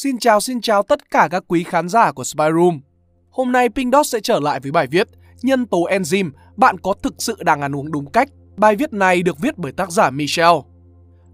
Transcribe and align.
Xin 0.00 0.18
chào 0.18 0.40
xin 0.40 0.60
chào 0.60 0.82
tất 0.82 1.10
cả 1.10 1.28
các 1.30 1.44
quý 1.48 1.64
khán 1.64 1.88
giả 1.88 2.12
của 2.12 2.24
Spy 2.24 2.44
Room. 2.54 2.80
Hôm 3.30 3.52
nay 3.52 3.68
Pink 3.68 3.92
Dot 3.92 4.06
sẽ 4.06 4.20
trở 4.20 4.40
lại 4.40 4.60
với 4.60 4.72
bài 4.72 4.86
viết 4.86 5.08
Nhân 5.42 5.66
tố 5.66 5.84
enzyme, 5.84 6.30
bạn 6.56 6.78
có 6.78 6.94
thực 7.02 7.14
sự 7.18 7.36
đang 7.40 7.60
ăn 7.60 7.76
uống 7.76 7.92
đúng 7.92 8.10
cách? 8.10 8.28
Bài 8.56 8.76
viết 8.76 8.92
này 8.92 9.22
được 9.22 9.38
viết 9.38 9.58
bởi 9.58 9.72
tác 9.72 9.90
giả 9.90 10.10
Michelle. 10.10 10.60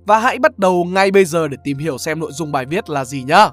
Và 0.07 0.19
hãy 0.19 0.39
bắt 0.39 0.59
đầu 0.59 0.85
ngay 0.85 1.11
bây 1.11 1.25
giờ 1.25 1.49
để 1.49 1.57
tìm 1.65 1.79
hiểu 1.79 1.99
xem 1.99 2.21
nội 2.21 2.33
dung 2.33 2.53
bài 2.53 2.67
viết 2.67 2.91
là 2.91 3.05
gì 3.05 3.23
nhé. 3.23 3.49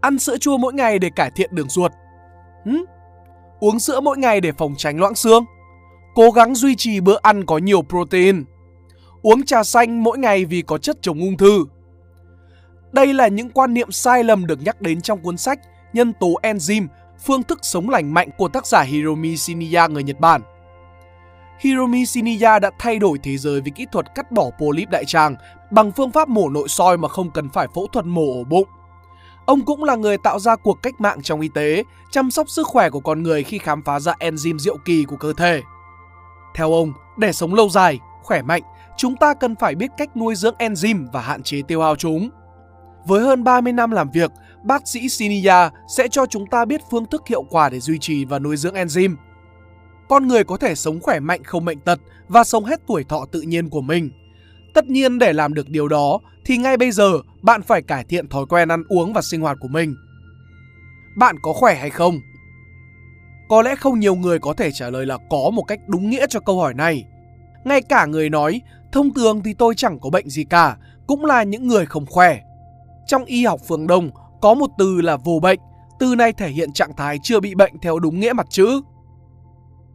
Ăn 0.00 0.18
sữa 0.18 0.36
chua 0.36 0.58
mỗi 0.58 0.72
ngày 0.72 0.98
để 0.98 1.10
cải 1.16 1.30
thiện 1.36 1.54
đường 1.54 1.68
ruột. 1.68 1.92
Hứ? 2.64 2.84
Uống 3.64 3.80
sữa 3.80 4.00
mỗi 4.00 4.18
ngày 4.18 4.40
để 4.40 4.52
phòng 4.52 4.74
tránh 4.76 5.00
loãng 5.00 5.14
xương. 5.14 5.44
Cố 6.14 6.30
gắng 6.30 6.54
duy 6.54 6.74
trì 6.76 7.00
bữa 7.00 7.16
ăn 7.22 7.46
có 7.46 7.58
nhiều 7.58 7.82
protein. 7.82 8.44
Uống 9.22 9.44
trà 9.44 9.62
xanh 9.62 10.02
mỗi 10.02 10.18
ngày 10.18 10.44
vì 10.44 10.62
có 10.62 10.78
chất 10.78 10.96
chống 11.02 11.20
ung 11.20 11.36
thư. 11.36 11.64
Đây 12.92 13.14
là 13.14 13.28
những 13.28 13.50
quan 13.50 13.74
niệm 13.74 13.90
sai 13.90 14.24
lầm 14.24 14.46
được 14.46 14.58
nhắc 14.62 14.80
đến 14.80 15.00
trong 15.00 15.22
cuốn 15.22 15.36
sách 15.36 15.60
Nhân 15.92 16.12
tố 16.20 16.34
enzyme, 16.42 16.86
phương 17.24 17.42
thức 17.42 17.58
sống 17.62 17.90
lành 17.90 18.14
mạnh 18.14 18.28
của 18.38 18.48
tác 18.48 18.66
giả 18.66 18.82
Hiromi 18.82 19.36
Shiniya 19.36 19.86
người 19.86 20.02
Nhật 20.02 20.20
Bản. 20.20 20.42
Hiromi 21.60 22.06
Shiniya 22.06 22.58
đã 22.58 22.70
thay 22.78 22.98
đổi 22.98 23.18
thế 23.22 23.36
giới 23.36 23.60
với 23.60 23.70
kỹ 23.70 23.86
thuật 23.92 24.14
cắt 24.14 24.32
bỏ 24.32 24.50
polyp 24.58 24.90
đại 24.90 25.04
tràng 25.04 25.36
bằng 25.70 25.92
phương 25.92 26.10
pháp 26.10 26.28
mổ 26.28 26.48
nội 26.48 26.68
soi 26.68 26.96
mà 26.96 27.08
không 27.08 27.30
cần 27.30 27.48
phải 27.50 27.66
phẫu 27.74 27.86
thuật 27.92 28.06
mổ 28.06 28.32
ổ 28.32 28.44
bụng. 28.44 28.68
Ông 29.46 29.64
cũng 29.64 29.84
là 29.84 29.96
người 29.96 30.18
tạo 30.18 30.38
ra 30.38 30.56
cuộc 30.56 30.82
cách 30.82 31.00
mạng 31.00 31.22
trong 31.22 31.40
y 31.40 31.48
tế, 31.54 31.84
chăm 32.10 32.30
sóc 32.30 32.48
sức 32.48 32.66
khỏe 32.66 32.90
của 32.90 33.00
con 33.00 33.22
người 33.22 33.42
khi 33.42 33.58
khám 33.58 33.82
phá 33.82 34.00
ra 34.00 34.12
enzyme 34.20 34.58
diệu 34.58 34.76
kỳ 34.84 35.04
của 35.04 35.16
cơ 35.16 35.32
thể. 35.32 35.62
Theo 36.54 36.72
ông, 36.72 36.92
để 37.16 37.32
sống 37.32 37.54
lâu 37.54 37.68
dài, 37.68 37.98
khỏe 38.22 38.42
mạnh, 38.42 38.62
chúng 38.96 39.16
ta 39.16 39.34
cần 39.34 39.56
phải 39.56 39.74
biết 39.74 39.90
cách 39.98 40.16
nuôi 40.16 40.34
dưỡng 40.34 40.54
enzyme 40.58 41.06
và 41.12 41.20
hạn 41.20 41.42
chế 41.42 41.62
tiêu 41.68 41.82
hao 41.82 41.96
chúng. 41.96 42.30
Với 43.06 43.22
hơn 43.22 43.44
30 43.44 43.72
năm 43.72 43.90
làm 43.90 44.10
việc, 44.10 44.30
bác 44.64 44.88
sĩ 44.88 45.08
Sinia 45.08 45.68
sẽ 45.88 46.08
cho 46.08 46.26
chúng 46.26 46.46
ta 46.46 46.64
biết 46.64 46.80
phương 46.90 47.06
thức 47.06 47.22
hiệu 47.28 47.42
quả 47.42 47.68
để 47.68 47.80
duy 47.80 47.98
trì 47.98 48.24
và 48.24 48.38
nuôi 48.38 48.56
dưỡng 48.56 48.74
enzyme. 48.74 49.14
Con 50.08 50.28
người 50.28 50.44
có 50.44 50.56
thể 50.56 50.74
sống 50.74 51.00
khỏe 51.00 51.20
mạnh 51.20 51.44
không 51.44 51.64
bệnh 51.64 51.80
tật 51.80 51.98
và 52.28 52.44
sống 52.44 52.64
hết 52.64 52.80
tuổi 52.86 53.04
thọ 53.04 53.24
tự 53.32 53.40
nhiên 53.40 53.68
của 53.68 53.80
mình. 53.80 54.10
Tất 54.74 54.86
nhiên 54.86 55.18
để 55.18 55.32
làm 55.32 55.54
được 55.54 55.68
điều 55.68 55.88
đó 55.88 56.20
thì 56.44 56.56
ngay 56.56 56.76
bây 56.76 56.90
giờ 56.90 57.12
bạn 57.42 57.62
phải 57.62 57.82
cải 57.82 58.04
thiện 58.04 58.28
thói 58.28 58.46
quen 58.46 58.68
ăn 58.68 58.82
uống 58.88 59.12
và 59.12 59.22
sinh 59.22 59.40
hoạt 59.40 59.56
của 59.60 59.68
mình. 59.68 59.94
Bạn 61.16 61.36
có 61.42 61.52
khỏe 61.52 61.74
hay 61.74 61.90
không? 61.90 62.20
Có 63.48 63.62
lẽ 63.62 63.76
không 63.76 64.00
nhiều 64.00 64.14
người 64.14 64.38
có 64.38 64.54
thể 64.54 64.70
trả 64.72 64.90
lời 64.90 65.06
là 65.06 65.18
có 65.30 65.50
một 65.52 65.62
cách 65.62 65.80
đúng 65.86 66.10
nghĩa 66.10 66.26
cho 66.26 66.40
câu 66.40 66.60
hỏi 66.60 66.74
này. 66.74 67.04
Ngay 67.64 67.82
cả 67.82 68.06
người 68.06 68.30
nói 68.30 68.60
thông 68.92 69.14
thường 69.14 69.42
thì 69.44 69.54
tôi 69.54 69.74
chẳng 69.74 69.98
có 70.00 70.10
bệnh 70.10 70.28
gì 70.28 70.44
cả 70.44 70.76
cũng 71.06 71.24
là 71.24 71.42
những 71.42 71.66
người 71.66 71.86
không 71.86 72.06
khỏe. 72.06 72.40
Trong 73.06 73.24
y 73.24 73.44
học 73.44 73.60
phương 73.68 73.86
Đông 73.86 74.10
có 74.40 74.54
một 74.54 74.70
từ 74.78 75.00
là 75.00 75.16
vô 75.16 75.38
bệnh, 75.42 75.58
từ 75.98 76.14
này 76.14 76.32
thể 76.32 76.48
hiện 76.48 76.72
trạng 76.72 76.96
thái 76.96 77.18
chưa 77.22 77.40
bị 77.40 77.54
bệnh 77.54 77.72
theo 77.82 77.98
đúng 77.98 78.20
nghĩa 78.20 78.32
mặt 78.32 78.46
chữ. 78.50 78.80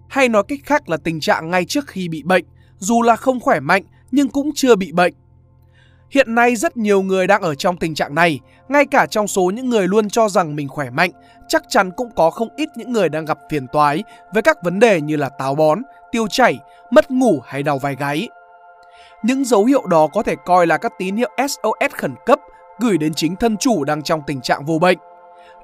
Hay 0.10 0.30
nói 0.30 0.44
cách 0.48 0.60
khác 0.64 0.90
là 0.90 0.98
tình 0.98 1.20
trạng 1.20 1.50
ngay 1.50 1.66
trước 1.66 1.88
khi 1.88 2.10
bị 2.10 2.24
bệnh, 2.24 2.46
dù 2.78 3.02
là 3.02 3.16
không 3.16 3.40
khỏe 3.40 3.60
mạnh 3.60 3.84
nhưng 4.12 4.30
cũng 4.30 4.52
chưa 4.56 4.76
bị 4.76 4.92
bệnh. 4.92 5.14
Hiện 6.10 6.36
nay 6.36 6.56
rất 6.56 6.78
nhiều 6.78 7.02
người 7.02 7.28
đang 7.28 7.42
ở 7.42 7.56
trong 7.56 7.78
tình 7.78 7.96
trạng 7.96 8.16
này, 8.16 8.40
ngay 8.70 8.86
cả 8.86 9.06
trong 9.06 9.28
số 9.28 9.52
những 9.56 9.70
người 9.70 9.88
luôn 9.88 10.10
cho 10.10 10.30
rằng 10.30 10.56
mình 10.56 10.68
khỏe 10.68 10.90
mạnh, 10.90 11.12
chắc 11.48 11.64
chắn 11.70 11.92
cũng 11.92 12.10
có 12.16 12.30
không 12.30 12.50
ít 12.56 12.70
những 12.76 12.92
người 12.92 13.10
đang 13.10 13.26
gặp 13.26 13.40
phiền 13.50 13.68
toái 13.68 14.04
với 14.34 14.42
các 14.42 14.64
vấn 14.64 14.80
đề 14.80 15.02
như 15.02 15.16
là 15.16 15.30
táo 15.30 15.56
bón, 15.56 15.82
tiêu 16.12 16.28
chảy, 16.28 16.60
mất 16.92 17.12
ngủ 17.12 17.40
hay 17.46 17.64
đau 17.64 17.80
vai 17.80 17.96
gáy. 17.96 18.30
Những 19.24 19.46
dấu 19.46 19.66
hiệu 19.66 19.88
đó 19.88 20.08
có 20.08 20.24
thể 20.24 20.36
coi 20.46 20.68
là 20.68 20.78
các 20.78 20.94
tín 20.98 21.16
hiệu 21.16 21.30
SOS 21.38 21.92
khẩn 21.92 22.14
cấp 22.26 22.40
gửi 22.80 22.98
đến 22.98 23.14
chính 23.14 23.36
thân 23.36 23.58
chủ 23.58 23.84
đang 23.84 24.02
trong 24.02 24.22
tình 24.28 24.42
trạng 24.42 24.66
vô 24.66 24.80
bệnh. 24.80 24.98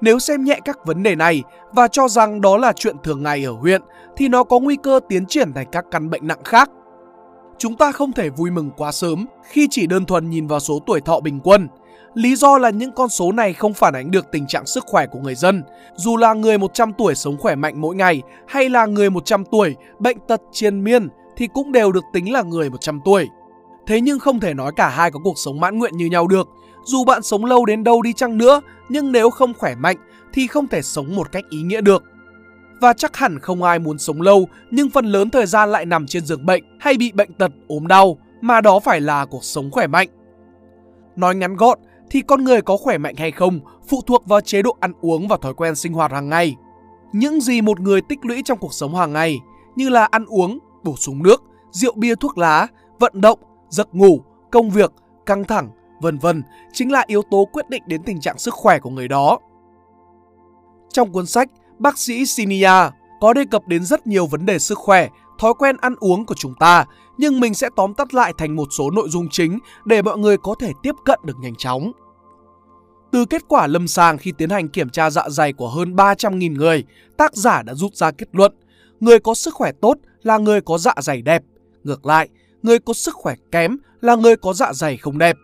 Nếu 0.00 0.18
xem 0.18 0.44
nhẹ 0.44 0.60
các 0.64 0.78
vấn 0.84 1.02
đề 1.02 1.14
này 1.14 1.42
và 1.72 1.88
cho 1.88 2.08
rằng 2.08 2.40
đó 2.40 2.56
là 2.56 2.72
chuyện 2.72 2.96
thường 3.02 3.22
ngày 3.22 3.44
ở 3.44 3.52
huyện 3.52 3.82
thì 4.16 4.28
nó 4.28 4.44
có 4.44 4.58
nguy 4.58 4.76
cơ 4.76 5.00
tiến 5.08 5.26
triển 5.26 5.52
thành 5.52 5.66
các 5.72 5.84
căn 5.90 6.10
bệnh 6.10 6.26
nặng 6.26 6.44
khác. 6.44 6.70
Chúng 7.58 7.76
ta 7.76 7.92
không 7.92 8.12
thể 8.12 8.28
vui 8.28 8.50
mừng 8.50 8.70
quá 8.76 8.92
sớm 8.92 9.26
khi 9.42 9.68
chỉ 9.70 9.86
đơn 9.86 10.04
thuần 10.04 10.30
nhìn 10.30 10.46
vào 10.46 10.60
số 10.60 10.78
tuổi 10.86 11.00
thọ 11.00 11.20
bình 11.20 11.40
quân. 11.44 11.68
Lý 12.14 12.36
do 12.36 12.58
là 12.58 12.70
những 12.70 12.92
con 12.92 13.08
số 13.08 13.32
này 13.32 13.52
không 13.52 13.74
phản 13.74 13.94
ánh 13.94 14.10
được 14.10 14.26
tình 14.32 14.46
trạng 14.46 14.66
sức 14.66 14.84
khỏe 14.86 15.06
của 15.06 15.18
người 15.18 15.34
dân. 15.34 15.62
Dù 15.96 16.16
là 16.16 16.34
người 16.34 16.58
100 16.58 16.92
tuổi 16.92 17.14
sống 17.14 17.36
khỏe 17.38 17.54
mạnh 17.54 17.80
mỗi 17.80 17.96
ngày 17.96 18.22
hay 18.46 18.68
là 18.68 18.86
người 18.86 19.10
100 19.10 19.44
tuổi 19.44 19.76
bệnh 19.98 20.18
tật 20.28 20.40
triền 20.52 20.84
miên 20.84 21.08
thì 21.36 21.48
cũng 21.54 21.72
đều 21.72 21.92
được 21.92 22.04
tính 22.12 22.32
là 22.32 22.42
người 22.42 22.70
100 22.70 23.00
tuổi. 23.04 23.28
Thế 23.86 24.00
nhưng 24.00 24.18
không 24.18 24.40
thể 24.40 24.54
nói 24.54 24.72
cả 24.76 24.88
hai 24.88 25.10
có 25.10 25.20
cuộc 25.24 25.38
sống 25.44 25.60
mãn 25.60 25.78
nguyện 25.78 25.96
như 25.96 26.06
nhau 26.06 26.26
được. 26.26 26.48
Dù 26.84 27.04
bạn 27.04 27.22
sống 27.22 27.44
lâu 27.44 27.64
đến 27.64 27.84
đâu 27.84 28.02
đi 28.02 28.12
chăng 28.12 28.38
nữa, 28.38 28.60
nhưng 28.88 29.12
nếu 29.12 29.30
không 29.30 29.54
khỏe 29.54 29.74
mạnh 29.74 29.96
thì 30.32 30.46
không 30.46 30.68
thể 30.68 30.82
sống 30.82 31.16
một 31.16 31.32
cách 31.32 31.44
ý 31.50 31.62
nghĩa 31.62 31.80
được. 31.80 32.04
Và 32.80 32.92
chắc 32.92 33.16
hẳn 33.16 33.38
không 33.38 33.62
ai 33.62 33.78
muốn 33.78 33.98
sống 33.98 34.22
lâu 34.22 34.48
nhưng 34.70 34.90
phần 34.90 35.06
lớn 35.06 35.30
thời 35.30 35.46
gian 35.46 35.72
lại 35.72 35.86
nằm 35.86 36.06
trên 36.06 36.26
giường 36.26 36.46
bệnh 36.46 36.64
hay 36.80 36.94
bị 36.96 37.12
bệnh 37.12 37.32
tật, 37.32 37.52
ốm 37.68 37.86
đau, 37.86 38.18
mà 38.40 38.60
đó 38.60 38.80
phải 38.80 39.00
là 39.00 39.24
cuộc 39.24 39.44
sống 39.44 39.70
khỏe 39.70 39.86
mạnh. 39.86 40.08
Nói 41.16 41.34
ngắn 41.34 41.56
gọn 41.56 41.78
thì 42.10 42.20
con 42.20 42.44
người 42.44 42.62
có 42.62 42.76
khỏe 42.76 42.98
mạnh 42.98 43.14
hay 43.16 43.30
không 43.30 43.60
phụ 43.88 44.00
thuộc 44.06 44.26
vào 44.26 44.40
chế 44.40 44.62
độ 44.62 44.76
ăn 44.80 44.92
uống 45.00 45.28
và 45.28 45.36
thói 45.42 45.54
quen 45.54 45.74
sinh 45.74 45.92
hoạt 45.92 46.12
hàng 46.12 46.28
ngày. 46.28 46.56
Những 47.12 47.40
gì 47.40 47.60
một 47.60 47.80
người 47.80 48.00
tích 48.08 48.18
lũy 48.22 48.42
trong 48.44 48.58
cuộc 48.58 48.74
sống 48.74 48.94
hàng 48.94 49.12
ngày 49.12 49.38
như 49.76 49.88
là 49.88 50.04
ăn 50.04 50.24
uống, 50.26 50.58
bổ 50.84 50.96
sung 50.96 51.22
nước, 51.22 51.42
rượu 51.70 51.92
bia 51.96 52.14
thuốc 52.14 52.38
lá, 52.38 52.66
vận 52.98 53.20
động, 53.20 53.38
giấc 53.68 53.94
ngủ, 53.94 54.20
công 54.50 54.70
việc, 54.70 54.92
căng 55.26 55.44
thẳng, 55.44 55.70
vân 56.00 56.18
vân 56.18 56.42
chính 56.72 56.92
là 56.92 57.04
yếu 57.06 57.22
tố 57.30 57.48
quyết 57.52 57.68
định 57.68 57.82
đến 57.86 58.02
tình 58.02 58.20
trạng 58.20 58.38
sức 58.38 58.54
khỏe 58.54 58.78
của 58.78 58.90
người 58.90 59.08
đó. 59.08 59.38
Trong 60.92 61.12
cuốn 61.12 61.26
sách, 61.26 61.48
bác 61.78 61.98
sĩ 61.98 62.26
Sinia 62.26 62.90
có 63.20 63.32
đề 63.32 63.44
cập 63.50 63.62
đến 63.66 63.84
rất 63.84 64.06
nhiều 64.06 64.26
vấn 64.26 64.46
đề 64.46 64.58
sức 64.58 64.78
khỏe, 64.78 65.08
thói 65.38 65.54
quen 65.58 65.76
ăn 65.80 65.94
uống 66.00 66.26
của 66.26 66.34
chúng 66.34 66.54
ta, 66.54 66.84
nhưng 67.18 67.40
mình 67.40 67.54
sẽ 67.54 67.68
tóm 67.76 67.94
tắt 67.94 68.14
lại 68.14 68.32
thành 68.38 68.56
một 68.56 68.68
số 68.70 68.90
nội 68.90 69.08
dung 69.08 69.28
chính 69.30 69.58
để 69.84 70.02
mọi 70.02 70.18
người 70.18 70.36
có 70.36 70.54
thể 70.60 70.72
tiếp 70.82 70.94
cận 71.04 71.18
được 71.24 71.36
nhanh 71.40 71.54
chóng. 71.56 71.92
Từ 73.12 73.24
kết 73.24 73.42
quả 73.48 73.66
lâm 73.66 73.88
sàng 73.88 74.18
khi 74.18 74.32
tiến 74.32 74.50
hành 74.50 74.68
kiểm 74.68 74.90
tra 74.90 75.10
dạ 75.10 75.28
dày 75.28 75.52
của 75.52 75.68
hơn 75.68 75.96
300.000 75.96 76.56
người, 76.56 76.84
tác 77.16 77.34
giả 77.34 77.62
đã 77.62 77.74
rút 77.74 77.94
ra 77.94 78.10
kết 78.10 78.28
luận 78.32 78.52
người 79.00 79.18
có 79.18 79.34
sức 79.34 79.54
khỏe 79.54 79.72
tốt 79.72 79.94
là 80.22 80.38
người 80.38 80.60
có 80.60 80.78
dạ 80.78 80.94
dày 81.00 81.22
đẹp. 81.22 81.42
Ngược 81.84 82.06
lại, 82.06 82.28
người 82.62 82.78
có 82.78 82.92
sức 82.92 83.14
khỏe 83.14 83.34
kém 83.52 83.76
là 84.00 84.14
người 84.14 84.36
có 84.36 84.52
dạ 84.52 84.72
dày 84.72 84.96
không 84.96 85.18
đẹp. 85.18 85.36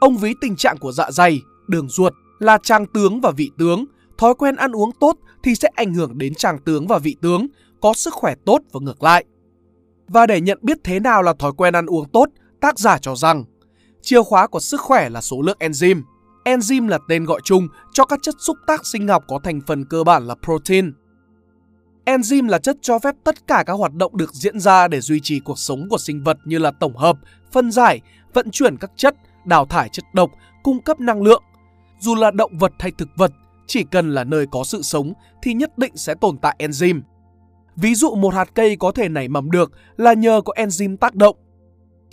Ông 0.00 0.16
ví 0.16 0.34
tình 0.40 0.56
trạng 0.56 0.78
của 0.78 0.92
dạ 0.92 1.10
dày, 1.10 1.40
đường 1.68 1.88
ruột 1.88 2.12
là 2.38 2.58
trang 2.62 2.86
tướng 2.86 3.20
và 3.20 3.30
vị 3.30 3.50
tướng. 3.58 3.84
Thói 4.18 4.34
quen 4.34 4.56
ăn 4.56 4.72
uống 4.72 4.92
tốt 4.92 5.16
thì 5.42 5.54
sẽ 5.54 5.68
ảnh 5.74 5.94
hưởng 5.94 6.18
đến 6.18 6.34
tràng 6.34 6.58
tướng 6.58 6.86
và 6.86 6.98
vị 6.98 7.16
tướng, 7.22 7.46
có 7.80 7.94
sức 7.94 8.14
khỏe 8.14 8.34
tốt 8.44 8.58
và 8.72 8.80
ngược 8.82 9.02
lại. 9.02 9.24
Và 10.08 10.26
để 10.26 10.40
nhận 10.40 10.58
biết 10.62 10.78
thế 10.84 11.00
nào 11.00 11.22
là 11.22 11.34
thói 11.38 11.52
quen 11.52 11.74
ăn 11.74 11.86
uống 11.86 12.08
tốt, 12.08 12.28
tác 12.60 12.78
giả 12.78 12.98
cho 12.98 13.16
rằng 13.16 13.44
chìa 14.02 14.22
khóa 14.22 14.46
của 14.46 14.60
sức 14.60 14.80
khỏe 14.80 15.08
là 15.08 15.20
số 15.20 15.42
lượng 15.42 15.56
enzyme. 15.60 16.02
Enzyme 16.44 16.88
là 16.88 16.98
tên 17.08 17.24
gọi 17.24 17.40
chung 17.44 17.68
cho 17.92 18.04
các 18.04 18.18
chất 18.22 18.34
xúc 18.38 18.56
tác 18.66 18.86
sinh 18.86 19.08
học 19.08 19.24
có 19.28 19.38
thành 19.44 19.60
phần 19.66 19.84
cơ 19.84 20.04
bản 20.04 20.26
là 20.26 20.34
protein. 20.42 20.92
Enzyme 22.04 22.48
là 22.48 22.58
chất 22.58 22.76
cho 22.82 22.98
phép 22.98 23.14
tất 23.24 23.46
cả 23.46 23.64
các 23.66 23.72
hoạt 23.72 23.94
động 23.94 24.16
được 24.16 24.34
diễn 24.34 24.60
ra 24.60 24.88
để 24.88 25.00
duy 25.00 25.20
trì 25.22 25.40
cuộc 25.40 25.58
sống 25.58 25.88
của 25.88 25.98
sinh 25.98 26.24
vật 26.24 26.38
như 26.44 26.58
là 26.58 26.70
tổng 26.70 26.96
hợp, 26.96 27.16
phân 27.52 27.70
giải, 27.70 28.00
vận 28.34 28.50
chuyển 28.50 28.76
các 28.76 28.90
chất, 28.96 29.16
đào 29.44 29.66
thải 29.66 29.88
chất 29.88 30.04
độc, 30.12 30.30
cung 30.62 30.82
cấp 30.82 31.00
năng 31.00 31.22
lượng. 31.22 31.42
Dù 32.00 32.14
là 32.14 32.30
động 32.30 32.58
vật 32.58 32.72
hay 32.78 32.90
thực 32.98 33.08
vật, 33.16 33.32
chỉ 33.68 33.84
cần 33.84 34.14
là 34.14 34.24
nơi 34.24 34.46
có 34.46 34.64
sự 34.64 34.82
sống 34.82 35.12
thì 35.42 35.54
nhất 35.54 35.78
định 35.78 35.96
sẽ 35.96 36.14
tồn 36.14 36.38
tại 36.38 36.56
enzyme. 36.58 37.00
Ví 37.76 37.94
dụ 37.94 38.14
một 38.14 38.34
hạt 38.34 38.48
cây 38.54 38.76
có 38.76 38.92
thể 38.92 39.08
nảy 39.08 39.28
mầm 39.28 39.50
được 39.50 39.72
là 39.96 40.12
nhờ 40.12 40.40
có 40.44 40.52
enzyme 40.56 40.96
tác 40.96 41.14
động. 41.14 41.36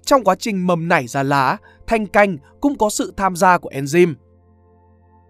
Trong 0.05 0.23
quá 0.23 0.35
trình 0.35 0.67
mầm 0.67 0.87
nảy 0.87 1.07
ra 1.07 1.23
lá, 1.23 1.57
thanh 1.87 2.05
canh 2.05 2.37
cũng 2.61 2.77
có 2.77 2.89
sự 2.89 3.13
tham 3.17 3.35
gia 3.35 3.57
của 3.57 3.69
enzyme. 3.69 4.13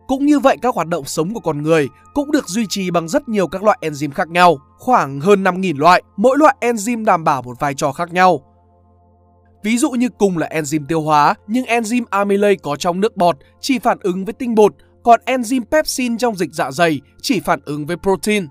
Cũng 0.08 0.26
như 0.26 0.40
vậy 0.40 0.58
các 0.62 0.76
hoạt 0.76 0.88
động 0.88 1.06
sống 1.06 1.34
của 1.34 1.40
con 1.40 1.64
người 1.64 1.88
cũng 2.14 2.32
được 2.32 2.48
duy 2.48 2.66
trì 2.70 2.92
bằng 2.92 3.08
rất 3.08 3.30
nhiều 3.30 3.48
các 3.48 3.64
loại 3.64 3.78
enzyme 3.82 4.12
khác 4.12 4.30
nhau, 4.30 4.58
khoảng 4.78 5.20
hơn 5.20 5.44
5.000 5.44 5.80
loại, 5.80 6.04
mỗi 6.18 6.38
loại 6.38 6.56
enzyme 6.62 7.06
đảm 7.06 7.24
bảo 7.24 7.42
một 7.42 7.60
vai 7.60 7.74
trò 7.74 7.92
khác 7.92 8.14
nhau. 8.14 8.42
Ví 9.64 9.78
dụ 9.78 9.92
như 9.92 10.10
cùng 10.10 10.38
là 10.38 10.48
enzyme 10.48 10.86
tiêu 10.88 11.02
hóa, 11.02 11.36
nhưng 11.48 11.66
enzyme 11.66 12.06
amylase 12.10 12.56
có 12.64 12.76
trong 12.76 13.00
nước 13.00 13.18
bọt 13.18 13.38
chỉ 13.60 13.80
phản 13.80 13.98
ứng 14.02 14.26
với 14.26 14.34
tinh 14.34 14.56
bột, 14.56 14.76
còn 15.06 15.20
enzyme 15.26 15.66
pepsin 15.72 16.18
trong 16.18 16.36
dịch 16.36 16.50
dạ 16.54 16.72
dày 16.72 17.02
chỉ 17.22 17.40
phản 17.40 17.60
ứng 17.66 17.86
với 17.86 17.98
protein. 17.98 18.48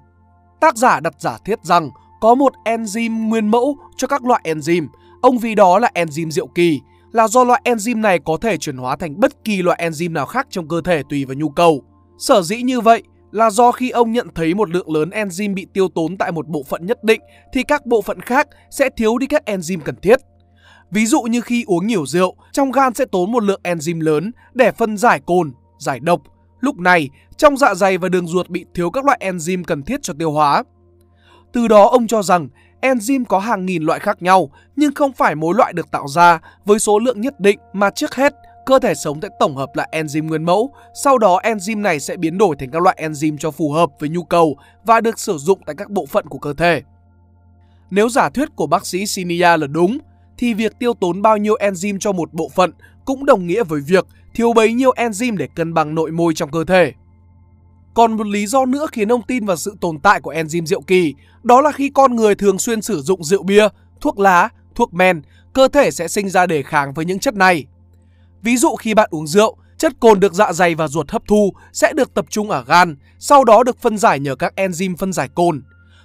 Tác 0.61 0.77
giả 0.77 1.01
đặt 1.01 1.15
giả 1.19 1.39
thiết 1.45 1.59
rằng 1.62 1.91
có 2.21 2.35
một 2.35 2.53
enzyme 2.65 3.29
nguyên 3.29 3.49
mẫu 3.49 3.77
cho 3.97 4.06
các 4.06 4.25
loại 4.25 4.41
enzyme, 4.45 4.87
ông 5.23 5.39
vì 5.39 5.55
đó 5.55 5.79
là 5.79 5.91
enzyme 5.95 6.31
diệu 6.31 6.47
kỳ, 6.47 6.81
là 7.12 7.29
do 7.29 7.45
loại 7.45 7.62
enzyme 7.65 8.01
này 8.01 8.19
có 8.25 8.37
thể 8.41 8.56
chuyển 8.56 8.77
hóa 8.77 8.97
thành 8.97 9.21
bất 9.21 9.45
kỳ 9.45 9.62
loại 9.62 9.81
enzyme 9.89 10.12
nào 10.12 10.27
khác 10.27 10.47
trong 10.51 10.69
cơ 10.69 10.81
thể 10.81 11.03
tùy 11.11 11.25
vào 11.25 11.35
nhu 11.35 11.49
cầu. 11.49 11.83
Sở 12.19 12.43
dĩ 12.43 12.62
như 12.62 12.81
vậy 12.81 13.03
là 13.31 13.50
do 13.50 13.73
khi 13.73 13.91
ông 13.91 14.12
nhận 14.12 14.29
thấy 14.35 14.55
một 14.55 14.71
lượng 14.71 14.91
lớn 14.93 15.11
enzyme 15.11 15.55
bị 15.55 15.67
tiêu 15.73 15.89
tốn 15.89 16.17
tại 16.17 16.33
một 16.33 16.49
bộ 16.49 16.62
phận 16.62 16.87
nhất 16.87 17.05
định 17.05 17.21
thì 17.53 17.62
các 17.62 17.87
bộ 17.87 18.03
phận 18.03 18.21
khác 18.21 18.49
sẽ 18.71 18.89
thiếu 18.97 19.19
đi 19.19 19.27
các 19.27 19.43
enzyme 19.47 19.81
cần 19.85 19.97
thiết. 20.03 20.21
Ví 20.91 21.07
dụ 21.07 21.23
như 21.23 21.41
khi 21.41 21.65
uống 21.67 21.87
nhiều 21.87 22.07
rượu, 22.07 22.37
trong 22.53 22.73
gan 22.73 22.95
sẽ 22.95 23.05
tốn 23.12 23.33
một 23.33 23.43
lượng 23.43 23.61
enzyme 23.65 24.00
lớn 24.00 24.33
để 24.55 24.73
phân 24.73 24.97
giải 24.97 25.21
cồn, 25.27 25.53
giải 25.79 26.00
độc. 26.00 26.23
Lúc 26.64 26.78
này, 26.78 27.08
trong 27.37 27.56
dạ 27.56 27.75
dày 27.75 27.99
và 27.99 28.08
đường 28.08 28.26
ruột 28.26 28.49
bị 28.49 28.64
thiếu 28.75 28.90
các 28.90 29.05
loại 29.05 29.20
enzyme 29.25 29.64
cần 29.66 29.82
thiết 29.82 30.02
cho 30.02 30.14
tiêu 30.19 30.31
hóa. 30.31 30.62
Từ 31.52 31.69
đó 31.69 31.88
ông 31.88 32.06
cho 32.06 32.22
rằng 32.22 32.49
enzyme 32.81 33.25
có 33.25 33.38
hàng 33.38 33.66
nghìn 33.66 33.82
loại 33.82 34.00
khác 34.00 34.22
nhau 34.22 34.50
nhưng 34.76 34.94
không 34.94 35.12
phải 35.12 35.34
mỗi 35.34 35.55
loại 35.55 35.72
được 35.72 35.90
tạo 35.90 36.08
ra 36.08 36.40
với 36.64 36.78
số 36.78 36.99
lượng 36.99 37.20
nhất 37.20 37.40
định 37.40 37.58
mà 37.72 37.90
trước 37.90 38.14
hết 38.14 38.34
cơ 38.66 38.78
thể 38.78 38.94
sống 38.94 39.20
sẽ 39.22 39.28
tổng 39.40 39.56
hợp 39.56 39.70
lại 39.75 39.88
enzyme 39.93 40.28
nguyên 40.28 40.44
mẫu, 40.44 40.72
sau 41.05 41.19
đó 41.19 41.40
enzyme 41.43 41.81
này 41.81 42.00
sẽ 42.00 42.16
biến 42.16 42.38
đổi 42.38 42.56
thành 42.58 42.70
các 42.70 42.82
loại 42.82 42.99
enzyme 43.02 43.37
cho 43.38 43.50
phù 43.50 43.72
hợp 43.72 43.90
với 44.00 44.08
nhu 44.08 44.25
cầu 44.25 44.56
và 44.84 45.00
được 45.00 45.19
sử 45.19 45.38
dụng 45.38 45.61
tại 45.66 45.75
các 45.78 45.90
bộ 45.90 46.06
phận 46.06 46.26
của 46.26 46.38
cơ 46.38 46.55
thể. 46.55 46.82
Nếu 47.90 48.08
giả 48.08 48.28
thuyết 48.28 48.49
của 48.56 48.66
bác 48.66 48.87
sĩ 48.87 49.06
Sinia 49.06 49.56
là 49.56 49.66
đúng, 49.66 49.99
thì 50.38 50.55
việc 50.55 50.78
tiêu 50.78 50.94
tốn 50.94 51.22
bao 51.22 51.37
nhiêu 51.37 51.55
enzyme 51.55 51.99
cho 52.00 52.12
một 52.12 52.32
bộ 52.32 52.49
phận 52.55 52.72
cũng 53.05 53.26
đồng 53.26 53.46
nghĩa 53.46 53.64
với 53.64 53.81
việc 53.81 54.06
thiếu 54.35 54.53
bấy 54.53 54.73
nhiêu 54.73 54.91
enzyme 54.91 55.37
để 55.37 55.49
cân 55.55 55.75
bằng 55.75 55.95
nội 55.95 56.11
môi 56.11 56.35
trong 56.35 56.51
cơ 56.51 56.65
thể. 56.65 56.93
Còn 57.95 58.17
một 58.17 58.27
lý 58.27 58.47
do 58.47 58.65
nữa 58.65 58.87
khiến 58.93 59.13
ông 59.13 59.23
tin 59.23 59.47
vào 59.47 59.57
sự 59.57 59.77
tồn 59.81 59.99
tại 59.99 60.21
của 60.21 60.33
enzyme 60.33 60.67
rượu 60.67 60.81
kỳ, 60.81 61.15
đó 61.43 61.61
là 61.61 61.73
khi 61.73 61.91
con 61.95 62.17
người 62.17 62.35
thường 62.35 62.59
xuyên 62.59 62.83
sử 62.83 63.03
dụng 63.03 63.25
rượu 63.25 63.43
bia, 63.43 63.69
thuốc 64.01 64.19
lá, 64.19 64.49
thuốc 64.75 64.95
men, 64.95 65.23
cơ 65.53 65.69
thể 65.69 65.91
sẽ 65.91 66.09
sinh 66.09 66.29
ra 66.29 66.47
đề 66.47 66.63
kháng 66.63 66.95
với 66.95 67.05
những 67.05 67.19
chất 67.19 67.35
này. 67.35 67.67
Ví 68.43 68.57
dụ 68.57 68.77
khi 68.77 68.95
bạn 68.95 69.09
uống 69.11 69.27
rượu, 69.27 69.57
chất 69.79 69.93
cồn 70.01 70.21
được 70.21 70.35
dạ 70.35 70.53
dày 70.53 70.75
và 70.75 70.89
ruột 70.89 71.11
hấp 71.11 71.23
thu 71.29 71.53
sẽ 71.73 71.93
được 71.93 72.15
tập 72.15 72.27
trung 72.31 72.51
ở 72.51 72.65
gan, 72.65 72.97
sau 73.19 73.45
đó 73.45 73.63
được 73.63 73.79
phân 73.83 73.99
giải 73.99 74.21
nhờ 74.21 74.37
các 74.37 74.53
enzyme 74.57 74.97
phân 74.97 75.13
giải 75.13 75.29
cồn. 75.35 75.63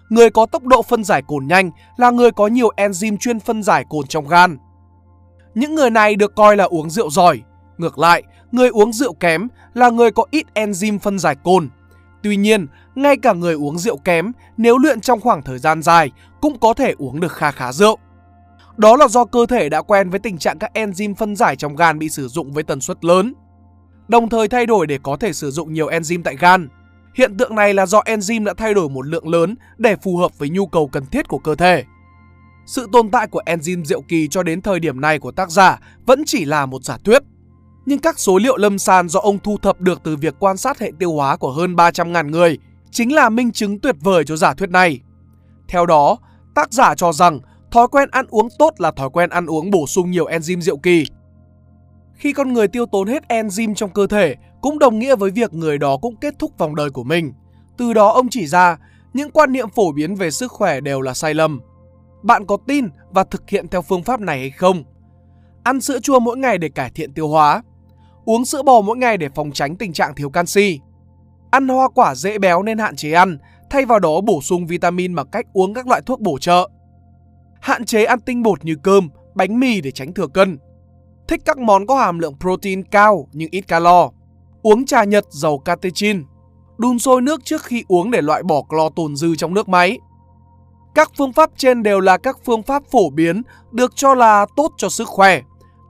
Người 0.10 0.30
có 0.30 0.46
tốc 0.46 0.64
độ 0.64 0.81
phân 0.81 1.04
giải 1.04 1.22
cồn 1.28 1.48
nhanh 1.48 1.72
là 1.98 2.12
người 2.12 2.31
có 2.31 2.48
nhiều 2.48 2.70
enzyme 2.78 3.18
chuyên 3.18 3.40
phân 3.40 3.64
giải 3.64 3.86
cồn 3.90 4.08
trong 4.08 4.28
gan. 4.28 4.58
Những 5.56 5.76
người 5.76 5.90
này 5.90 6.16
được 6.16 6.36
coi 6.36 6.58
là 6.58 6.64
uống 6.64 6.90
rượu 6.90 7.10
giỏi. 7.10 7.42
Ngược 7.80 8.00
lại, 8.00 8.24
người 8.52 8.70
uống 8.70 8.94
rượu 8.94 9.14
kém 9.14 9.48
là 9.74 9.90
người 9.90 10.12
có 10.12 10.26
ít 10.31 10.46
enzyme 10.54 11.00
phân 11.00 11.20
giải 11.20 11.36
cồn. 11.44 11.70
Tuy 12.24 12.36
nhiên, 12.36 12.68
ngay 12.96 13.18
cả 13.18 13.34
người 13.34 13.54
uống 13.54 13.78
rượu 13.78 13.98
kém 13.98 14.31
nếu 14.58 14.78
luyện 14.78 15.02
trong 15.02 15.22
khoảng 15.22 15.42
thời 15.42 15.60
gian 15.60 15.81
dài 15.81 16.12
cũng 16.42 16.60
có 16.60 16.74
thể 16.74 16.94
uống 16.98 17.20
được 17.20 17.31
kha 17.31 17.52
khá 17.52 17.72
rượu. 17.72 17.98
Đó 18.78 18.96
là 18.96 19.08
do 19.08 19.26
cơ 19.26 19.46
thể 19.46 19.70
đã 19.70 19.81
quen 19.81 20.10
với 20.10 20.20
tình 20.20 20.38
trạng 20.38 20.60
các 20.60 20.72
enzyme 20.74 21.16
phân 21.16 21.36
giải 21.36 21.56
trong 21.56 21.76
gan 21.76 22.00
bị 22.00 22.10
sử 22.10 22.28
dụng 22.28 22.52
với 22.52 22.64
tần 22.64 22.81
suất 22.81 23.06
lớn, 23.06 23.34
đồng 24.08 24.30
thời 24.30 24.48
thay 24.48 24.66
đổi 24.66 24.88
để 24.88 25.00
có 25.04 25.18
thể 25.18 25.34
sử 25.34 25.52
dụng 25.52 25.74
nhiều 25.74 25.88
enzyme 25.90 26.22
tại 26.24 26.36
gan. 26.40 26.70
Hiện 27.16 27.38
tượng 27.38 27.56
này 27.56 27.74
là 27.74 27.86
do 27.86 28.00
enzyme 28.00 28.44
đã 28.44 28.54
thay 28.58 28.74
đổi 28.74 28.90
một 28.90 29.02
lượng 29.06 29.28
lớn 29.28 29.56
để 29.78 29.96
phù 29.96 30.18
hợp 30.18 30.38
với 30.38 30.50
nhu 30.50 30.68
cầu 30.68 30.88
cần 30.88 31.06
thiết 31.06 31.28
của 31.28 31.40
cơ 31.40 31.56
thể. 31.56 31.84
Sự 32.66 32.88
tồn 32.92 33.10
tại 33.10 33.28
của 33.28 33.42
enzyme 33.46 33.84
diệu 33.84 34.02
kỳ 34.02 34.28
cho 34.28 34.44
đến 34.44 34.62
thời 34.62 34.80
điểm 34.80 35.02
này 35.02 35.20
của 35.20 35.31
tác 35.31 35.52
giả 35.52 35.80
vẫn 36.06 36.24
chỉ 36.26 36.46
là 36.46 36.66
một 36.66 36.84
giả 36.84 36.98
thuyết. 37.04 37.24
Nhưng 37.89 38.00
các 38.00 38.19
số 38.19 38.38
liệu 38.38 38.57
lâm 38.57 38.80
sàng 38.80 39.09
do 39.09 39.19
ông 39.19 39.39
thu 39.39 39.57
thập 39.57 39.81
được 39.81 40.01
từ 40.03 40.15
việc 40.15 40.36
quan 40.39 40.57
sát 40.57 40.80
hệ 40.80 40.91
tiêu 41.00 41.13
hóa 41.13 41.38
của 41.38 41.51
hơn 41.51 41.75
300.000 41.75 42.30
người 42.30 42.57
chính 42.91 43.13
là 43.13 43.30
minh 43.30 43.51
chứng 43.51 43.80
tuyệt 43.80 43.95
vời 44.01 44.24
cho 44.25 44.36
giả 44.36 44.53
thuyết 44.53 44.69
này. 44.69 45.00
Theo 45.68 45.86
đó, 45.86 46.18
tác 46.56 46.74
giả 46.74 46.95
cho 46.95 47.13
rằng 47.13 47.39
thói 47.71 47.88
quen 47.88 48.09
ăn 48.12 48.25
uống 48.30 48.47
tốt 48.59 48.74
là 48.77 48.91
thói 48.91 49.09
quen 49.09 49.30
ăn 49.30 49.45
uống 49.45 49.71
bổ 49.71 49.88
sung 49.88 50.12
nhiều 50.12 50.25
enzyme 50.25 50.62
diệu 50.62 50.77
kỳ. 50.77 51.06
Khi 52.15 52.33
con 52.33 52.53
người 52.53 52.68
tiêu 52.68 52.86
tốn 52.86 53.07
hết 53.07 53.24
enzyme 53.30 53.74
trong 53.74 53.89
cơ 53.89 54.07
thể 54.07 54.35
cũng 54.62 54.80
đồng 54.80 55.00
nghĩa 55.00 55.15
với 55.15 55.31
việc 55.31 55.53
người 55.53 55.77
đó 55.77 55.97
cũng 55.97 56.15
kết 56.15 56.39
thúc 56.39 56.57
vòng 56.57 56.75
đời 56.75 56.89
của 56.89 57.03
mình. 57.03 57.33
Từ 57.77 57.94
đó 57.94 58.12
ông 58.12 58.30
chỉ 58.30 58.47
ra 58.47 58.77
những 59.13 59.31
quan 59.31 59.51
niệm 59.51 59.69
phổ 59.69 59.92
biến 59.92 60.15
về 60.15 60.31
sức 60.31 60.51
khỏe 60.51 60.81
đều 60.81 61.01
là 61.01 61.13
sai 61.13 61.33
lầm. 61.33 61.62
Bạn 62.24 62.45
có 62.45 62.57
tin 62.68 62.85
và 63.12 63.24
thực 63.24 63.50
hiện 63.50 63.68
theo 63.68 63.81
phương 63.81 64.03
pháp 64.03 64.19
này 64.19 64.39
hay 64.39 64.51
không? 64.51 64.83
Ăn 65.63 65.81
sữa 65.81 66.00
chua 66.00 66.19
mỗi 66.19 66.38
ngày 66.38 66.57
để 66.57 66.69
cải 66.69 66.89
thiện 66.89 67.13
tiêu 67.13 67.27
hóa. 67.27 67.62
Uống 68.30 68.46
sữa 68.46 68.64
bò 68.64 68.81
mỗi 68.81 68.98
ngày 68.98 69.18
để 69.18 69.30
phòng 69.36 69.52
tránh 69.52 69.76
tình 69.76 69.94
trạng 69.94 70.16
thiếu 70.16 70.30
canxi. 70.30 70.80
Ăn 71.52 71.68
hoa 71.68 71.90
quả 71.96 72.16
dễ 72.16 72.40
béo 72.40 72.64
nên 72.64 72.78
hạn 72.78 72.96
chế 72.96 73.12
ăn, 73.12 73.38
thay 73.70 73.86
vào 73.86 74.00
đó 74.00 74.22
bổ 74.22 74.42
sung 74.42 74.68
vitamin 74.68 75.16
bằng 75.16 75.28
cách 75.31 75.46
uống 75.54 75.74
các 75.74 75.88
loại 75.88 76.02
thuốc 76.02 76.20
bổ 76.20 76.38
trợ. 76.38 76.70
Hạn 77.62 77.86
chế 77.86 78.04
ăn 78.04 78.20
tinh 78.20 78.44
bột 78.44 78.66
như 78.66 78.76
cơm, 78.84 79.10
bánh 79.36 79.60
mì 79.60 79.81
để 79.81 79.92
tránh 79.92 80.14
thừa 80.14 80.28
cân. 80.28 80.58
Thích 81.28 81.42
các 81.46 81.58
món 81.58 81.88
có 81.88 81.98
hàm 81.98 82.20
lượng 82.20 82.36
protein 82.40 82.84
cao 82.84 83.28
nhưng 83.34 83.50
ít 83.52 83.62
calo. 83.62 84.10
Uống 84.62 84.86
trà 84.86 85.04
nhật 85.04 85.26
giàu 85.30 85.58
catechin. 85.58 86.24
Đun 86.78 87.00
sôi 87.00 87.22
nước 87.22 87.46
trước 87.46 87.64
khi 87.64 87.84
uống 87.88 88.12
để 88.12 88.22
loại 88.22 88.44
bỏ 88.44 88.62
clo 88.62 88.90
tồn 88.90 89.16
dư 89.16 89.36
trong 89.36 89.54
nước 89.54 89.70
máy. 89.70 90.00
Các 90.96 91.12
phương 91.18 91.34
pháp 91.34 91.50
trên 91.58 91.84
đều 91.84 92.00
là 92.00 92.18
các 92.18 92.38
phương 92.46 92.64
pháp 92.64 92.84
phổ 92.92 93.10
biến 93.10 93.42
được 93.72 93.96
cho 93.96 94.14
là 94.14 94.46
tốt 94.56 94.72
cho 94.78 94.90
sức 94.90 95.08
khỏe. 95.08 95.42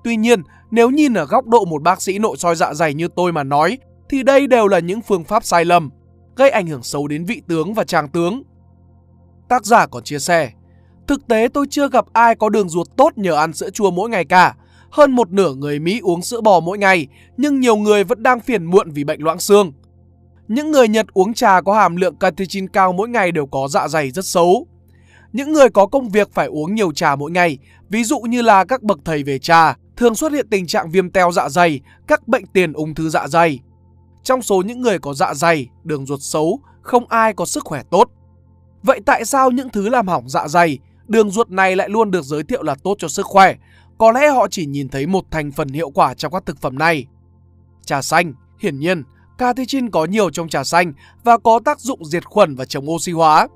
Tuy 0.03 0.15
nhiên, 0.15 0.41
nếu 0.71 0.89
nhìn 0.89 1.13
ở 1.13 1.25
góc 1.25 1.47
độ 1.47 1.65
một 1.65 1.83
bác 1.83 2.01
sĩ 2.01 2.19
nội 2.19 2.37
soi 2.37 2.55
dạ 2.55 2.73
dày 2.73 2.93
như 2.93 3.07
tôi 3.15 3.31
mà 3.31 3.43
nói, 3.43 3.77
thì 4.09 4.23
đây 4.23 4.47
đều 4.47 4.67
là 4.67 4.79
những 4.79 5.01
phương 5.01 5.23
pháp 5.23 5.43
sai 5.43 5.65
lầm, 5.65 5.89
gây 6.35 6.49
ảnh 6.49 6.67
hưởng 6.67 6.83
xấu 6.83 7.07
đến 7.07 7.25
vị 7.25 7.41
tướng 7.47 7.73
và 7.73 7.83
tràng 7.83 8.09
tướng. 8.09 8.43
Tác 9.49 9.65
giả 9.65 9.87
còn 9.87 10.03
chia 10.03 10.19
sẻ, 10.19 10.51
thực 11.07 11.27
tế 11.27 11.47
tôi 11.53 11.65
chưa 11.69 11.89
gặp 11.89 12.05
ai 12.13 12.35
có 12.35 12.49
đường 12.49 12.69
ruột 12.69 12.87
tốt 12.97 13.17
nhờ 13.17 13.35
ăn 13.35 13.53
sữa 13.53 13.69
chua 13.69 13.91
mỗi 13.91 14.09
ngày 14.09 14.25
cả. 14.25 14.55
Hơn 14.91 15.11
một 15.11 15.31
nửa 15.31 15.53
người 15.53 15.79
Mỹ 15.79 15.99
uống 16.03 16.21
sữa 16.21 16.41
bò 16.41 16.59
mỗi 16.59 16.77
ngày, 16.77 17.07
nhưng 17.37 17.59
nhiều 17.59 17.75
người 17.75 18.03
vẫn 18.03 18.23
đang 18.23 18.39
phiền 18.39 18.65
muộn 18.65 18.91
vì 18.91 19.03
bệnh 19.03 19.21
loãng 19.21 19.39
xương. 19.39 19.71
Những 20.47 20.71
người 20.71 20.87
Nhật 20.87 21.05
uống 21.13 21.33
trà 21.33 21.61
có 21.61 21.73
hàm 21.73 21.95
lượng 21.95 22.15
catechin 22.15 22.67
cao 22.67 22.93
mỗi 22.93 23.09
ngày 23.09 23.31
đều 23.31 23.45
có 23.45 23.67
dạ 23.67 23.87
dày 23.87 24.11
rất 24.11 24.25
xấu. 24.25 24.67
Những 25.33 25.53
người 25.53 25.69
có 25.69 25.85
công 25.85 26.09
việc 26.09 26.33
phải 26.33 26.47
uống 26.47 26.75
nhiều 26.75 26.91
trà 26.91 27.15
mỗi 27.15 27.31
ngày, 27.31 27.57
ví 27.89 28.03
dụ 28.03 28.19
như 28.19 28.41
là 28.41 28.65
các 28.65 28.83
bậc 28.83 28.99
thầy 29.05 29.23
về 29.23 29.39
trà, 29.39 29.77
thường 29.99 30.15
xuất 30.15 30.31
hiện 30.31 30.47
tình 30.49 30.67
trạng 30.67 30.91
viêm 30.91 31.09
teo 31.09 31.31
dạ 31.31 31.49
dày, 31.49 31.79
các 32.07 32.27
bệnh 32.27 32.45
tiền 32.45 32.73
ung 32.73 32.95
thư 32.95 33.09
dạ 33.09 33.27
dày. 33.27 33.59
Trong 34.23 34.41
số 34.41 34.61
những 34.61 34.81
người 34.81 34.99
có 34.99 35.13
dạ 35.13 35.33
dày, 35.33 35.67
đường 35.83 36.05
ruột 36.05 36.19
xấu, 36.21 36.59
không 36.81 37.07
ai 37.07 37.33
có 37.33 37.45
sức 37.45 37.63
khỏe 37.63 37.83
tốt. 37.91 38.09
Vậy 38.83 38.99
tại 39.05 39.25
sao 39.25 39.51
những 39.51 39.69
thứ 39.69 39.89
làm 39.89 40.07
hỏng 40.07 40.29
dạ 40.29 40.47
dày, 40.47 40.79
đường 41.07 41.31
ruột 41.31 41.49
này 41.49 41.75
lại 41.75 41.89
luôn 41.89 42.11
được 42.11 42.25
giới 42.25 42.43
thiệu 42.43 42.63
là 42.63 42.75
tốt 42.83 42.95
cho 42.99 43.07
sức 43.07 43.25
khỏe? 43.25 43.55
Có 43.97 44.11
lẽ 44.11 44.27
họ 44.27 44.47
chỉ 44.51 44.65
nhìn 44.65 44.89
thấy 44.89 45.07
một 45.07 45.25
thành 45.31 45.51
phần 45.51 45.69
hiệu 45.69 45.89
quả 45.89 46.13
trong 46.13 46.31
các 46.31 46.45
thực 46.45 46.61
phẩm 46.61 46.77
này. 46.77 47.05
Trà 47.85 48.01
xanh, 48.01 48.33
hiển 48.59 48.79
nhiên, 48.79 49.03
catechin 49.37 49.89
có 49.89 50.05
nhiều 50.05 50.29
trong 50.29 50.49
trà 50.49 50.63
xanh 50.63 50.93
và 51.23 51.37
có 51.37 51.59
tác 51.65 51.79
dụng 51.79 52.05
diệt 52.05 52.25
khuẩn 52.25 52.55
và 52.55 52.65
chống 52.65 52.89
oxy 52.89 53.11
hóa. 53.11 53.47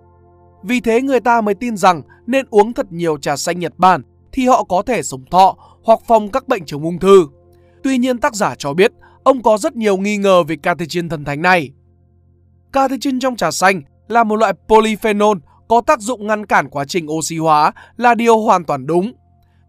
Vì 0.64 0.82
thế 0.82 1.02
người 1.02 1.20
ta 1.20 1.42
mới 1.42 1.54
tin 1.54 1.78
rằng 1.78 2.02
nên 2.28 2.46
uống 2.50 2.74
thật 2.74 2.92
nhiều 2.92 3.18
trà 3.18 3.38
xanh 3.38 3.60
Nhật 3.60 3.74
Bản 3.78 4.02
thì 4.34 4.48
họ 4.48 4.64
có 4.64 4.82
thể 4.82 5.04
sống 5.04 5.26
thọ 5.32 5.56
hoặc 5.84 6.00
phòng 6.08 6.32
các 6.32 6.48
bệnh 6.48 6.66
chống 6.66 6.84
ung 6.84 7.00
thư. 7.00 7.28
Tuy 7.84 7.98
nhiên 7.98 8.18
tác 8.18 8.36
giả 8.36 8.56
cho 8.56 8.74
biết 8.74 8.92
ông 9.24 9.44
có 9.44 9.58
rất 9.58 9.76
nhiều 9.76 9.98
nghi 9.98 10.18
ngờ 10.18 10.44
về 10.44 10.56
catechin 10.56 11.10
thần 11.10 11.26
thánh 11.26 11.42
này. 11.42 11.72
Catechin 12.74 13.20
trong 13.20 13.36
trà 13.36 13.52
xanh 13.52 13.82
là 14.08 14.24
một 14.24 14.36
loại 14.36 14.54
polyphenol 14.68 15.38
có 15.68 15.82
tác 15.82 16.00
dụng 16.00 16.28
ngăn 16.28 16.46
cản 16.46 16.70
quá 16.70 16.86
trình 16.86 17.12
oxy 17.12 17.38
hóa 17.38 17.72
là 17.98 18.16
điều 18.16 18.38
hoàn 18.38 18.64
toàn 18.66 18.88
đúng. 18.88 19.14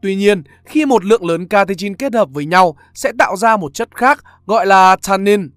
Tuy 0.02 0.14
nhiên, 0.14 0.42
khi 0.64 0.86
một 0.86 1.04
lượng 1.04 1.26
lớn 1.26 1.48
catechin 1.48 1.96
kết 1.96 2.14
hợp 2.14 2.28
với 2.32 2.46
nhau 2.46 2.76
sẽ 2.94 3.12
tạo 3.18 3.36
ra 3.36 3.56
một 3.56 3.74
chất 3.74 3.88
khác 3.94 4.24
gọi 4.46 4.66
là 4.66 4.96
tannin. 5.08 5.50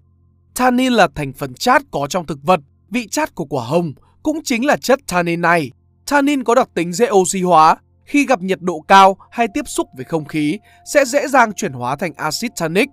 Tannin 0.54 0.92
là 0.92 1.08
thành 1.14 1.32
phần 1.32 1.54
chát 1.54 1.82
có 1.90 2.06
trong 2.06 2.26
thực 2.26 2.38
vật, 2.42 2.60
vị 2.90 3.08
chát 3.10 3.34
của 3.34 3.44
quả 3.44 3.64
hồng 3.64 3.92
cũng 4.22 4.42
chính 4.44 4.66
là 4.66 4.76
chất 4.76 5.00
tannin 5.06 5.40
này. 5.40 5.70
Tannin 6.10 6.44
có 6.44 6.54
đặc 6.54 6.68
tính 6.74 6.92
dễ 6.92 7.10
oxy 7.10 7.42
hóa, 7.42 7.76
khi 8.08 8.26
gặp 8.26 8.42
nhiệt 8.42 8.58
độ 8.60 8.80
cao 8.88 9.16
hay 9.30 9.48
tiếp 9.54 9.68
xúc 9.68 9.88
với 9.96 10.04
không 10.04 10.24
khí 10.24 10.58
sẽ 10.84 11.04
dễ 11.04 11.28
dàng 11.28 11.52
chuyển 11.52 11.72
hóa 11.72 11.96
thành 11.96 12.12
axit 12.16 12.52
tannic. 12.60 12.88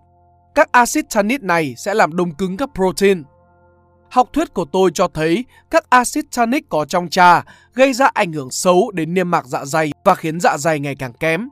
Các 0.55 0.71
axit 0.71 1.05
tannic 1.15 1.43
này 1.43 1.75
sẽ 1.77 1.93
làm 1.93 2.15
đông 2.15 2.35
cứng 2.35 2.57
các 2.57 2.69
protein. 2.75 3.23
Học 4.09 4.29
thuyết 4.33 4.53
của 4.53 4.65
tôi 4.65 4.91
cho 4.93 5.07
thấy 5.07 5.45
các 5.71 5.89
axit 5.89 6.25
tannic 6.35 6.69
có 6.69 6.85
trong 6.85 7.09
trà 7.09 7.43
gây 7.73 7.93
ra 7.93 8.09
ảnh 8.13 8.33
hưởng 8.33 8.51
xấu 8.51 8.91
đến 8.91 9.13
niêm 9.13 9.31
mạc 9.31 9.45
dạ 9.45 9.65
dày 9.65 9.91
và 10.03 10.15
khiến 10.15 10.39
dạ 10.39 10.57
dày 10.57 10.79
ngày 10.79 10.95
càng 10.95 11.13
kém. 11.13 11.49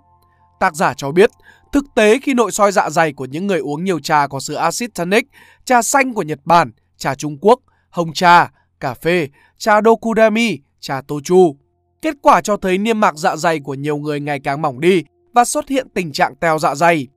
Tác 0.59 0.75
giả 0.75 0.93
cho 0.93 1.11
biết, 1.11 1.29
thực 1.71 1.85
tế 1.95 2.19
khi 2.23 2.33
nội 2.33 2.51
soi 2.51 2.71
dạ 2.71 2.89
dày 2.89 3.13
của 3.13 3.25
những 3.25 3.47
người 3.47 3.59
uống 3.59 3.83
nhiều 3.83 3.99
trà 3.99 4.27
có 4.27 4.39
sự 4.39 4.53
axit 4.53 4.95
tannic, 4.95 5.25
trà 5.65 5.81
xanh 5.81 6.13
của 6.13 6.23
Nhật 6.23 6.39
Bản, 6.45 6.71
trà 6.97 7.15
Trung 7.15 7.37
Quốc, 7.41 7.59
hồng 7.89 8.13
trà, 8.13 8.51
cà 8.79 8.93
phê, 8.93 9.27
trà 9.57 9.81
Dokudami, 9.81 10.59
trà 10.79 11.01
Tochu. 11.01 11.62
Kết 12.03 12.15
quả 12.21 12.41
cho 12.41 12.57
thấy 12.57 12.77
niêm 12.77 12.99
mạc 12.99 13.17
dạ 13.17 13.35
dày 13.35 13.59
của 13.59 13.73
nhiều 13.73 13.97
người 13.97 14.19
ngày 14.19 14.39
càng 14.43 14.61
mỏng 14.61 14.79
đi 14.79 15.03
và 15.33 15.45
xuất 15.45 15.69
hiện 15.69 15.87
tình 15.93 16.11
trạng 16.11 16.35
teo 16.35 16.59
dạ 16.59 16.75
dày. 16.75 17.07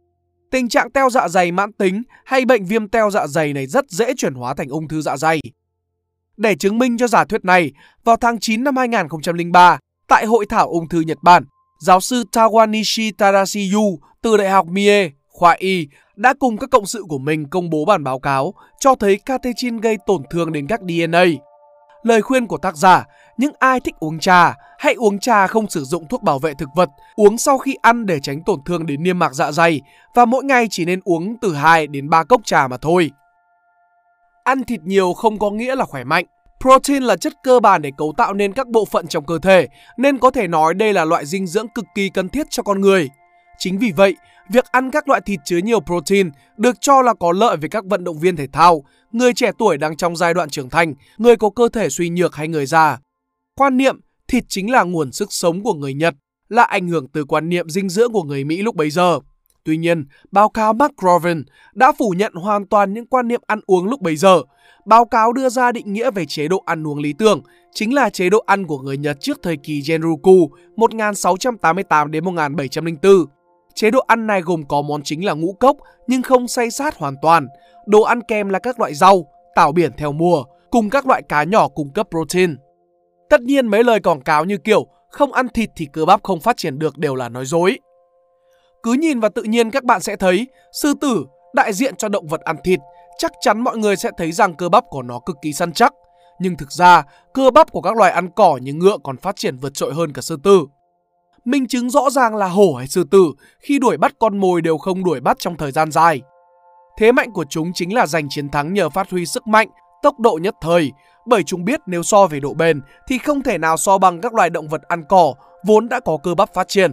Tình 0.51 0.69
trạng 0.69 0.91
teo 0.91 1.11
dạ 1.11 1.29
dày 1.29 1.53
mãn 1.53 1.73
tính 1.73 2.03
hay 2.25 2.45
bệnh 2.45 2.65
viêm 2.65 2.89
teo 2.89 3.11
dạ 3.11 3.27
dày 3.27 3.53
này 3.53 3.67
rất 3.67 3.91
dễ 3.91 4.15
chuyển 4.17 4.35
hóa 4.35 4.55
thành 4.55 4.69
ung 4.69 4.89
thư 4.89 5.01
dạ 5.01 5.17
dày. 5.17 5.41
Để 6.37 6.55
chứng 6.55 6.79
minh 6.79 6.99
cho 6.99 7.07
giả 7.07 7.25
thuyết 7.25 7.45
này, 7.45 7.73
vào 8.05 8.17
tháng 8.17 8.41
9 8.41 8.65
năm 8.65 8.77
2003, 8.77 9.79
tại 10.09 10.27
Hội 10.27 10.47
thảo 10.49 10.69
ung 10.69 10.89
thư 10.89 11.01
Nhật 11.01 11.19
Bản, 11.23 11.45
giáo 11.81 12.01
sư 12.01 12.25
Tawanishi 12.33 13.13
Tadashiyu 13.19 13.99
từ 14.23 14.37
Đại 14.37 14.51
học 14.51 14.67
Mie, 14.67 15.11
khoa 15.29 15.53
Y, 15.59 15.89
đã 16.17 16.35
cùng 16.39 16.59
các 16.59 16.71
cộng 16.71 16.87
sự 16.87 17.03
của 17.09 17.19
mình 17.19 17.49
công 17.51 17.71
bố 17.71 17.85
bản 17.85 18.05
báo 18.05 18.19
cáo 18.19 18.55
cho 18.81 18.95
thấy 18.95 19.19
catechin 19.27 19.77
gây 19.77 19.97
tổn 20.07 20.23
thương 20.31 20.53
đến 20.53 20.67
các 20.67 20.81
DNA. 20.81 21.25
Lời 22.03 22.23
khuyên 22.23 22.47
của 22.47 22.59
tác 22.59 22.77
giả, 22.77 23.05
những 23.37 23.53
ai 23.59 23.81
thích 23.81 23.95
uống 24.01 24.19
trà, 24.19 24.55
hãy 24.79 24.95
uống 24.95 25.19
trà 25.19 25.47
không 25.47 25.71
sử 25.71 25.85
dụng 25.85 26.09
thuốc 26.09 26.23
bảo 26.23 26.39
vệ 26.39 26.55
thực 26.55 26.69
vật, 26.75 26.91
uống 27.15 27.39
sau 27.39 27.59
khi 27.59 27.77
ăn 27.83 28.07
để 28.07 28.21
tránh 28.21 28.43
tổn 28.43 28.61
thương 28.65 28.87
đến 28.87 29.03
niêm 29.03 29.19
mạc 29.19 29.35
dạ 29.35 29.53
dày 29.53 29.81
và 30.15 30.25
mỗi 30.25 30.45
ngày 30.45 30.67
chỉ 30.71 30.85
nên 30.85 31.01
uống 31.05 31.37
từ 31.41 31.55
2 31.55 31.87
đến 31.87 32.11
3 32.11 32.25
cốc 32.25 32.41
trà 32.45 32.69
mà 32.69 32.77
thôi. 32.77 33.11
Ăn 34.45 34.65
thịt 34.65 34.81
nhiều 34.83 35.13
không 35.13 35.39
có 35.39 35.51
nghĩa 35.51 35.75
là 35.77 35.85
khỏe 35.85 36.05
mạnh. 36.05 36.25
Protein 36.61 37.03
là 37.03 37.17
chất 37.17 37.33
cơ 37.43 37.61
bản 37.61 37.83
để 37.83 37.91
cấu 37.97 38.15
tạo 38.17 38.35
nên 38.35 38.53
các 38.53 38.69
bộ 38.69 38.85
phận 38.85 39.07
trong 39.07 39.25
cơ 39.25 39.39
thể, 39.39 39.69
nên 39.97 40.19
có 40.19 40.31
thể 40.31 40.49
nói 40.49 40.75
đây 40.75 40.93
là 40.93 41.05
loại 41.05 41.27
dinh 41.27 41.47
dưỡng 41.47 41.69
cực 41.69 41.85
kỳ 41.95 42.09
cần 42.09 42.29
thiết 42.29 42.47
cho 42.51 42.63
con 42.63 42.81
người. 42.81 43.09
Chính 43.59 43.79
vì 43.79 43.93
vậy, 43.97 44.17
việc 44.49 44.65
ăn 44.73 44.91
các 44.91 45.09
loại 45.09 45.21
thịt 45.21 45.41
chứa 45.45 45.59
nhiều 45.59 45.81
protein 45.81 46.31
được 46.57 46.81
cho 46.81 47.03
là 47.03 47.15
có 47.15 47.33
lợi 47.33 47.57
với 47.57 47.69
các 47.69 47.85
vận 47.85 48.05
động 48.05 48.19
viên 48.19 48.37
thể 48.37 48.47
thao, 48.53 48.83
người 49.13 49.33
trẻ 49.33 49.51
tuổi 49.59 49.77
đang 49.79 49.97
trong 49.97 50.17
giai 50.17 50.35
đoạn 50.35 50.51
trưởng 50.51 50.71
thành, 50.71 50.95
người 51.19 51.37
có 51.37 51.51
cơ 51.51 51.69
thể 51.69 51.89
suy 51.89 52.09
nhược 52.09 52.35
hay 52.35 52.49
người 52.49 52.67
già. 52.67 52.99
Quan 53.61 53.77
niệm 53.77 54.01
thịt 54.29 54.45
chính 54.49 54.71
là 54.71 54.83
nguồn 54.83 55.13
sức 55.13 55.33
sống 55.33 55.63
của 55.63 55.75
người 55.75 55.95
Nhật 55.95 56.15
là 56.49 56.63
ảnh 56.63 56.89
hưởng 56.89 57.09
từ 57.09 57.25
quan 57.25 57.49
niệm 57.49 57.69
dinh 57.69 57.89
dưỡng 57.89 58.13
của 58.13 58.23
người 58.23 58.45
Mỹ 58.45 58.63
lúc 58.63 58.75
bấy 58.75 58.91
giờ. 58.91 59.19
Tuy 59.65 59.77
nhiên, 59.77 60.07
báo 60.31 60.49
cáo 60.49 60.73
McGrovern 60.73 61.45
đã 61.75 61.93
phủ 61.99 62.15
nhận 62.17 62.35
hoàn 62.35 62.67
toàn 62.67 62.93
những 62.93 63.07
quan 63.07 63.29
niệm 63.29 63.41
ăn 63.47 63.61
uống 63.67 63.87
lúc 63.87 64.01
bấy 64.01 64.17
giờ. 64.17 64.43
Báo 64.87 65.05
cáo 65.05 65.33
đưa 65.33 65.49
ra 65.49 65.73
định 65.73 65.93
nghĩa 65.93 66.11
về 66.11 66.25
chế 66.27 66.49
độ 66.49 66.63
ăn 66.67 66.87
uống 66.87 66.99
lý 66.99 67.13
tưởng, 67.13 67.43
chính 67.75 67.95
là 67.95 68.11
chế 68.11 68.31
độ 68.31 68.43
ăn 68.47 68.67
của 68.67 68.79
người 68.79 68.97
Nhật 68.97 69.17
trước 69.21 69.39
thời 69.43 69.57
kỳ 69.57 69.83
Genroku 69.89 70.51
1688 70.77 72.11
đến 72.11 72.25
1704. 72.25 73.13
Chế 73.75 73.91
độ 73.91 74.01
ăn 74.07 74.27
này 74.27 74.41
gồm 74.41 74.63
có 74.69 74.83
món 74.83 75.03
chính 75.03 75.25
là 75.25 75.33
ngũ 75.33 75.53
cốc 75.53 75.77
nhưng 76.07 76.23
không 76.23 76.49
say 76.49 76.71
sát 76.71 76.97
hoàn 76.97 77.15
toàn. 77.23 77.47
Đồ 77.87 78.03
ăn 78.03 78.21
kèm 78.29 78.49
là 78.49 78.59
các 78.59 78.81
loại 78.81 78.95
rau, 78.95 79.27
tảo 79.55 79.73
biển 79.73 79.93
theo 79.97 80.13
mùa, 80.13 80.45
cùng 80.71 80.91
các 80.91 81.07
loại 81.07 81.23
cá 81.29 81.45
nhỏ 81.45 81.69
cung 81.69 81.93
cấp 81.93 82.07
protein. 82.11 82.57
Tất 83.31 83.43
nhiên 83.43 83.67
mấy 83.67 83.85
lời 83.85 84.01
quảng 84.01 84.21
cáo 84.21 84.45
như 84.45 84.59
kiểu 84.59 84.87
không 85.11 85.33
ăn 85.33 85.49
thịt 85.49 85.71
thì 85.77 85.87
cơ 85.93 86.05
bắp 86.05 86.23
không 86.23 86.41
phát 86.41 86.57
triển 86.57 86.79
được 86.79 86.99
đều 86.99 87.15
là 87.15 87.29
nói 87.29 87.47
dối. 87.47 87.79
Cứ 88.83 88.93
nhìn 88.93 89.21
vào 89.21 89.31
tự 89.35 89.43
nhiên 89.43 89.71
các 89.71 89.85
bạn 89.85 90.01
sẽ 90.01 90.17
thấy 90.17 90.47
sư 90.73 90.95
tử 91.01 91.27
đại 91.55 91.73
diện 91.73 91.97
cho 91.97 92.09
động 92.09 92.27
vật 92.27 92.41
ăn 92.41 92.57
thịt, 92.65 92.81
chắc 93.19 93.33
chắn 93.41 93.61
mọi 93.61 93.79
người 93.79 93.97
sẽ 93.97 94.11
thấy 94.17 94.33
rằng 94.33 94.55
cơ 94.55 94.69
bắp 94.69 94.85
của 94.89 95.03
nó 95.03 95.21
cực 95.27 95.37
kỳ 95.43 95.53
săn 95.53 95.73
chắc. 95.73 95.93
Nhưng 96.39 96.57
thực 96.57 96.73
ra, 96.73 97.05
cơ 97.33 97.51
bắp 97.51 97.73
của 97.73 97.81
các 97.81 97.97
loài 97.97 98.13
ăn 98.13 98.31
cỏ 98.37 98.59
như 98.63 98.73
ngựa 98.73 98.97
còn 99.05 99.17
phát 99.17 99.37
triển 99.37 99.57
vượt 99.57 99.75
trội 99.75 99.95
hơn 99.95 100.13
cả 100.13 100.23
sư 100.23 100.37
tử. 100.43 100.67
Minh 101.45 101.67
chứng 101.67 101.91
rõ 101.91 102.11
ràng 102.11 102.37
là 102.37 102.49
hổ 102.49 102.75
hay 102.75 102.87
sư 102.87 103.05
tử 103.11 103.33
khi 103.59 103.79
đuổi 103.79 103.97
bắt 103.97 104.13
con 104.19 104.39
mồi 104.39 104.63
đều 104.63 104.79
không 104.79 105.05
đuổi 105.05 105.21
bắt 105.21 105.37
trong 105.41 105.57
thời 105.57 105.73
gian 105.73 105.91
dài. 105.91 106.21
Thế 106.99 107.13
mạnh 107.13 107.33
của 107.33 107.45
chúng 107.51 107.73
chính 107.75 107.95
là 107.95 108.07
giành 108.07 108.29
chiến 108.29 108.49
thắng 108.49 108.75
nhờ 108.75 108.91
phát 108.91 109.11
huy 109.11 109.27
sức 109.27 109.47
mạnh, 109.47 109.69
tốc 110.03 110.21
độ 110.21 110.39
nhất 110.43 110.55
thời, 110.61 110.91
bởi 111.27 111.43
chúng 111.43 111.65
biết 111.65 111.81
nếu 111.87 112.03
so 112.03 112.27
về 112.27 112.41
độ 112.41 112.55
bền 112.55 112.81
thì 113.07 113.19
không 113.19 113.43
thể 113.43 113.59
nào 113.59 113.77
so 113.77 113.99
bằng 113.99 114.21
các 114.21 114.35
loài 114.35 114.51
động 114.51 114.69
vật 114.69 114.83
ăn 114.83 115.03
cỏ 115.09 115.35
vốn 115.65 115.89
đã 115.89 116.01
có 116.01 116.17
cơ 116.23 116.35
bắp 116.35 116.55
phát 116.55 116.69
triển. 116.69 116.93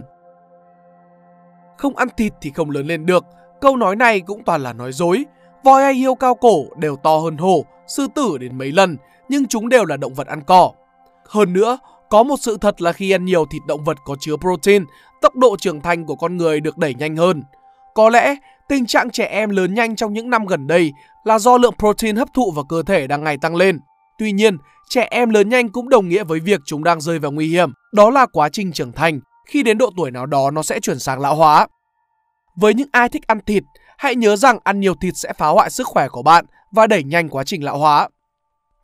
Không 1.76 1.96
ăn 1.96 2.08
thịt 2.16 2.32
thì 2.40 2.50
không 2.50 2.70
lớn 2.70 2.86
lên 2.86 3.06
được, 3.06 3.24
câu 3.60 3.76
nói 3.76 3.96
này 3.96 4.20
cũng 4.20 4.44
toàn 4.44 4.62
là 4.62 4.72
nói 4.72 4.92
dối. 4.92 5.24
Voi 5.64 5.82
hay 5.82 5.94
hiêu 5.94 6.14
cao 6.14 6.34
cổ 6.34 6.64
đều 6.76 6.96
to 6.96 7.16
hơn 7.16 7.36
hổ, 7.36 7.64
sư 7.86 8.06
tử 8.14 8.38
đến 8.38 8.58
mấy 8.58 8.72
lần, 8.72 8.96
nhưng 9.28 9.46
chúng 9.46 9.68
đều 9.68 9.84
là 9.84 9.96
động 9.96 10.14
vật 10.14 10.26
ăn 10.26 10.40
cỏ. 10.46 10.72
Hơn 11.28 11.52
nữa, 11.52 11.78
có 12.08 12.22
một 12.22 12.36
sự 12.40 12.56
thật 12.60 12.82
là 12.82 12.92
khi 12.92 13.10
ăn 13.10 13.24
nhiều 13.24 13.44
thịt 13.50 13.62
động 13.66 13.84
vật 13.84 13.96
có 14.04 14.16
chứa 14.20 14.36
protein, 14.36 14.84
tốc 15.22 15.36
độ 15.36 15.56
trưởng 15.60 15.80
thành 15.80 16.06
của 16.06 16.16
con 16.16 16.36
người 16.36 16.60
được 16.60 16.78
đẩy 16.78 16.94
nhanh 16.94 17.16
hơn. 17.16 17.42
Có 17.94 18.08
lẽ 18.08 18.36
tình 18.68 18.86
trạng 18.86 19.10
trẻ 19.10 19.24
em 19.24 19.50
lớn 19.50 19.74
nhanh 19.74 19.96
trong 19.96 20.12
những 20.12 20.30
năm 20.30 20.46
gần 20.46 20.66
đây 20.66 20.92
là 21.24 21.38
do 21.38 21.58
lượng 21.58 21.74
protein 21.78 22.16
hấp 22.16 22.28
thụ 22.34 22.50
vào 22.50 22.64
cơ 22.64 22.82
thể 22.82 23.06
đang 23.06 23.24
ngày 23.24 23.38
tăng 23.38 23.56
lên. 23.56 23.80
Tuy 24.18 24.32
nhiên, 24.32 24.56
trẻ 24.88 25.08
em 25.10 25.30
lớn 25.30 25.48
nhanh 25.48 25.68
cũng 25.68 25.88
đồng 25.88 26.08
nghĩa 26.08 26.24
với 26.24 26.40
việc 26.40 26.60
chúng 26.66 26.84
đang 26.84 27.00
rơi 27.00 27.18
vào 27.18 27.32
nguy 27.32 27.48
hiểm. 27.48 27.72
Đó 27.92 28.10
là 28.10 28.26
quá 28.26 28.48
trình 28.48 28.72
trưởng 28.72 28.92
thành. 28.92 29.20
Khi 29.46 29.62
đến 29.62 29.78
độ 29.78 29.90
tuổi 29.96 30.10
nào 30.10 30.26
đó 30.26 30.50
nó 30.50 30.62
sẽ 30.62 30.80
chuyển 30.80 30.98
sang 30.98 31.20
lão 31.20 31.34
hóa. 31.34 31.66
Với 32.56 32.74
những 32.74 32.88
ai 32.92 33.08
thích 33.08 33.26
ăn 33.26 33.40
thịt, 33.46 33.62
hãy 33.98 34.14
nhớ 34.14 34.36
rằng 34.36 34.58
ăn 34.64 34.80
nhiều 34.80 34.94
thịt 35.00 35.14
sẽ 35.16 35.32
phá 35.38 35.48
hoại 35.48 35.70
sức 35.70 35.86
khỏe 35.86 36.08
của 36.08 36.22
bạn 36.22 36.44
và 36.72 36.86
đẩy 36.86 37.04
nhanh 37.04 37.28
quá 37.28 37.44
trình 37.44 37.64
lão 37.64 37.78
hóa. 37.78 38.08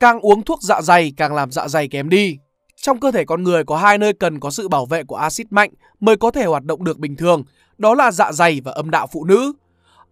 Càng 0.00 0.20
uống 0.20 0.42
thuốc 0.42 0.62
dạ 0.62 0.82
dày 0.82 1.12
càng 1.16 1.34
làm 1.34 1.50
dạ 1.50 1.68
dày 1.68 1.88
kém 1.88 2.08
đi. 2.08 2.36
Trong 2.76 3.00
cơ 3.00 3.10
thể 3.10 3.24
con 3.24 3.42
người 3.42 3.64
có 3.64 3.76
hai 3.76 3.98
nơi 3.98 4.12
cần 4.12 4.40
có 4.40 4.50
sự 4.50 4.68
bảo 4.68 4.86
vệ 4.86 5.04
của 5.04 5.16
axit 5.16 5.52
mạnh 5.52 5.70
mới 6.00 6.16
có 6.16 6.30
thể 6.30 6.44
hoạt 6.44 6.64
động 6.64 6.84
được 6.84 6.98
bình 6.98 7.16
thường, 7.16 7.42
đó 7.78 7.94
là 7.94 8.10
dạ 8.10 8.32
dày 8.32 8.60
và 8.64 8.72
âm 8.72 8.90
đạo 8.90 9.06
phụ 9.12 9.24
nữ. 9.24 9.52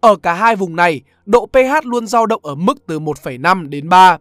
Ở 0.01 0.15
cả 0.15 0.33
hai 0.33 0.55
vùng 0.55 0.75
này, 0.75 1.01
độ 1.25 1.45
pH 1.45 1.85
luôn 1.85 2.07
dao 2.07 2.25
động 2.25 2.45
ở 2.45 2.55
mức 2.55 2.87
từ 2.87 2.99
1,5 2.99 3.69
đến 3.69 3.89
3. 3.89 4.17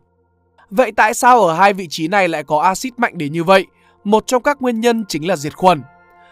Vậy 0.70 0.92
tại 0.92 1.14
sao 1.14 1.40
ở 1.40 1.54
hai 1.54 1.72
vị 1.72 1.86
trí 1.90 2.08
này 2.08 2.28
lại 2.28 2.44
có 2.44 2.58
axit 2.58 2.98
mạnh 2.98 3.18
đến 3.18 3.32
như 3.32 3.44
vậy? 3.44 3.66
Một 4.04 4.26
trong 4.26 4.42
các 4.42 4.62
nguyên 4.62 4.80
nhân 4.80 5.04
chính 5.08 5.28
là 5.28 5.36
diệt 5.36 5.56
khuẩn. 5.56 5.82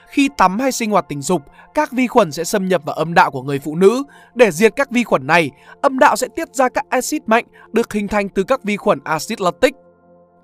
Khi 0.09 0.29
tắm 0.37 0.59
hay 0.59 0.73
sinh 0.73 0.91
hoạt 0.91 1.05
tình 1.09 1.23
dục, 1.23 1.43
các 1.75 1.93
vi 1.93 2.07
khuẩn 2.07 2.33
sẽ 2.33 2.45
xâm 2.45 2.69
nhập 2.69 2.83
vào 2.85 2.97
âm 2.97 3.15
đạo 3.15 3.31
của 3.31 3.43
người 3.43 3.59
phụ 3.59 3.77
nữ. 3.77 4.03
Để 4.35 4.51
diệt 4.51 4.73
các 4.77 4.91
vi 4.91 5.05
khuẩn 5.05 5.27
này, 5.27 5.51
âm 5.83 5.99
đạo 5.99 6.17
sẽ 6.17 6.29
tiết 6.37 6.55
ra 6.55 6.69
các 6.69 6.85
axit 6.89 7.23
mạnh 7.29 7.45
được 7.73 7.93
hình 7.93 8.09
thành 8.09 8.29
từ 8.29 8.43
các 8.43 8.65
vi 8.65 8.77
khuẩn 8.77 8.99
axit 9.05 9.41
lactic. 9.41 9.75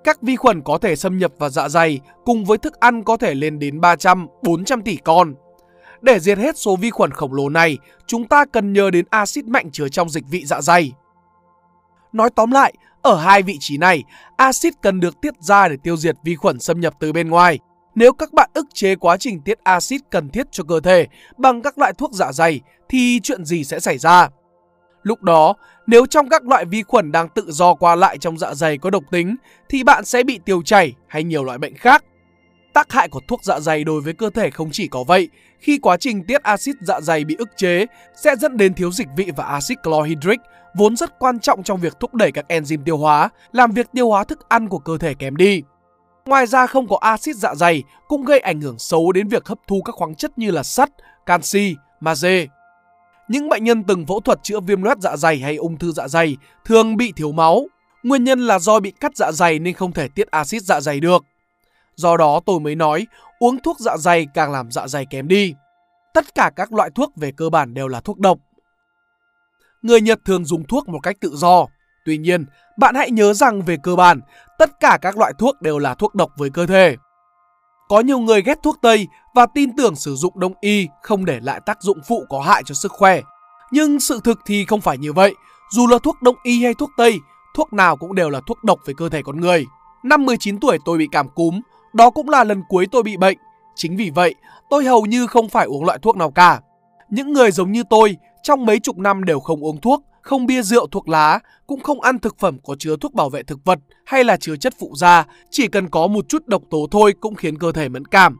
Các 0.03 0.21
vi 0.21 0.35
khuẩn 0.35 0.61
có 0.61 0.77
thể 0.77 0.95
xâm 0.95 1.17
nhập 1.17 1.31
vào 1.39 1.49
dạ 1.49 1.69
dày 1.69 1.99
cùng 2.25 2.45
với 2.45 2.57
thức 2.57 2.79
ăn 2.79 3.03
có 3.03 3.17
thể 3.17 3.35
lên 3.35 3.59
đến 3.59 3.81
300, 3.81 4.27
400 4.43 4.81
tỷ 4.81 4.95
con. 4.95 5.33
Để 6.01 6.19
diệt 6.19 6.37
hết 6.37 6.57
số 6.57 6.75
vi 6.75 6.89
khuẩn 6.89 7.11
khổng 7.11 7.33
lồ 7.33 7.49
này, 7.49 7.77
chúng 8.07 8.27
ta 8.27 8.45
cần 8.45 8.73
nhờ 8.73 8.89
đến 8.91 9.05
axit 9.09 9.45
mạnh 9.45 9.71
chứa 9.71 9.87
trong 9.87 10.09
dịch 10.09 10.23
vị 10.29 10.45
dạ 10.45 10.61
dày. 10.61 10.91
Nói 12.13 12.29
tóm 12.35 12.51
lại, 12.51 12.73
ở 13.03 13.15
hai 13.15 13.43
vị 13.43 13.57
trí 13.59 13.77
này, 13.77 14.03
axit 14.37 14.73
cần 14.81 14.99
được 14.99 15.21
tiết 15.21 15.33
ra 15.39 15.67
để 15.67 15.77
tiêu 15.83 15.97
diệt 15.97 16.15
vi 16.23 16.35
khuẩn 16.35 16.59
xâm 16.59 16.79
nhập 16.79 16.93
từ 16.99 17.13
bên 17.13 17.29
ngoài. 17.29 17.59
Nếu 17.95 18.13
các 18.13 18.33
bạn 18.33 18.49
ức 18.53 18.65
chế 18.73 18.95
quá 18.95 19.17
trình 19.17 19.41
tiết 19.41 19.59
axit 19.63 20.01
cần 20.11 20.29
thiết 20.29 20.47
cho 20.51 20.63
cơ 20.63 20.79
thể 20.79 21.07
bằng 21.37 21.61
các 21.61 21.77
loại 21.77 21.93
thuốc 21.93 22.11
dạ 22.13 22.31
dày 22.31 22.61
thì 22.89 23.19
chuyện 23.23 23.45
gì 23.45 23.63
sẽ 23.63 23.79
xảy 23.79 23.97
ra? 23.97 24.29
Lúc 25.03 25.21
đó, 25.21 25.53
nếu 25.87 26.05
trong 26.05 26.29
các 26.29 26.45
loại 26.47 26.65
vi 26.65 26.83
khuẩn 26.83 27.11
đang 27.11 27.29
tự 27.29 27.45
do 27.47 27.73
qua 27.73 27.95
lại 27.95 28.17
trong 28.17 28.37
dạ 28.37 28.53
dày 28.53 28.77
có 28.77 28.89
độc 28.89 29.03
tính 29.11 29.35
thì 29.69 29.83
bạn 29.83 30.05
sẽ 30.05 30.23
bị 30.23 30.39
tiêu 30.45 30.61
chảy 30.65 30.93
hay 31.07 31.23
nhiều 31.23 31.43
loại 31.43 31.57
bệnh 31.57 31.75
khác. 31.75 32.03
Tác 32.73 32.91
hại 32.91 33.09
của 33.09 33.19
thuốc 33.27 33.43
dạ 33.43 33.59
dày 33.59 33.83
đối 33.83 34.01
với 34.01 34.13
cơ 34.13 34.29
thể 34.29 34.49
không 34.49 34.69
chỉ 34.71 34.87
có 34.87 35.03
vậy, 35.03 35.29
khi 35.59 35.77
quá 35.77 35.97
trình 35.97 36.23
tiết 36.23 36.43
axit 36.43 36.75
dạ 36.81 37.01
dày 37.01 37.25
bị 37.25 37.35
ức 37.39 37.49
chế 37.57 37.85
sẽ 38.15 38.35
dẫn 38.35 38.57
đến 38.57 38.73
thiếu 38.73 38.91
dịch 38.91 39.07
vị 39.15 39.31
và 39.35 39.43
axit 39.43 39.77
chlorhydric 39.83 40.39
vốn 40.75 40.95
rất 40.95 41.19
quan 41.19 41.39
trọng 41.39 41.63
trong 41.63 41.79
việc 41.79 41.99
thúc 41.99 42.13
đẩy 42.13 42.31
các 42.31 42.45
enzyme 42.49 42.83
tiêu 42.83 42.97
hóa, 42.97 43.29
làm 43.51 43.71
việc 43.71 43.87
tiêu 43.93 44.09
hóa 44.09 44.23
thức 44.23 44.49
ăn 44.49 44.69
của 44.69 44.79
cơ 44.79 44.97
thể 44.97 45.13
kém 45.13 45.35
đi. 45.35 45.61
Ngoài 46.25 46.47
ra 46.47 46.67
không 46.67 46.87
có 46.87 46.97
axit 47.01 47.35
dạ 47.35 47.55
dày 47.55 47.83
cũng 48.07 48.25
gây 48.25 48.39
ảnh 48.39 48.61
hưởng 48.61 48.79
xấu 48.79 49.11
đến 49.11 49.27
việc 49.27 49.47
hấp 49.47 49.57
thu 49.67 49.81
các 49.85 49.95
khoáng 49.95 50.15
chất 50.15 50.37
như 50.37 50.51
là 50.51 50.63
sắt, 50.63 50.89
canxi, 51.25 51.75
magie. 51.99 52.45
Những 53.27 53.49
bệnh 53.49 53.63
nhân 53.63 53.83
từng 53.83 54.05
phẫu 54.05 54.19
thuật 54.19 54.39
chữa 54.43 54.59
viêm 54.59 54.81
loét 54.81 54.97
dạ 55.01 55.15
dày 55.17 55.39
hay 55.39 55.55
ung 55.55 55.77
thư 55.77 55.91
dạ 55.91 56.07
dày 56.07 56.37
thường 56.65 56.97
bị 56.97 57.13
thiếu 57.15 57.31
máu. 57.31 57.67
Nguyên 58.03 58.23
nhân 58.23 58.47
là 58.47 58.59
do 58.59 58.79
bị 58.79 58.91
cắt 58.91 59.11
dạ 59.15 59.31
dày 59.31 59.59
nên 59.59 59.73
không 59.73 59.91
thể 59.91 60.07
tiết 60.07 60.27
axit 60.31 60.61
dạ 60.61 60.81
dày 60.81 60.99
được. 60.99 61.25
Do 61.95 62.17
đó 62.17 62.39
tôi 62.45 62.59
mới 62.59 62.75
nói 62.75 63.07
uống 63.39 63.59
thuốc 63.59 63.79
dạ 63.79 63.97
dày 63.97 64.27
càng 64.33 64.51
làm 64.51 64.71
dạ 64.71 64.87
dày 64.87 65.05
kém 65.05 65.27
đi. 65.27 65.53
Tất 66.13 66.35
cả 66.35 66.51
các 66.55 66.73
loại 66.73 66.89
thuốc 66.95 67.11
về 67.15 67.31
cơ 67.31 67.49
bản 67.49 67.73
đều 67.73 67.87
là 67.87 67.99
thuốc 67.99 68.19
độc. 68.19 68.37
Người 69.81 70.01
Nhật 70.01 70.19
thường 70.25 70.45
dùng 70.45 70.63
thuốc 70.63 70.89
một 70.89 70.99
cách 71.03 71.17
tự 71.21 71.35
do. 71.35 71.65
Tuy 72.05 72.17
nhiên, 72.17 72.45
bạn 72.77 72.95
hãy 72.95 73.11
nhớ 73.11 73.33
rằng 73.33 73.61
về 73.61 73.77
cơ 73.83 73.95
bản, 73.95 74.21
tất 74.57 74.79
cả 74.79 74.97
các 75.01 75.17
loại 75.17 75.33
thuốc 75.39 75.61
đều 75.61 75.79
là 75.79 75.93
thuốc 75.93 76.15
độc 76.15 76.31
với 76.37 76.49
cơ 76.49 76.65
thể. 76.65 76.95
Có 77.87 77.99
nhiều 77.99 78.19
người 78.19 78.41
ghét 78.41 78.59
thuốc 78.63 78.77
Tây 78.81 79.07
và 79.35 79.45
tin 79.45 79.75
tưởng 79.75 79.95
sử 79.95 80.15
dụng 80.15 80.39
đông 80.39 80.53
y 80.61 80.87
không 81.01 81.25
để 81.25 81.39
lại 81.41 81.61
tác 81.65 81.81
dụng 81.81 81.99
phụ 82.07 82.25
có 82.29 82.41
hại 82.41 82.63
cho 82.65 82.75
sức 82.75 82.91
khỏe. 82.91 83.21
Nhưng 83.71 83.99
sự 83.99 84.19
thực 84.23 84.39
thì 84.45 84.65
không 84.65 84.81
phải 84.81 84.97
như 84.97 85.13
vậy. 85.13 85.35
Dù 85.71 85.87
là 85.87 85.97
thuốc 86.03 86.21
đông 86.21 86.35
y 86.43 86.63
hay 86.63 86.73
thuốc 86.73 86.89
Tây, 86.97 87.19
thuốc 87.55 87.73
nào 87.73 87.97
cũng 87.97 88.15
đều 88.15 88.29
là 88.29 88.41
thuốc 88.47 88.63
độc 88.63 88.79
với 88.85 88.95
cơ 88.95 89.09
thể 89.09 89.21
con 89.21 89.41
người. 89.41 89.65
Năm 90.03 90.25
19 90.25 90.59
tuổi 90.59 90.77
tôi 90.85 90.97
bị 90.97 91.07
cảm 91.11 91.29
cúm, 91.29 91.61
đó 91.93 92.09
cũng 92.09 92.29
là 92.29 92.43
lần 92.43 92.63
cuối 92.69 92.87
tôi 92.91 93.03
bị 93.03 93.17
bệnh. 93.17 93.37
Chính 93.75 93.97
vì 93.97 94.09
vậy, 94.09 94.35
tôi 94.69 94.85
hầu 94.85 95.05
như 95.05 95.27
không 95.27 95.49
phải 95.49 95.65
uống 95.65 95.85
loại 95.85 95.99
thuốc 96.01 96.17
nào 96.17 96.31
cả. 96.31 96.61
Những 97.09 97.33
người 97.33 97.51
giống 97.51 97.71
như 97.71 97.83
tôi, 97.89 98.17
trong 98.43 98.65
mấy 98.65 98.79
chục 98.79 98.97
năm 98.97 99.23
đều 99.23 99.39
không 99.39 99.63
uống 99.63 99.81
thuốc, 99.81 100.03
không 100.21 100.45
bia 100.45 100.61
rượu 100.61 100.87
thuốc 100.87 101.09
lá, 101.09 101.39
cũng 101.67 101.79
không 101.79 102.01
ăn 102.01 102.19
thực 102.19 102.39
phẩm 102.39 102.57
có 102.63 102.75
chứa 102.79 102.95
thuốc 103.01 103.13
bảo 103.13 103.29
vệ 103.29 103.43
thực 103.43 103.59
vật 103.65 103.79
hay 104.05 104.23
là 104.23 104.37
chứa 104.37 104.55
chất 104.55 104.73
phụ 104.79 104.91
da, 104.95 105.25
chỉ 105.49 105.67
cần 105.67 105.89
có 105.89 106.07
một 106.07 106.29
chút 106.29 106.47
độc 106.47 106.63
tố 106.69 106.87
thôi 106.91 107.13
cũng 107.19 107.35
khiến 107.35 107.57
cơ 107.57 107.71
thể 107.71 107.89
mẫn 107.89 108.05
cảm. 108.05 108.37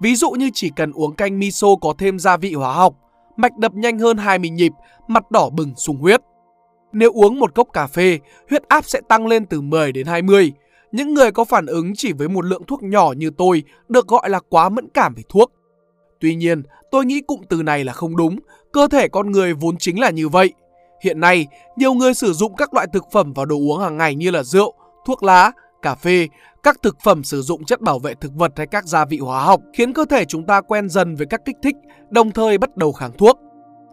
Ví 0.00 0.16
dụ 0.16 0.30
như 0.30 0.50
chỉ 0.54 0.70
cần 0.76 0.92
uống 0.92 1.14
canh 1.14 1.38
miso 1.38 1.68
có 1.80 1.94
thêm 1.98 2.18
gia 2.18 2.36
vị 2.36 2.54
hóa 2.54 2.72
học, 2.72 2.94
mạch 3.36 3.58
đập 3.58 3.74
nhanh 3.74 3.98
hơn 3.98 4.16
20 4.16 4.50
nhịp, 4.50 4.72
mặt 5.08 5.30
đỏ 5.30 5.50
bừng 5.50 5.74
sung 5.76 5.96
huyết. 5.96 6.20
Nếu 6.92 7.12
uống 7.12 7.38
một 7.38 7.54
cốc 7.54 7.68
cà 7.72 7.86
phê, 7.86 8.18
huyết 8.50 8.68
áp 8.68 8.84
sẽ 8.84 9.00
tăng 9.08 9.26
lên 9.26 9.46
từ 9.46 9.60
10 9.60 9.92
đến 9.92 10.06
20. 10.06 10.52
Những 10.92 11.14
người 11.14 11.32
có 11.32 11.44
phản 11.44 11.66
ứng 11.66 11.92
chỉ 11.96 12.12
với 12.12 12.28
một 12.28 12.44
lượng 12.44 12.62
thuốc 12.66 12.82
nhỏ 12.82 13.12
như 13.16 13.30
tôi 13.38 13.62
được 13.88 14.08
gọi 14.08 14.30
là 14.30 14.40
quá 14.48 14.68
mẫn 14.68 14.88
cảm 14.94 15.14
về 15.14 15.22
thuốc. 15.28 15.52
Tuy 16.20 16.34
nhiên, 16.34 16.62
tôi 16.90 17.04
nghĩ 17.04 17.20
cụm 17.20 17.40
từ 17.48 17.62
này 17.62 17.84
là 17.84 17.92
không 17.92 18.16
đúng, 18.16 18.38
cơ 18.72 18.88
thể 18.88 19.08
con 19.08 19.30
người 19.30 19.54
vốn 19.54 19.76
chính 19.76 20.00
là 20.00 20.10
như 20.10 20.28
vậy. 20.28 20.52
Hiện 21.02 21.20
nay, 21.20 21.46
nhiều 21.76 21.94
người 21.94 22.14
sử 22.14 22.32
dụng 22.32 22.56
các 22.56 22.74
loại 22.74 22.86
thực 22.92 23.04
phẩm 23.12 23.32
và 23.32 23.44
đồ 23.44 23.56
uống 23.56 23.80
hàng 23.80 23.96
ngày 23.96 24.14
như 24.14 24.30
là 24.30 24.42
rượu, 24.42 24.74
thuốc 25.06 25.22
lá, 25.22 25.52
cà 25.82 25.94
phê, 25.94 26.28
các 26.62 26.82
thực 26.82 26.96
phẩm 27.04 27.24
sử 27.24 27.42
dụng 27.42 27.64
chất 27.64 27.80
bảo 27.80 27.98
vệ 27.98 28.14
thực 28.14 28.34
vật 28.34 28.52
hay 28.56 28.66
các 28.66 28.84
gia 28.84 29.04
vị 29.04 29.18
hóa 29.18 29.44
học 29.44 29.60
khiến 29.72 29.92
cơ 29.92 30.04
thể 30.04 30.24
chúng 30.24 30.46
ta 30.46 30.60
quen 30.60 30.88
dần 30.88 31.16
với 31.16 31.26
các 31.26 31.40
kích 31.44 31.56
thích, 31.62 31.76
đồng 32.10 32.30
thời 32.30 32.58
bắt 32.58 32.76
đầu 32.76 32.92
kháng 32.92 33.12
thuốc. 33.18 33.38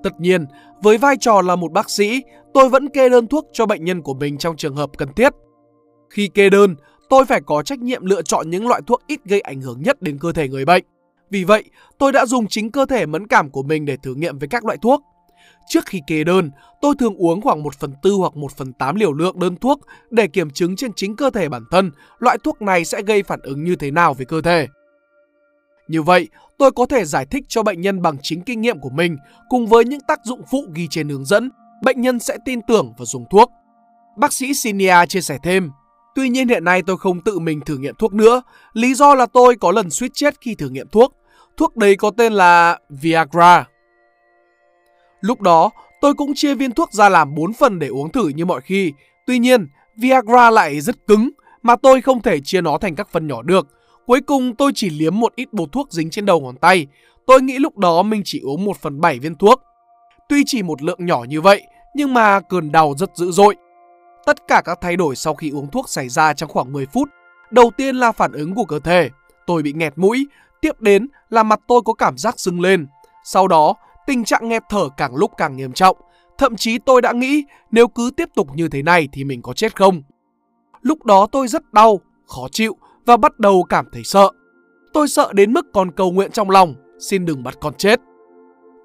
Tất 0.04 0.20
nhiên, 0.20 0.46
với 0.82 0.98
vai 0.98 1.16
trò 1.20 1.42
là 1.42 1.56
một 1.56 1.72
bác 1.72 1.89
sĩ, 1.89 2.24
tôi 2.54 2.70
vẫn 2.70 2.89
kê 2.89 3.10
đơn 3.10 3.27
thuốc 3.27 3.48
cho 3.54 3.66
bệnh 3.66 3.86
nhân 3.86 4.01
của 4.01 4.13
mình 4.13 4.38
trong 4.38 4.58
trường 4.58 4.75
hợp 4.75 4.89
cần 4.98 5.13
thiết. 5.13 5.34
Khi 6.18 6.28
kê 6.28 6.50
đơn, 6.50 6.76
tôi 7.10 7.26
phải 7.26 7.42
có 7.46 7.64
trách 7.64 7.80
nhiệm 7.80 8.06
lựa 8.06 8.22
chọn 8.22 8.50
những 8.50 8.68
loại 8.68 8.82
thuốc 8.88 9.02
ít 9.08 9.20
gây 9.26 9.42
ảnh 9.42 9.62
hưởng 9.62 9.82
nhất 9.82 10.02
đến 10.02 10.18
cơ 10.22 10.32
thể 10.32 10.48
người 10.48 10.66
bệnh. 10.66 10.84
Vì 11.30 11.44
vậy, 11.44 11.64
tôi 11.98 12.12
đã 12.12 12.26
dùng 12.26 12.48
chính 12.48 12.72
cơ 12.72 12.86
thể 12.86 13.06
mẫn 13.06 13.28
cảm 13.28 13.50
của 13.50 13.64
mình 13.64 13.86
để 13.86 13.98
thử 14.04 14.16
nghiệm 14.16 14.40
với 14.40 14.48
các 14.48 14.66
loại 14.66 14.78
thuốc. 14.82 15.04
Trước 15.68 15.86
khi 15.86 16.02
kê 16.08 16.24
đơn, 16.24 16.52
tôi 16.82 16.96
thường 17.00 17.16
uống 17.16 17.42
khoảng 17.42 17.64
1 17.64 17.76
phần 17.76 17.94
tư 18.04 18.12
hoặc 18.12 18.36
1 18.36 18.52
phần 18.58 18.74
8 18.74 18.96
liều 18.96 19.14
lượng 19.14 19.40
đơn 19.40 19.56
thuốc 19.56 19.80
để 20.10 20.28
kiểm 20.28 20.50
chứng 20.50 20.76
trên 20.76 20.94
chính 20.94 21.16
cơ 21.16 21.30
thể 21.30 21.50
bản 21.50 21.64
thân 21.72 21.92
loại 22.20 22.38
thuốc 22.44 22.62
này 22.62 22.86
sẽ 22.86 23.02
gây 23.02 23.24
phản 23.24 23.40
ứng 23.44 23.64
như 23.64 23.76
thế 23.76 23.92
nào 23.92 24.14
với 24.14 24.26
cơ 24.26 24.42
thể. 24.42 24.68
Như 25.88 26.02
vậy, 26.02 26.28
tôi 26.58 26.72
có 26.72 26.86
thể 26.86 27.06
giải 27.06 27.26
thích 27.26 27.44
cho 27.48 27.64
bệnh 27.64 27.82
nhân 27.82 28.02
bằng 28.02 28.18
chính 28.22 28.42
kinh 28.42 28.62
nghiệm 28.62 28.80
của 28.80 28.90
mình 28.90 29.18
cùng 29.50 29.68
với 29.68 29.86
những 29.86 30.02
tác 30.08 30.20
dụng 30.26 30.42
phụ 30.52 30.66
ghi 30.74 30.88
trên 30.90 31.10
hướng 31.10 31.26
dẫn, 31.26 31.50
bệnh 31.84 32.02
nhân 32.02 32.20
sẽ 32.20 32.38
tin 32.46 32.60
tưởng 32.68 32.94
và 32.98 33.06
dùng 33.06 33.26
thuốc. 33.30 33.52
Bác 34.18 34.34
sĩ 34.34 34.54
Sinia 34.54 35.06
chia 35.10 35.22
sẻ 35.22 35.38
thêm, 35.44 35.72
Tuy 36.18 36.30
nhiên 36.30 36.48
hiện 36.48 36.64
nay 36.64 36.82
tôi 36.82 36.98
không 36.98 37.22
tự 37.22 37.40
mình 37.40 37.62
thử 37.62 37.78
nghiệm 37.78 37.96
thuốc 37.96 38.14
nữa, 38.14 38.42
lý 38.74 38.94
do 38.94 39.16
là 39.16 39.26
tôi 39.26 39.56
có 39.56 39.72
lần 39.72 39.90
suýt 39.90 40.12
chết 40.14 40.42
khi 40.42 40.56
thử 40.56 40.70
nghiệm 40.70 40.88
thuốc. 40.90 41.14
Thuốc 41.58 41.78
đấy 41.78 41.96
có 41.96 42.12
tên 42.18 42.34
là 42.34 42.80
Viagra. 42.90 43.66
Lúc 45.22 45.42
đó, 45.42 45.70
tôi 46.02 46.14
cũng 46.14 46.32
chia 46.36 46.56
viên 46.56 46.72
thuốc 46.72 46.94
ra 46.94 47.10
làm 47.10 47.36
4 47.36 47.54
phần 47.54 47.80
để 47.80 47.88
uống 47.88 48.12
thử 48.12 48.28
như 48.28 48.46
mọi 48.46 48.62
khi. 48.62 48.94
Tuy 49.26 49.40
nhiên, 49.40 49.68
Viagra 49.98 50.50
lại 50.50 50.82
rất 50.82 51.08
cứng 51.08 51.30
mà 51.64 51.76
tôi 51.76 52.02
không 52.02 52.22
thể 52.22 52.40
chia 52.40 52.62
nó 52.62 52.78
thành 52.78 52.96
các 52.96 53.10
phần 53.12 53.28
nhỏ 53.28 53.42
được. 53.42 53.68
Cuối 54.06 54.22
cùng 54.22 54.56
tôi 54.56 54.72
chỉ 54.76 54.90
liếm 54.90 55.20
một 55.20 55.36
ít 55.36 55.54
bột 55.54 55.72
thuốc 55.72 55.92
dính 55.92 56.10
trên 56.10 56.26
đầu 56.26 56.40
ngón 56.42 56.56
tay. 56.56 56.88
Tôi 57.28 57.42
nghĩ 57.42 57.58
lúc 57.58 57.78
đó 57.78 58.04
mình 58.04 58.22
chỉ 58.26 58.40
uống 58.40 58.66
1 58.66 58.78
phần 58.78 59.02
7 59.02 59.20
viên 59.20 59.36
thuốc. 59.36 59.64
Tuy 60.30 60.44
chỉ 60.46 60.64
một 60.64 60.82
lượng 60.82 61.06
nhỏ 61.06 61.24
như 61.30 61.42
vậy, 61.42 61.62
nhưng 61.96 62.14
mà 62.14 62.40
cơn 62.40 62.72
đau 62.72 62.94
rất 62.98 63.10
dữ 63.16 63.32
dội. 63.32 63.56
Tất 64.28 64.48
cả 64.48 64.62
các 64.66 64.78
thay 64.82 64.96
đổi 64.96 65.16
sau 65.16 65.36
khi 65.36 65.50
uống 65.50 65.68
thuốc 65.68 65.90
xảy 65.90 66.10
ra 66.10 66.34
trong 66.34 66.50
khoảng 66.50 66.74
10 66.74 66.86
phút. 66.86 67.10
Đầu 67.52 67.72
tiên 67.78 67.96
là 67.96 68.12
phản 68.12 68.32
ứng 68.32 68.56
của 68.56 68.66
cơ 68.66 68.80
thể. 68.80 69.10
Tôi 69.46 69.62
bị 69.62 69.74
nghẹt 69.74 69.94
mũi, 69.96 70.28
tiếp 70.62 70.82
đến 70.82 71.08
là 71.30 71.44
mặt 71.44 71.60
tôi 71.68 71.82
có 71.86 71.94
cảm 71.94 72.18
giác 72.18 72.40
sưng 72.40 72.62
lên. 72.62 72.88
Sau 73.24 73.48
đó, 73.48 73.74
tình 74.08 74.24
trạng 74.24 74.50
nghẹt 74.50 74.64
thở 74.70 74.90
càng 74.98 75.16
lúc 75.16 75.32
càng 75.38 75.58
nghiêm 75.58 75.74
trọng. 75.74 75.98
Thậm 76.38 76.56
chí 76.56 76.78
tôi 76.78 77.02
đã 77.02 77.12
nghĩ 77.12 77.44
nếu 77.72 77.88
cứ 77.88 78.12
tiếp 78.18 78.30
tục 78.36 78.48
như 78.56 78.68
thế 78.68 78.82
này 78.82 79.08
thì 79.14 79.24
mình 79.24 79.42
có 79.42 79.54
chết 79.54 79.76
không. 79.76 80.02
Lúc 80.82 81.06
đó 81.06 81.28
tôi 81.32 81.48
rất 81.48 81.74
đau, 81.74 82.00
khó 82.26 82.48
chịu 82.52 82.78
và 83.06 83.18
bắt 83.18 83.40
đầu 83.40 83.64
cảm 83.64 83.86
thấy 83.94 84.04
sợ. 84.04 84.30
Tôi 84.94 85.08
sợ 85.08 85.34
đến 85.34 85.54
mức 85.54 85.66
còn 85.74 85.92
cầu 85.92 86.12
nguyện 86.12 86.32
trong 86.32 86.50
lòng, 86.50 86.76
xin 87.00 87.26
đừng 87.26 87.44
bắt 87.44 87.58
con 87.62 87.74
chết. 87.74 88.00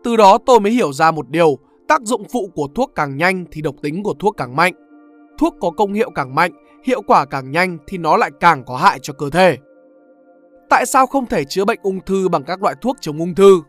Từ 0.05 0.17
đó 0.17 0.39
tôi 0.47 0.61
mới 0.61 0.73
hiểu 0.73 0.93
ra 0.93 1.11
một 1.11 1.29
điều, 1.29 1.59
tác 1.89 2.03
dụng 2.03 2.25
phụ 2.33 2.51
của 2.55 2.69
thuốc 2.75 2.93
càng 2.95 3.17
nhanh 3.17 3.45
thì 3.51 3.63
độc 3.63 3.75
tính 3.83 4.03
của 4.03 4.15
thuốc 4.19 4.37
càng 4.37 4.57
mạnh. 4.57 4.75
Thuốc 5.39 5.57
có 5.61 5.71
công 5.71 5.93
hiệu 5.93 6.11
càng 6.11 6.35
mạnh, 6.35 6.53
hiệu 6.85 7.03
quả 7.03 7.25
càng 7.25 7.51
nhanh 7.51 7.79
thì 7.87 7.99
nó 7.99 8.17
lại 8.17 8.31
càng 8.41 8.65
có 8.65 8.77
hại 8.77 8.99
cho 9.03 9.13
cơ 9.13 9.31
thể. 9.31 9.59
Tại 10.71 10.87
sao 10.87 11.07
không 11.07 11.27
thể 11.27 11.45
chữa 11.45 11.65
bệnh 11.65 11.79
ung 11.83 12.01
thư 12.01 12.29
bằng 12.29 12.45
các 12.45 12.63
loại 12.63 12.75
thuốc 12.81 12.97
chống 13.01 13.19
ung 13.19 13.35
thư? 13.35 13.63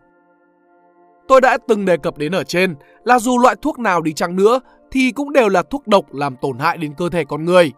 Tôi 1.28 1.42
đã 1.42 1.58
từng 1.68 1.86
đề 1.86 1.98
cập 1.98 2.18
đến 2.18 2.32
ở 2.32 2.44
trên 2.44 2.76
là 3.04 3.20
dù 3.20 3.40
loại 3.40 3.56
thuốc 3.62 3.80
nào 3.80 4.02
đi 4.02 4.14
chăng 4.14 4.36
nữa 4.36 4.60
thì 4.92 5.12
cũng 5.12 5.34
đều 5.34 5.50
là 5.50 5.64
thuốc 5.64 5.88
độc 5.88 6.14
làm 6.14 6.36
tổn 6.42 6.60
hại 6.60 6.78
đến 6.78 6.94
cơ 6.98 7.10
thể 7.10 7.26
con 7.26 7.46
người. 7.46 7.72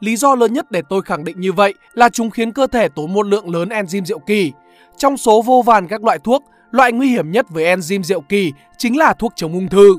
Lý 0.00 0.16
do 0.16 0.34
lớn 0.34 0.52
nhất 0.52 0.70
để 0.70 0.82
tôi 0.88 1.02
khẳng 1.02 1.24
định 1.24 1.40
như 1.40 1.52
vậy 1.52 1.74
là 1.92 2.08
chúng 2.08 2.30
khiến 2.30 2.52
cơ 2.52 2.66
thể 2.66 2.88
tốn 2.88 3.12
một 3.12 3.26
lượng 3.26 3.54
lớn 3.54 3.68
enzyme 3.68 4.04
diệu 4.04 4.18
kỳ. 4.18 4.52
Trong 4.96 5.16
số 5.16 5.42
vô 5.42 5.62
vàn 5.66 5.88
các 5.88 6.04
loại 6.04 6.18
thuốc, 6.18 6.44
loại 6.70 6.92
nguy 6.92 7.08
hiểm 7.08 7.30
nhất 7.30 7.46
với 7.50 7.64
enzyme 7.64 8.02
diệu 8.02 8.20
kỳ 8.20 8.52
chính 8.78 8.96
là 8.96 9.12
thuốc 9.12 9.32
chống 9.36 9.52
ung 9.52 9.68
thư. 9.68 9.98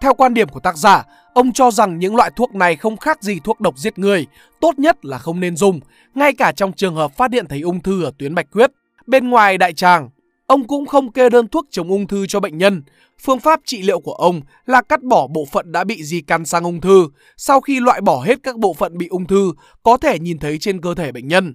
Theo 0.00 0.14
quan 0.14 0.34
điểm 0.34 0.48
của 0.48 0.60
tác 0.60 0.76
giả, 0.76 1.04
ông 1.34 1.52
cho 1.52 1.70
rằng 1.70 1.98
những 1.98 2.16
loại 2.16 2.30
thuốc 2.36 2.54
này 2.54 2.76
không 2.76 2.96
khác 2.96 3.22
gì 3.22 3.40
thuốc 3.44 3.60
độc 3.60 3.78
giết 3.78 3.98
người, 3.98 4.26
tốt 4.60 4.78
nhất 4.78 5.04
là 5.04 5.18
không 5.18 5.40
nên 5.40 5.56
dùng, 5.56 5.80
ngay 6.14 6.32
cả 6.32 6.52
trong 6.52 6.72
trường 6.72 6.94
hợp 6.94 7.16
phát 7.16 7.32
hiện 7.32 7.46
thấy 7.46 7.60
ung 7.60 7.80
thư 7.80 8.04
ở 8.04 8.12
tuyến 8.18 8.34
bạch 8.34 8.46
huyết. 8.52 8.72
Bên 9.06 9.28
ngoài 9.30 9.58
đại 9.58 9.72
tràng, 9.72 10.10
ông 10.46 10.66
cũng 10.66 10.86
không 10.86 11.12
kê 11.12 11.30
đơn 11.30 11.48
thuốc 11.48 11.66
chống 11.70 11.88
ung 11.88 12.06
thư 12.06 12.26
cho 12.26 12.40
bệnh 12.40 12.58
nhân. 12.58 12.82
Phương 13.20 13.40
pháp 13.40 13.60
trị 13.64 13.82
liệu 13.82 14.00
của 14.00 14.12
ông 14.12 14.40
là 14.66 14.82
cắt 14.82 15.02
bỏ 15.02 15.26
bộ 15.26 15.44
phận 15.52 15.72
đã 15.72 15.84
bị 15.84 16.04
di 16.04 16.20
căn 16.20 16.44
sang 16.44 16.64
ung 16.64 16.80
thư. 16.80 17.08
Sau 17.36 17.60
khi 17.60 17.80
loại 17.80 18.00
bỏ 18.00 18.22
hết 18.22 18.38
các 18.42 18.56
bộ 18.56 18.74
phận 18.74 18.98
bị 18.98 19.08
ung 19.08 19.26
thư, 19.26 19.52
có 19.82 19.96
thể 19.96 20.18
nhìn 20.18 20.38
thấy 20.38 20.58
trên 20.58 20.80
cơ 20.80 20.94
thể 20.94 21.12
bệnh 21.12 21.28
nhân. 21.28 21.54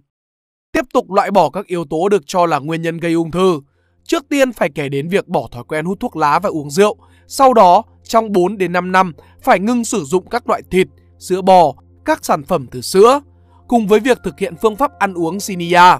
Tiếp 0.71 0.85
tục 0.93 1.11
loại 1.11 1.31
bỏ 1.31 1.49
các 1.49 1.67
yếu 1.67 1.85
tố 1.85 2.09
được 2.09 2.23
cho 2.25 2.45
là 2.45 2.59
nguyên 2.59 2.81
nhân 2.81 2.97
gây 2.97 3.13
ung 3.13 3.31
thư. 3.31 3.59
Trước 4.03 4.29
tiên 4.29 4.51
phải 4.51 4.69
kể 4.75 4.89
đến 4.89 5.09
việc 5.09 5.27
bỏ 5.27 5.47
thói 5.51 5.63
quen 5.67 5.85
hút 5.85 5.99
thuốc 5.99 6.15
lá 6.15 6.39
và 6.39 6.49
uống 6.49 6.69
rượu. 6.69 6.97
Sau 7.27 7.53
đó, 7.53 7.83
trong 8.03 8.31
4 8.31 8.57
đến 8.57 8.71
5 8.73 8.91
năm 8.91 9.13
phải 9.43 9.59
ngưng 9.59 9.85
sử 9.85 10.03
dụng 10.03 10.29
các 10.29 10.49
loại 10.49 10.61
thịt, 10.71 10.87
sữa 11.19 11.41
bò, 11.41 11.73
các 12.05 12.25
sản 12.25 12.43
phẩm 12.43 12.67
từ 12.71 12.81
sữa, 12.81 13.21
cùng 13.67 13.87
với 13.87 13.99
việc 13.99 14.17
thực 14.23 14.39
hiện 14.39 14.53
phương 14.61 14.75
pháp 14.75 14.91
ăn 14.99 15.13
uống 15.13 15.39
Sinia. 15.39 15.97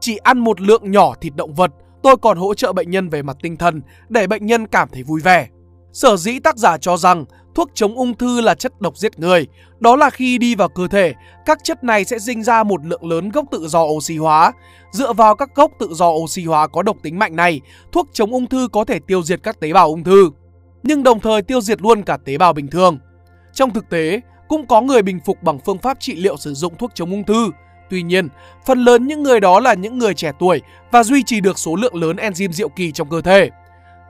Chỉ 0.00 0.16
ăn 0.16 0.38
một 0.38 0.60
lượng 0.60 0.90
nhỏ 0.90 1.14
thịt 1.20 1.36
động 1.36 1.54
vật, 1.54 1.70
tôi 2.02 2.16
còn 2.16 2.38
hỗ 2.38 2.54
trợ 2.54 2.72
bệnh 2.72 2.90
nhân 2.90 3.08
về 3.08 3.22
mặt 3.22 3.36
tinh 3.42 3.56
thần 3.56 3.82
để 4.08 4.26
bệnh 4.26 4.46
nhân 4.46 4.66
cảm 4.66 4.88
thấy 4.92 5.02
vui 5.02 5.20
vẻ. 5.20 5.48
Sở 5.92 6.16
dĩ 6.16 6.38
tác 6.38 6.56
giả 6.56 6.78
cho 6.78 6.96
rằng 6.96 7.24
thuốc 7.54 7.70
chống 7.74 7.94
ung 7.94 8.14
thư 8.14 8.40
là 8.40 8.54
chất 8.54 8.80
độc 8.80 8.96
giết 8.96 9.18
người, 9.18 9.46
đó 9.80 9.96
là 9.96 10.10
khi 10.10 10.38
đi 10.38 10.54
vào 10.54 10.68
cơ 10.68 10.88
thể, 10.88 11.14
các 11.46 11.58
chất 11.64 11.84
này 11.84 12.04
sẽ 12.04 12.18
sinh 12.18 12.42
ra 12.42 12.62
một 12.62 12.86
lượng 12.86 13.04
lớn 13.04 13.28
gốc 13.28 13.44
tự 13.50 13.68
do 13.68 13.82
oxy 13.82 14.16
hóa. 14.16 14.52
Dựa 14.92 15.12
vào 15.12 15.34
các 15.34 15.54
gốc 15.54 15.70
tự 15.78 15.88
do 15.94 16.08
oxy 16.08 16.44
hóa 16.44 16.66
có 16.66 16.82
độc 16.82 16.96
tính 17.02 17.18
mạnh 17.18 17.36
này, 17.36 17.60
thuốc 17.92 18.08
chống 18.12 18.32
ung 18.32 18.46
thư 18.46 18.68
có 18.72 18.84
thể 18.84 18.98
tiêu 19.06 19.22
diệt 19.22 19.40
các 19.42 19.60
tế 19.60 19.72
bào 19.72 19.88
ung 19.88 20.04
thư 20.04 20.30
nhưng 20.82 21.02
đồng 21.02 21.20
thời 21.20 21.42
tiêu 21.42 21.60
diệt 21.60 21.82
luôn 21.82 22.02
cả 22.02 22.16
tế 22.24 22.38
bào 22.38 22.52
bình 22.52 22.68
thường. 22.68 22.98
Trong 23.52 23.70
thực 23.70 23.88
tế, 23.88 24.20
cũng 24.48 24.66
có 24.66 24.80
người 24.80 25.02
bình 25.02 25.20
phục 25.24 25.42
bằng 25.42 25.58
phương 25.58 25.78
pháp 25.78 26.00
trị 26.00 26.14
liệu 26.14 26.36
sử 26.36 26.54
dụng 26.54 26.74
thuốc 26.78 26.90
chống 26.94 27.10
ung 27.10 27.24
thư. 27.24 27.50
Tuy 27.90 28.02
nhiên, 28.02 28.28
phần 28.66 28.84
lớn 28.84 29.06
những 29.06 29.22
người 29.22 29.40
đó 29.40 29.60
là 29.60 29.74
những 29.74 29.98
người 29.98 30.14
trẻ 30.14 30.32
tuổi 30.38 30.60
và 30.90 31.04
duy 31.04 31.22
trì 31.22 31.40
được 31.40 31.58
số 31.58 31.76
lượng 31.76 31.94
lớn 31.94 32.16
enzyme 32.16 32.52
diệu 32.52 32.68
kỳ 32.68 32.92
trong 32.92 33.10
cơ 33.10 33.20
thể. 33.20 33.50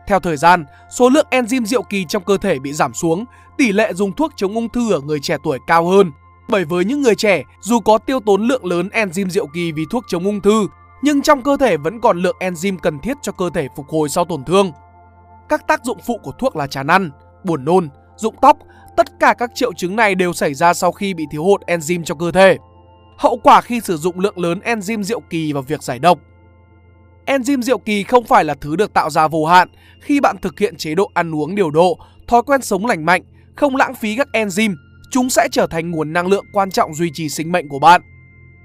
Theo 0.06 0.20
thời 0.20 0.36
gian, 0.36 0.64
số 0.90 1.08
lượng 1.08 1.26
enzyme 1.30 1.64
diệu 1.64 1.82
kỳ 1.82 2.04
trong 2.04 2.24
cơ 2.24 2.36
thể 2.36 2.58
bị 2.58 2.72
giảm 2.72 2.94
xuống, 2.94 3.24
tỷ 3.58 3.72
lệ 3.72 3.92
dùng 3.92 4.12
thuốc 4.12 4.32
chống 4.36 4.54
ung 4.54 4.68
thư 4.68 4.92
ở 4.92 5.00
người 5.00 5.20
trẻ 5.20 5.36
tuổi 5.44 5.58
cao 5.66 5.86
hơn. 5.86 6.10
Bởi 6.48 6.64
với 6.64 6.84
những 6.84 7.02
người 7.02 7.14
trẻ, 7.14 7.42
dù 7.60 7.80
có 7.80 7.98
tiêu 7.98 8.20
tốn 8.26 8.48
lượng 8.48 8.64
lớn 8.64 8.88
enzyme 8.92 9.28
diệu 9.28 9.46
kỳ 9.46 9.72
vì 9.72 9.84
thuốc 9.90 10.04
chống 10.08 10.24
ung 10.24 10.40
thư, 10.40 10.66
nhưng 11.02 11.22
trong 11.22 11.42
cơ 11.42 11.56
thể 11.56 11.76
vẫn 11.76 12.00
còn 12.00 12.18
lượng 12.18 12.36
enzyme 12.40 12.78
cần 12.82 12.98
thiết 12.98 13.16
cho 13.22 13.32
cơ 13.32 13.50
thể 13.54 13.68
phục 13.76 13.88
hồi 13.88 14.08
sau 14.08 14.24
tổn 14.24 14.44
thương. 14.44 14.72
Các 15.52 15.66
tác 15.66 15.84
dụng 15.84 15.98
phụ 16.06 16.18
của 16.22 16.32
thuốc 16.32 16.56
là 16.56 16.66
chán 16.66 16.86
ăn, 16.86 17.10
buồn 17.44 17.64
nôn, 17.64 17.88
rụng 18.16 18.34
tóc, 18.42 18.58
tất 18.96 19.06
cả 19.20 19.34
các 19.38 19.50
triệu 19.54 19.72
chứng 19.72 19.96
này 19.96 20.14
đều 20.14 20.32
xảy 20.32 20.54
ra 20.54 20.74
sau 20.74 20.92
khi 20.92 21.14
bị 21.14 21.24
thiếu 21.30 21.44
hụt 21.44 21.60
enzyme 21.66 22.04
trong 22.04 22.18
cơ 22.18 22.32
thể. 22.32 22.56
Hậu 23.18 23.38
quả 23.42 23.60
khi 23.60 23.80
sử 23.80 23.96
dụng 23.96 24.20
lượng 24.20 24.38
lớn 24.38 24.60
enzyme 24.64 25.02
diệu 25.02 25.20
kỳ 25.30 25.52
vào 25.52 25.62
việc 25.62 25.82
giải 25.82 25.98
độc. 25.98 26.18
Enzyme 27.26 27.62
diệu 27.62 27.78
kỳ 27.78 28.02
không 28.02 28.24
phải 28.24 28.44
là 28.44 28.54
thứ 28.54 28.76
được 28.76 28.94
tạo 28.94 29.10
ra 29.10 29.28
vô 29.28 29.46
hạn 29.46 29.68
khi 30.00 30.20
bạn 30.20 30.36
thực 30.38 30.58
hiện 30.58 30.76
chế 30.76 30.94
độ 30.94 31.10
ăn 31.14 31.34
uống 31.34 31.54
điều 31.54 31.70
độ, 31.70 31.98
thói 32.28 32.42
quen 32.42 32.62
sống 32.62 32.86
lành 32.86 33.04
mạnh, 33.04 33.22
không 33.56 33.76
lãng 33.76 33.94
phí 33.94 34.16
các 34.16 34.28
enzyme, 34.32 34.74
chúng 35.10 35.30
sẽ 35.30 35.48
trở 35.52 35.66
thành 35.66 35.90
nguồn 35.90 36.12
năng 36.12 36.26
lượng 36.26 36.44
quan 36.52 36.70
trọng 36.70 36.94
duy 36.94 37.10
trì 37.14 37.28
sinh 37.28 37.52
mệnh 37.52 37.68
của 37.68 37.78
bạn. 37.78 38.00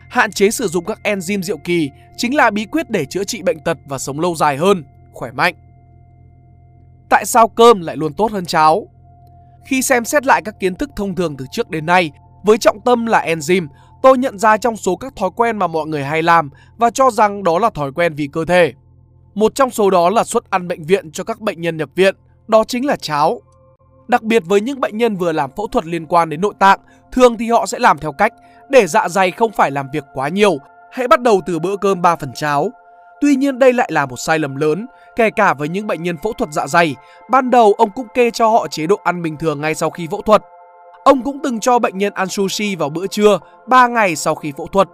Hạn 0.09 0.31
chế 0.31 0.51
sử 0.51 0.67
dụng 0.67 0.85
các 0.85 0.99
enzyme 1.03 1.41
diệu 1.41 1.57
kỳ 1.57 1.89
chính 2.17 2.35
là 2.35 2.49
bí 2.49 2.65
quyết 2.65 2.89
để 2.89 3.05
chữa 3.05 3.23
trị 3.23 3.41
bệnh 3.41 3.59
tật 3.59 3.77
và 3.89 3.97
sống 3.97 4.19
lâu 4.19 4.35
dài 4.35 4.57
hơn, 4.57 4.83
khỏe 5.13 5.31
mạnh. 5.31 5.55
Tại 7.09 7.25
sao 7.25 7.47
cơm 7.47 7.81
lại 7.81 7.97
luôn 7.97 8.13
tốt 8.13 8.31
hơn 8.31 8.45
cháo? 8.45 8.87
Khi 9.65 9.81
xem 9.81 10.05
xét 10.05 10.25
lại 10.25 10.41
các 10.45 10.55
kiến 10.59 10.75
thức 10.75 10.89
thông 10.95 11.15
thường 11.15 11.37
từ 11.37 11.45
trước 11.51 11.69
đến 11.69 11.85
nay, 11.85 12.11
với 12.43 12.57
trọng 12.57 12.81
tâm 12.81 13.05
là 13.05 13.25
enzyme, 13.25 13.67
tôi 14.01 14.17
nhận 14.17 14.39
ra 14.39 14.57
trong 14.57 14.77
số 14.77 14.95
các 14.95 15.15
thói 15.15 15.29
quen 15.35 15.57
mà 15.57 15.67
mọi 15.67 15.87
người 15.87 16.03
hay 16.03 16.23
làm 16.23 16.49
và 16.77 16.89
cho 16.89 17.11
rằng 17.11 17.43
đó 17.43 17.59
là 17.59 17.69
thói 17.69 17.91
quen 17.91 18.13
vì 18.15 18.27
cơ 18.27 18.45
thể. 18.45 18.73
Một 19.33 19.55
trong 19.55 19.69
số 19.69 19.89
đó 19.89 20.09
là 20.09 20.23
suất 20.23 20.43
ăn 20.49 20.67
bệnh 20.67 20.83
viện 20.83 21.11
cho 21.11 21.23
các 21.23 21.41
bệnh 21.41 21.61
nhân 21.61 21.77
nhập 21.77 21.89
viện, 21.95 22.15
đó 22.47 22.63
chính 22.63 22.85
là 22.85 22.95
cháo. 22.95 23.41
Đặc 24.07 24.23
biệt 24.23 24.43
với 24.45 24.61
những 24.61 24.79
bệnh 24.79 24.97
nhân 24.97 25.15
vừa 25.15 25.31
làm 25.31 25.51
phẫu 25.57 25.67
thuật 25.67 25.85
liên 25.85 26.05
quan 26.05 26.29
đến 26.29 26.41
nội 26.41 26.53
tạng, 26.59 26.79
thường 27.11 27.37
thì 27.37 27.49
họ 27.49 27.65
sẽ 27.65 27.79
làm 27.79 27.97
theo 27.97 28.11
cách 28.11 28.33
để 28.69 28.87
dạ 28.87 29.09
dày 29.09 29.31
không 29.31 29.51
phải 29.51 29.71
làm 29.71 29.87
việc 29.93 30.03
quá 30.13 30.27
nhiều, 30.27 30.57
hãy 30.91 31.07
bắt 31.07 31.21
đầu 31.21 31.41
từ 31.45 31.59
bữa 31.59 31.77
cơm 31.77 32.01
3 32.01 32.15
phần 32.15 32.31
cháo. 32.35 32.69
Tuy 33.21 33.35
nhiên 33.35 33.59
đây 33.59 33.73
lại 33.73 33.89
là 33.91 34.05
một 34.05 34.17
sai 34.17 34.39
lầm 34.39 34.55
lớn 34.55 34.87
Kể 35.15 35.29
cả 35.29 35.53
với 35.53 35.69
những 35.69 35.87
bệnh 35.87 36.03
nhân 36.03 36.17
phẫu 36.23 36.33
thuật 36.33 36.53
dạ 36.53 36.67
dày, 36.67 36.95
ban 37.29 37.49
đầu 37.49 37.73
ông 37.77 37.89
cũng 37.95 38.07
kê 38.13 38.31
cho 38.31 38.47
họ 38.47 38.67
chế 38.67 38.87
độ 38.87 38.99
ăn 39.03 39.21
bình 39.21 39.37
thường 39.37 39.61
ngay 39.61 39.75
sau 39.75 39.89
khi 39.89 40.07
phẫu 40.11 40.21
thuật. 40.21 40.41
Ông 41.03 41.21
cũng 41.21 41.39
từng 41.43 41.59
cho 41.59 41.79
bệnh 41.79 41.97
nhân 41.97 42.13
ăn 42.13 42.27
sushi 42.27 42.75
vào 42.75 42.89
bữa 42.89 43.07
trưa 43.07 43.39
3 43.67 43.87
ngày 43.87 44.15
sau 44.15 44.35
khi 44.35 44.51
phẫu 44.57 44.67
thuật. 44.67 44.87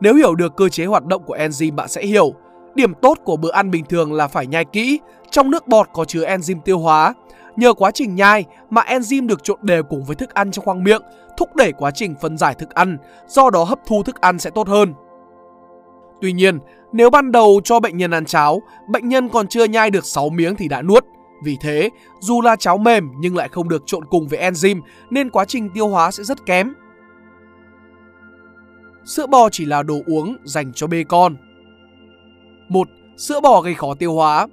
Nếu 0.00 0.14
hiểu 0.14 0.34
được 0.34 0.56
cơ 0.56 0.68
chế 0.68 0.84
hoạt 0.84 1.04
động 1.04 1.22
của 1.24 1.36
enzyme 1.36 1.74
bạn 1.74 1.88
sẽ 1.88 2.02
hiểu, 2.02 2.34
Điểm 2.74 2.94
tốt 2.94 3.18
của 3.24 3.36
bữa 3.36 3.52
ăn 3.52 3.70
bình 3.70 3.84
thường 3.84 4.12
là 4.12 4.28
phải 4.28 4.46
nhai 4.46 4.64
kỹ, 4.64 5.00
trong 5.30 5.50
nước 5.50 5.68
bọt 5.68 5.88
có 5.92 6.04
chứa 6.04 6.24
enzyme 6.24 6.60
tiêu 6.60 6.78
hóa. 6.78 7.14
Nhờ 7.56 7.74
quá 7.74 7.90
trình 7.90 8.14
nhai 8.14 8.44
mà 8.70 8.82
enzyme 8.82 9.26
được 9.26 9.44
trộn 9.44 9.58
đều 9.62 9.82
cùng 9.82 10.04
với 10.04 10.16
thức 10.16 10.34
ăn 10.34 10.50
trong 10.50 10.64
khoang 10.64 10.84
miệng, 10.84 11.02
thúc 11.36 11.56
đẩy 11.56 11.72
quá 11.72 11.90
trình 11.90 12.14
phân 12.20 12.38
giải 12.38 12.54
thức 12.54 12.70
ăn, 12.74 12.98
do 13.26 13.50
đó 13.50 13.64
hấp 13.64 13.78
thu 13.86 14.02
thức 14.02 14.20
ăn 14.20 14.38
sẽ 14.38 14.50
tốt 14.50 14.68
hơn. 14.68 14.94
Tuy 16.22 16.32
nhiên, 16.32 16.58
nếu 16.92 17.10
ban 17.10 17.32
đầu 17.32 17.60
cho 17.64 17.80
bệnh 17.80 17.96
nhân 17.96 18.10
ăn 18.10 18.24
cháo, 18.24 18.62
bệnh 18.88 19.08
nhân 19.08 19.28
còn 19.28 19.46
chưa 19.46 19.64
nhai 19.64 19.90
được 19.90 20.04
6 20.04 20.28
miếng 20.30 20.56
thì 20.56 20.68
đã 20.68 20.82
nuốt. 20.82 21.04
Vì 21.44 21.56
thế, 21.60 21.90
dù 22.20 22.40
là 22.40 22.56
cháo 22.56 22.78
mềm 22.78 23.10
nhưng 23.18 23.36
lại 23.36 23.48
không 23.48 23.68
được 23.68 23.82
trộn 23.86 24.04
cùng 24.04 24.28
với 24.28 24.50
enzyme 24.50 24.80
nên 25.10 25.30
quá 25.30 25.44
trình 25.44 25.70
tiêu 25.74 25.88
hóa 25.88 26.10
sẽ 26.10 26.24
rất 26.24 26.46
kém. 26.46 26.72
Sữa 29.04 29.26
bò 29.26 29.48
chỉ 29.50 29.64
là 29.64 29.82
đồ 29.82 29.98
uống 30.06 30.36
dành 30.44 30.72
cho 30.74 30.86
bê 30.86 31.04
con. 31.08 31.36
1. 32.68 32.88
Sữa 33.16 33.40
bò 33.40 33.60
gây 33.60 33.74
khó 33.74 33.94
tiêu 33.94 34.14
hóa. 34.14 34.46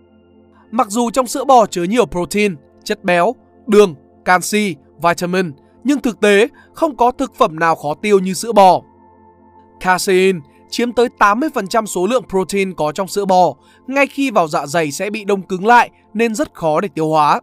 Mặc 0.71 0.87
dù 0.89 1.09
trong 1.09 1.27
sữa 1.27 1.45
bò 1.45 1.65
chứa 1.65 1.83
nhiều 1.83 2.05
protein, 2.05 2.55
chất 2.83 3.03
béo, 3.03 3.35
đường, 3.67 3.95
canxi, 4.25 4.75
vitamin, 5.03 5.51
nhưng 5.83 6.01
thực 6.01 6.19
tế 6.19 6.47
không 6.73 6.97
có 6.97 7.11
thực 7.11 7.35
phẩm 7.35 7.59
nào 7.59 7.75
khó 7.75 7.93
tiêu 7.93 8.19
như 8.19 8.33
sữa 8.33 8.51
bò. 8.51 8.81
Casein 9.79 10.39
chiếm 10.69 10.91
tới 10.91 11.07
80% 11.19 11.85
số 11.85 12.07
lượng 12.07 12.23
protein 12.29 12.73
có 12.73 12.91
trong 12.91 13.07
sữa 13.07 13.25
bò, 13.25 13.55
ngay 13.87 14.07
khi 14.07 14.31
vào 14.31 14.47
dạ 14.47 14.65
dày 14.65 14.91
sẽ 14.91 15.09
bị 15.09 15.23
đông 15.23 15.41
cứng 15.41 15.65
lại 15.65 15.89
nên 16.13 16.35
rất 16.35 16.53
khó 16.53 16.81
để 16.81 16.87
tiêu 16.95 17.07
hóa. 17.07 17.41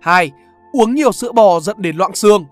2. 0.00 0.30
Uống 0.72 0.94
nhiều 0.94 1.12
sữa 1.12 1.32
bò 1.32 1.60
dẫn 1.60 1.76
đến 1.82 1.96
loãng 1.96 2.14
xương. 2.14 2.44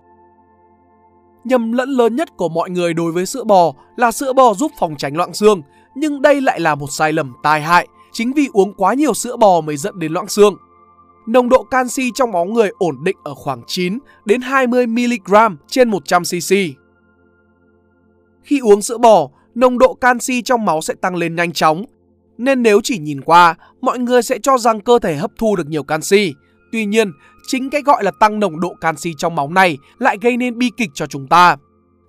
Nhầm 1.45 1.73
lẫn 1.73 1.89
lớn 1.89 2.17
nhất 2.17 2.37
của 2.37 2.49
mọi 2.49 2.71
người 2.71 2.95
đối 2.95 3.13
với 3.13 3.27
sữa 3.27 3.45
bò 3.45 3.73
là 3.97 4.13
sữa 4.13 4.33
bò 4.33 4.55
giúp 4.55 4.73
phòng 4.79 4.95
tránh 4.99 5.17
loãng 5.17 5.35
xương, 5.35 5.63
nhưng 5.95 6.23
đây 6.23 6.41
lại 6.41 6.61
là 6.61 6.75
một 6.75 6.91
sai 6.91 7.13
lầm 7.13 7.33
tai 7.43 7.63
hại, 7.63 7.89
chính 8.13 8.33
vì 8.33 8.49
uống 8.53 8.75
quá 8.75 8.95
nhiều 8.95 9.15
sữa 9.15 9.37
bò 9.37 9.61
mới 9.61 9.77
dẫn 9.77 9.99
đến 9.99 10.13
loãng 10.13 10.29
xương. 10.29 10.57
Nồng 11.27 11.49
độ 11.49 11.63
canxi 11.63 12.11
trong 12.15 12.33
máu 12.33 12.45
người 12.45 12.71
ổn 12.79 13.05
định 13.05 13.17
ở 13.25 13.35
khoảng 13.35 13.63
9 13.67 13.99
đến 14.25 14.41
20 14.41 14.87
mg 14.87 15.35
trên 15.67 15.91
100 15.91 16.23
cc. 16.23 16.55
Khi 18.43 18.59
uống 18.59 18.83
sữa 18.83 18.99
bò, 18.99 19.29
nồng 19.55 19.79
độ 19.79 19.95
canxi 19.95 20.43
trong 20.43 20.65
máu 20.65 20.81
sẽ 20.81 20.95
tăng 21.01 21.17
lên 21.17 21.37
nhanh 21.37 21.53
chóng. 21.53 21.85
Nên 22.39 22.63
nếu 22.63 22.81
chỉ 22.85 22.99
nhìn 22.99 23.21
qua, 23.21 23.55
mọi 23.81 23.99
người 23.99 24.23
sẽ 24.23 24.39
cho 24.39 24.59
rằng 24.59 24.81
cơ 24.81 24.99
thể 24.99 25.17
hấp 25.17 25.31
thu 25.39 25.57
được 25.57 25.67
nhiều 25.67 25.83
canxi. 25.83 26.35
Tuy 26.73 26.87
nhiên, 26.87 27.13
chính 27.47 27.71
cái 27.71 27.83
gọi 27.83 28.05
là 28.05 28.11
tăng 28.21 28.41
nồng 28.41 28.61
độ 28.61 28.75
canxi 28.81 29.13
trong 29.19 29.35
máu 29.35 29.49
này 29.49 29.79
lại 29.99 30.19
gây 30.23 30.37
nên 30.37 30.59
bi 30.59 30.71
kịch 30.77 30.91
cho 30.95 31.07
chúng 31.07 31.27
ta. 31.27 31.57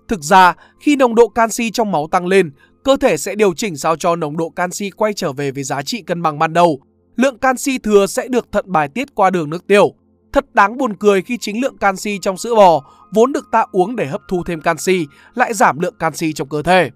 Thực 0.08 0.22
ra, 0.22 0.54
khi 0.80 0.96
nồng 0.96 1.14
độ 1.14 1.28
canxi 1.28 1.70
trong 1.70 1.92
máu 1.92 2.08
tăng 2.10 2.26
lên, 2.26 2.50
cơ 2.84 2.96
thể 2.96 3.16
sẽ 3.16 3.34
điều 3.34 3.54
chỉnh 3.54 3.76
sao 3.76 3.96
cho 3.96 4.16
nồng 4.16 4.36
độ 4.36 4.48
canxi 4.50 4.90
quay 4.90 5.12
trở 5.12 5.32
về 5.32 5.50
với 5.50 5.64
giá 5.64 5.82
trị 5.82 6.02
cân 6.02 6.22
bằng 6.22 6.38
ban 6.38 6.52
đầu. 6.52 6.80
Lượng 7.16 7.38
canxi 7.38 7.78
thừa 7.78 8.06
sẽ 8.06 8.28
được 8.28 8.52
thận 8.52 8.64
bài 8.68 8.88
tiết 8.88 9.14
qua 9.14 9.30
đường 9.30 9.50
nước 9.50 9.66
tiểu. 9.66 9.94
Thật 10.32 10.54
đáng 10.54 10.76
buồn 10.76 10.96
cười 10.96 11.22
khi 11.22 11.38
chính 11.40 11.60
lượng 11.60 11.78
canxi 11.78 12.18
trong 12.22 12.36
sữa 12.36 12.54
bò 12.54 12.82
vốn 13.12 13.32
được 13.32 13.48
ta 13.52 13.64
uống 13.72 13.96
để 13.96 14.06
hấp 14.06 14.20
thu 14.28 14.42
thêm 14.46 14.60
canxi 14.60 15.06
lại 15.34 15.54
giảm 15.54 15.78
lượng 15.80 15.94
canxi 15.98 16.32
trong 16.32 16.48
cơ 16.48 16.62
thể. 16.62 16.90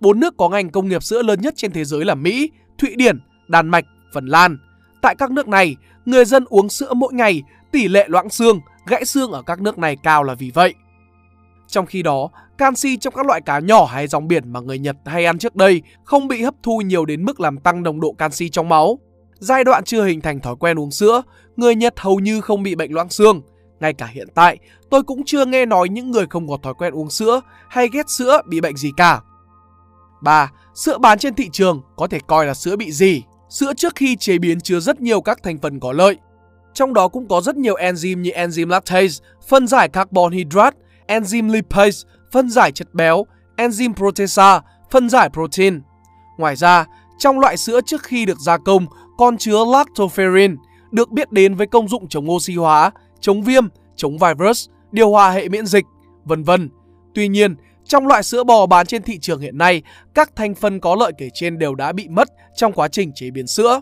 Bốn 0.00 0.20
nước 0.20 0.34
có 0.36 0.48
ngành 0.48 0.70
công 0.70 0.88
nghiệp 0.88 1.02
sữa 1.02 1.22
lớn 1.22 1.40
nhất 1.40 1.54
trên 1.56 1.72
thế 1.72 1.84
giới 1.84 2.04
là 2.04 2.14
Mỹ, 2.14 2.50
Thụy 2.78 2.94
Điển, 2.96 3.20
Đan 3.48 3.68
Mạch, 3.68 3.84
Phần 4.14 4.26
Lan. 4.26 4.58
Tại 5.02 5.14
các 5.18 5.30
nước 5.30 5.48
này, 5.48 5.76
người 6.04 6.24
dân 6.24 6.44
uống 6.48 6.68
sữa 6.68 6.94
mỗi 6.94 7.12
ngày, 7.12 7.42
tỷ 7.72 7.88
lệ 7.88 8.04
loãng 8.08 8.28
xương, 8.28 8.60
gãy 8.86 9.04
xương 9.04 9.32
ở 9.32 9.42
các 9.42 9.60
nước 9.60 9.78
này 9.78 9.96
cao 10.02 10.22
là 10.22 10.34
vì 10.34 10.50
vậy. 10.50 10.74
Trong 11.68 11.86
khi 11.86 12.02
đó, 12.02 12.30
canxi 12.58 12.96
trong 12.96 13.14
các 13.14 13.26
loại 13.26 13.40
cá 13.40 13.58
nhỏ 13.58 13.84
hay 13.84 14.06
rong 14.06 14.28
biển 14.28 14.52
mà 14.52 14.60
người 14.60 14.78
Nhật 14.78 14.96
hay 15.04 15.24
ăn 15.24 15.38
trước 15.38 15.56
đây 15.56 15.82
không 16.04 16.28
bị 16.28 16.42
hấp 16.42 16.54
thu 16.62 16.80
nhiều 16.80 17.04
đến 17.04 17.24
mức 17.24 17.40
làm 17.40 17.58
tăng 17.58 17.82
nồng 17.82 18.00
độ 18.00 18.12
canxi 18.12 18.48
trong 18.48 18.68
máu. 18.68 18.98
Giai 19.38 19.64
đoạn 19.64 19.84
chưa 19.84 20.04
hình 20.04 20.20
thành 20.20 20.40
thói 20.40 20.56
quen 20.56 20.78
uống 20.78 20.90
sữa, 20.90 21.22
người 21.56 21.74
Nhật 21.74 21.94
hầu 21.96 22.20
như 22.20 22.40
không 22.40 22.62
bị 22.62 22.74
bệnh 22.74 22.92
loãng 22.92 23.08
xương. 23.08 23.42
Ngay 23.80 23.92
cả 23.92 24.06
hiện 24.06 24.28
tại, 24.34 24.58
tôi 24.90 25.02
cũng 25.02 25.22
chưa 25.26 25.44
nghe 25.44 25.66
nói 25.66 25.88
những 25.88 26.10
người 26.10 26.26
không 26.30 26.48
có 26.48 26.58
thói 26.62 26.74
quen 26.74 26.94
uống 26.94 27.10
sữa 27.10 27.40
hay 27.68 27.88
ghét 27.92 28.10
sữa 28.10 28.40
bị 28.48 28.60
bệnh 28.60 28.76
gì 28.76 28.90
cả. 28.96 29.20
3. 30.26 30.50
Sữa 30.74 30.98
bán 30.98 31.18
trên 31.18 31.34
thị 31.34 31.48
trường 31.52 31.82
có 31.96 32.06
thể 32.06 32.18
coi 32.26 32.46
là 32.46 32.54
sữa 32.54 32.76
bị 32.76 32.92
gì? 32.92 33.22
Sữa 33.48 33.72
trước 33.76 33.94
khi 33.96 34.16
chế 34.16 34.38
biến 34.38 34.60
chứa 34.60 34.80
rất 34.80 35.00
nhiều 35.00 35.20
các 35.20 35.42
thành 35.42 35.58
phần 35.58 35.80
có 35.80 35.92
lợi. 35.92 36.16
Trong 36.74 36.94
đó 36.94 37.08
cũng 37.08 37.28
có 37.28 37.40
rất 37.40 37.56
nhiều 37.56 37.74
enzyme 37.74 38.20
như 38.20 38.30
enzyme 38.30 38.68
lactase, 38.68 39.24
phân 39.48 39.66
giải 39.66 39.88
carbon 39.88 40.32
hydrate, 40.32 40.76
enzyme 41.06 41.52
lipase, 41.52 42.08
phân 42.32 42.50
giải 42.50 42.72
chất 42.72 42.94
béo, 42.94 43.26
enzyme 43.56 43.94
proteasa, 43.94 44.60
phân 44.90 45.08
giải 45.10 45.30
protein. 45.32 45.80
Ngoài 46.38 46.56
ra, 46.56 46.86
trong 47.18 47.40
loại 47.40 47.56
sữa 47.56 47.80
trước 47.86 48.02
khi 48.02 48.26
được 48.26 48.38
gia 48.38 48.58
công 48.58 48.86
còn 49.18 49.38
chứa 49.38 49.64
lactoferrin, 49.64 50.56
được 50.90 51.10
biết 51.10 51.32
đến 51.32 51.54
với 51.54 51.66
công 51.66 51.88
dụng 51.88 52.08
chống 52.08 52.30
oxy 52.30 52.54
hóa, 52.54 52.90
chống 53.20 53.42
viêm, 53.42 53.64
chống 53.96 54.18
virus, 54.18 54.68
điều 54.92 55.10
hòa 55.10 55.30
hệ 55.30 55.48
miễn 55.48 55.66
dịch, 55.66 55.84
vân 56.24 56.42
vân. 56.42 56.70
Tuy 57.14 57.28
nhiên, 57.28 57.56
trong 57.88 58.06
loại 58.06 58.22
sữa 58.22 58.44
bò 58.44 58.66
bán 58.66 58.86
trên 58.86 59.02
thị 59.02 59.18
trường 59.18 59.40
hiện 59.40 59.58
nay, 59.58 59.82
các 60.14 60.36
thành 60.36 60.54
phần 60.54 60.80
có 60.80 60.94
lợi 60.94 61.12
kể 61.18 61.28
trên 61.34 61.58
đều 61.58 61.74
đã 61.74 61.92
bị 61.92 62.08
mất 62.08 62.28
trong 62.54 62.72
quá 62.72 62.88
trình 62.88 63.12
chế 63.14 63.30
biến 63.30 63.46
sữa. 63.46 63.80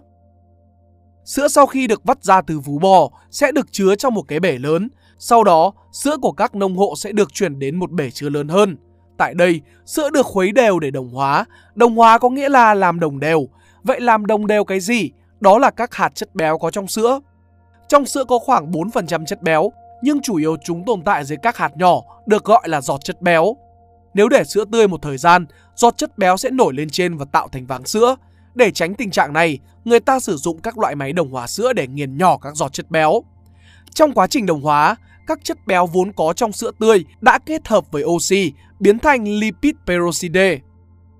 Sữa 1.24 1.48
sau 1.48 1.66
khi 1.66 1.86
được 1.86 2.04
vắt 2.04 2.24
ra 2.24 2.40
từ 2.40 2.58
vú 2.58 2.78
bò 2.78 3.10
sẽ 3.30 3.52
được 3.52 3.72
chứa 3.72 3.94
trong 3.94 4.14
một 4.14 4.22
cái 4.28 4.40
bể 4.40 4.58
lớn. 4.58 4.88
Sau 5.18 5.44
đó, 5.44 5.72
sữa 5.92 6.16
của 6.22 6.32
các 6.32 6.54
nông 6.54 6.76
hộ 6.76 6.94
sẽ 6.96 7.12
được 7.12 7.32
chuyển 7.32 7.58
đến 7.58 7.76
một 7.76 7.90
bể 7.90 8.10
chứa 8.10 8.28
lớn 8.28 8.48
hơn. 8.48 8.76
Tại 9.18 9.34
đây, 9.34 9.60
sữa 9.86 10.10
được 10.10 10.26
khuấy 10.26 10.52
đều 10.52 10.78
để 10.78 10.90
đồng 10.90 11.08
hóa. 11.08 11.44
Đồng 11.74 11.96
hóa 11.96 12.18
có 12.18 12.30
nghĩa 12.30 12.48
là 12.48 12.74
làm 12.74 13.00
đồng 13.00 13.20
đều. 13.20 13.48
Vậy 13.82 14.00
làm 14.00 14.26
đồng 14.26 14.46
đều 14.46 14.64
cái 14.64 14.80
gì? 14.80 15.10
Đó 15.40 15.58
là 15.58 15.70
các 15.70 15.94
hạt 15.94 16.14
chất 16.14 16.34
béo 16.34 16.58
có 16.58 16.70
trong 16.70 16.86
sữa. 16.86 17.20
Trong 17.88 18.06
sữa 18.06 18.24
có 18.24 18.38
khoảng 18.38 18.70
4% 18.70 19.24
chất 19.24 19.42
béo, 19.42 19.72
nhưng 20.02 20.20
chủ 20.20 20.36
yếu 20.36 20.56
chúng 20.64 20.84
tồn 20.84 21.02
tại 21.02 21.24
dưới 21.24 21.38
các 21.42 21.56
hạt 21.56 21.76
nhỏ 21.76 22.00
được 22.26 22.44
gọi 22.44 22.68
là 22.68 22.80
giọt 22.80 23.04
chất 23.04 23.22
béo. 23.22 23.56
Nếu 24.14 24.28
để 24.28 24.44
sữa 24.44 24.64
tươi 24.72 24.88
một 24.88 25.02
thời 25.02 25.18
gian, 25.18 25.46
giọt 25.76 25.96
chất 25.96 26.18
béo 26.18 26.36
sẽ 26.36 26.50
nổi 26.50 26.74
lên 26.74 26.90
trên 26.90 27.16
và 27.16 27.24
tạo 27.24 27.48
thành 27.48 27.66
váng 27.66 27.86
sữa. 27.86 28.16
Để 28.54 28.70
tránh 28.70 28.94
tình 28.94 29.10
trạng 29.10 29.32
này, 29.32 29.58
người 29.84 30.00
ta 30.00 30.20
sử 30.20 30.36
dụng 30.36 30.58
các 30.58 30.78
loại 30.78 30.94
máy 30.94 31.12
đồng 31.12 31.30
hóa 31.30 31.46
sữa 31.46 31.72
để 31.72 31.86
nghiền 31.86 32.18
nhỏ 32.18 32.36
các 32.36 32.56
giọt 32.56 32.72
chất 32.72 32.90
béo. 32.90 33.22
Trong 33.94 34.12
quá 34.12 34.26
trình 34.26 34.46
đồng 34.46 34.60
hóa, 34.60 34.96
các 35.26 35.44
chất 35.44 35.66
béo 35.66 35.86
vốn 35.86 36.12
có 36.12 36.32
trong 36.32 36.52
sữa 36.52 36.70
tươi 36.78 37.04
đã 37.20 37.38
kết 37.46 37.68
hợp 37.68 37.92
với 37.92 38.04
oxy, 38.04 38.52
biến 38.80 38.98
thành 38.98 39.24
lipid 39.28 39.74
peroxide. 39.86 40.58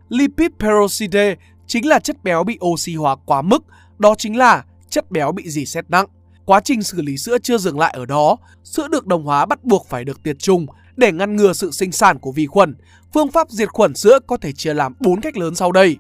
Lipid 0.08 0.50
peroxide 0.58 1.36
chính 1.66 1.88
là 1.88 1.98
chất 1.98 2.24
béo 2.24 2.44
bị 2.44 2.58
oxy 2.64 2.94
hóa 2.94 3.16
quá 3.26 3.42
mức, 3.42 3.64
đó 3.98 4.14
chính 4.18 4.36
là 4.36 4.64
chất 4.88 5.10
béo 5.10 5.32
bị 5.32 5.50
dì 5.50 5.66
xét 5.66 5.84
nặng. 5.88 6.06
Quá 6.44 6.60
trình 6.60 6.82
xử 6.82 7.02
lý 7.02 7.16
sữa 7.16 7.38
chưa 7.42 7.58
dừng 7.58 7.78
lại 7.78 7.94
ở 7.96 8.06
đó, 8.06 8.36
sữa 8.64 8.88
được 8.88 9.06
đồng 9.06 9.24
hóa 9.24 9.46
bắt 9.46 9.64
buộc 9.64 9.86
phải 9.88 10.04
được 10.04 10.22
tiệt 10.22 10.38
trùng 10.38 10.66
để 10.96 11.12
ngăn 11.12 11.36
ngừa 11.36 11.52
sự 11.52 11.70
sinh 11.70 11.92
sản 11.92 12.18
của 12.18 12.32
vi 12.32 12.46
khuẩn. 12.46 12.76
Phương 13.14 13.30
pháp 13.30 13.50
diệt 13.50 13.68
khuẩn 13.68 13.94
sữa 13.94 14.18
có 14.26 14.36
thể 14.36 14.52
chia 14.52 14.74
làm 14.74 14.94
4 15.00 15.20
cách 15.20 15.36
lớn 15.36 15.54
sau 15.54 15.72
đây. 15.72 15.96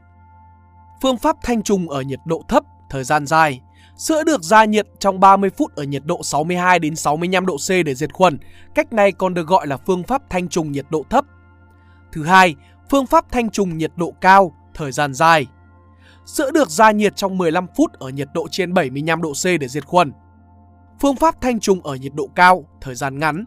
Phương 1.02 1.16
pháp 1.16 1.36
thanh 1.42 1.62
trùng 1.62 1.90
ở 1.90 2.02
nhiệt 2.02 2.20
độ 2.26 2.42
thấp, 2.48 2.64
thời 2.90 3.04
gian 3.04 3.26
dài. 3.26 3.60
Sữa 3.96 4.22
được 4.24 4.42
gia 4.42 4.64
nhiệt 4.64 4.86
trong 4.98 5.20
30 5.20 5.50
phút 5.50 5.76
ở 5.76 5.82
nhiệt 5.82 6.02
độ 6.04 6.22
62 6.22 6.78
đến 6.78 6.96
65 6.96 7.46
độ 7.46 7.56
C 7.56 7.70
để 7.84 7.94
diệt 7.94 8.12
khuẩn. 8.12 8.38
Cách 8.74 8.92
này 8.92 9.12
còn 9.12 9.34
được 9.34 9.46
gọi 9.46 9.66
là 9.66 9.76
phương 9.76 10.02
pháp 10.02 10.22
thanh 10.30 10.48
trùng 10.48 10.72
nhiệt 10.72 10.86
độ 10.90 11.04
thấp. 11.10 11.24
Thứ 12.12 12.24
hai, 12.24 12.54
phương 12.90 13.06
pháp 13.06 13.24
thanh 13.32 13.50
trùng 13.50 13.78
nhiệt 13.78 13.92
độ 13.96 14.14
cao, 14.20 14.54
thời 14.74 14.92
gian 14.92 15.14
dài. 15.14 15.46
Sữa 16.26 16.50
được 16.50 16.70
gia 16.70 16.90
nhiệt 16.90 17.16
trong 17.16 17.38
15 17.38 17.66
phút 17.76 17.92
ở 17.92 18.08
nhiệt 18.08 18.28
độ 18.34 18.48
trên 18.50 18.74
75 18.74 19.22
độ 19.22 19.32
C 19.32 19.44
để 19.60 19.68
diệt 19.68 19.86
khuẩn. 19.86 20.12
Phương 21.00 21.16
pháp 21.16 21.40
thanh 21.40 21.60
trùng 21.60 21.80
ở 21.82 21.94
nhiệt 21.94 22.12
độ 22.14 22.28
cao, 22.34 22.64
thời 22.80 22.94
gian 22.94 23.18
ngắn. 23.18 23.44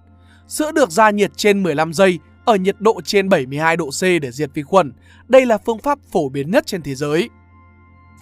Sữa 0.47 0.71
được 0.71 0.91
gia 0.91 1.09
nhiệt 1.09 1.31
trên 1.37 1.63
15 1.63 1.93
giây 1.93 2.19
ở 2.45 2.55
nhiệt 2.55 2.75
độ 2.79 3.01
trên 3.01 3.29
72 3.29 3.77
độ 3.77 3.89
C 3.89 4.01
để 4.21 4.31
diệt 4.31 4.49
vi 4.53 4.63
khuẩn. 4.63 4.93
Đây 5.27 5.45
là 5.45 5.57
phương 5.57 5.79
pháp 5.79 5.99
phổ 6.11 6.29
biến 6.29 6.51
nhất 6.51 6.65
trên 6.67 6.81
thế 6.81 6.95
giới. 6.95 7.29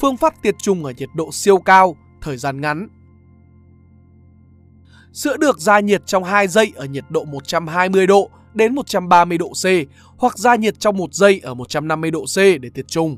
Phương 0.02 0.18
pháp 0.18 0.34
tiệt 0.42 0.56
trùng 0.58 0.86
ở 0.86 0.94
nhiệt 0.98 1.10
độ 1.16 1.32
siêu 1.32 1.58
cao, 1.58 1.98
thời 2.22 2.38
gian 2.38 2.62
ngắn. 2.62 2.88
Sữa 5.14 5.38
được 5.38 5.60
gia 5.60 5.80
nhiệt 5.80 6.02
trong 6.06 6.24
2 6.24 6.48
giây 6.48 6.72
ở 6.76 6.86
nhiệt 6.86 7.04
độ 7.10 7.24
120 7.24 8.08
độ 8.08 8.30
đến 8.54 8.76
130 8.76 9.38
độ 9.38 9.50
C 9.50 9.66
hoặc 10.18 10.38
gia 10.38 10.56
nhiệt 10.56 10.80
trong 10.80 10.98
1 10.98 11.14
giây 11.14 11.40
ở 11.44 11.54
150 11.54 12.12
độ 12.12 12.26
C 12.26 12.38
để 12.38 12.70
tiệt 12.74 12.88
trùng. 12.88 13.18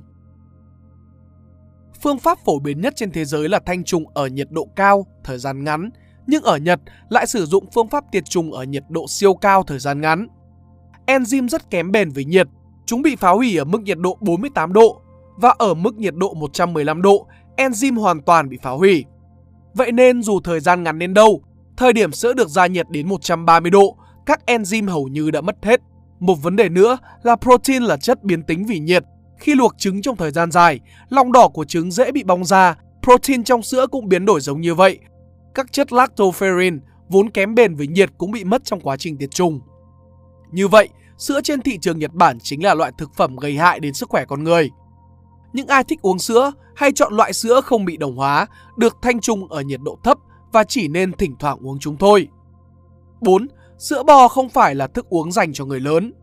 Phương 2.02 2.20
pháp 2.20 2.38
phổ 2.46 2.60
biến 2.60 2.82
nhất 2.82 2.94
trên 2.96 3.12
thế 3.12 3.26
giới 3.26 3.50
là 3.50 3.60
thanh 3.66 3.84
trùng 3.84 4.04
ở 4.14 4.28
nhiệt 4.28 4.48
độ 4.52 4.68
cao, 4.76 5.08
thời 5.24 5.38
gian 5.38 5.64
ngắn, 5.64 5.90
nhưng 6.28 6.44
ở 6.44 6.58
Nhật 6.58 6.80
lại 7.10 7.28
sử 7.28 7.46
dụng 7.46 7.66
phương 7.74 7.88
pháp 7.88 8.04
tiệt 8.12 8.26
trùng 8.26 8.54
ở 8.54 8.64
nhiệt 8.64 8.84
độ 8.90 9.06
siêu 9.08 9.34
cao 9.34 9.64
thời 9.64 9.80
gian 9.80 10.02
ngắn. 10.02 10.28
Enzyme 11.06 11.48
rất 11.48 11.70
kém 11.70 11.92
bền 11.92 12.10
với 12.10 12.26
nhiệt, 12.26 12.48
chúng 12.86 13.02
bị 13.02 13.16
phá 13.16 13.30
hủy 13.30 13.58
ở 13.58 13.64
mức 13.64 13.82
nhiệt 13.82 13.98
độ 13.98 14.18
48 14.22 14.74
độ 14.74 15.02
và 15.38 15.56
ở 15.58 15.74
mức 15.74 15.96
nhiệt 15.96 16.16
độ 16.16 16.34
115 16.34 17.02
độ, 17.02 17.28
enzyme 17.58 18.00
hoàn 18.00 18.22
toàn 18.22 18.50
bị 18.50 18.58
phá 18.62 18.70
hủy. 18.70 19.06
Vậy 19.74 19.92
nên 19.92 20.24
dù 20.24 20.40
thời 20.44 20.60
gian 20.60 20.84
ngắn 20.84 21.00
đến 21.00 21.14
đâu, 21.14 21.42
thời 21.78 21.94
điểm 21.94 22.12
sữa 22.12 22.34
được 22.34 22.50
gia 22.50 22.68
nhiệt 22.68 22.90
đến 22.90 23.10
130 23.10 23.72
độ, 23.72 23.98
các 24.26 24.42
enzyme 24.46 24.90
hầu 24.90 25.08
như 25.08 25.32
đã 25.32 25.42
mất 25.42 25.56
hết. 25.62 25.82
Một 26.20 26.36
vấn 26.36 26.56
đề 26.56 26.70
nữa 26.70 26.98
là 27.24 27.36
protein 27.36 27.84
là 27.84 27.98
chất 27.98 28.24
biến 28.24 28.44
tính 28.44 28.66
vì 28.66 28.80
nhiệt, 28.80 29.04
Khi 29.38 29.56
luộc 29.56 29.78
trứng 29.78 30.02
trong 30.02 30.16
thời 30.16 30.32
gian 30.32 30.52
dài, 30.52 30.80
lòng 31.10 31.32
đỏ 31.32 31.48
của 31.48 31.66
trứng 31.66 31.92
dễ 31.92 32.12
bị 32.12 32.24
bong 32.24 32.46
ra, 32.46 32.76
protein 33.04 33.44
trong 33.44 33.64
sữa 33.64 33.88
cũng 33.92 34.08
biến 34.08 34.26
đổi 34.26 34.42
giống 34.42 34.62
như 34.62 34.76
vậy. 34.76 35.00
Các 35.58 35.74
chất 35.74 35.94
lactoferrin 35.94 36.80
vốn 37.10 37.30
kém 37.30 37.56
bền 37.56 37.76
với 37.76 37.88
nhiệt 37.88 38.10
cũng 38.18 38.32
bị 38.32 38.44
mất 38.44 38.66
trong 38.66 38.82
quá 38.82 38.98
trình 38.98 39.18
tiệt 39.18 39.32
trùng. 39.32 39.60
Như 40.52 40.68
vậy, 40.68 40.90
sữa 41.18 41.42
trên 41.44 41.62
thị 41.62 41.78
trường 41.82 42.00
Nhật 42.00 42.14
Bản 42.14 42.40
chính 42.40 42.64
là 42.64 42.74
loại 42.74 42.92
thực 42.98 43.16
phẩm 43.16 43.36
gây 43.36 43.58
hại 43.58 43.80
đến 43.80 43.94
sức 43.94 44.10
khỏe 44.10 44.26
con 44.26 44.44
người. 44.44 44.70
Những 45.54 45.68
ai 45.68 45.84
thích 45.84 46.02
uống 46.02 46.20
sữa 46.20 46.52
hay 46.76 46.92
chọn 46.92 47.14
loại 47.14 47.34
sữa 47.34 47.62
không 47.62 47.86
bị 47.86 47.98
đồng 47.98 48.16
hóa, 48.16 48.48
được 48.78 48.98
thanh 49.02 49.20
trùng 49.20 49.48
ở 49.48 49.62
nhiệt 49.62 49.80
độ 49.84 49.98
thấp 50.04 50.18
và 50.52 50.64
chỉ 50.64 50.88
nên 50.88 51.14
thỉnh 51.14 51.36
thoảng 51.40 51.68
uống 51.68 51.80
chúng 51.80 51.98
thôi. 51.98 52.28
4. 53.22 53.48
Sữa 53.78 54.04
bò 54.04 54.28
không 54.28 54.50
phải 54.50 54.76
là 54.76 54.88
thức 54.88 55.10
uống 55.10 55.32
dành 55.32 55.54
cho 55.54 55.66
người 55.66 55.80
lớn. 55.80 56.14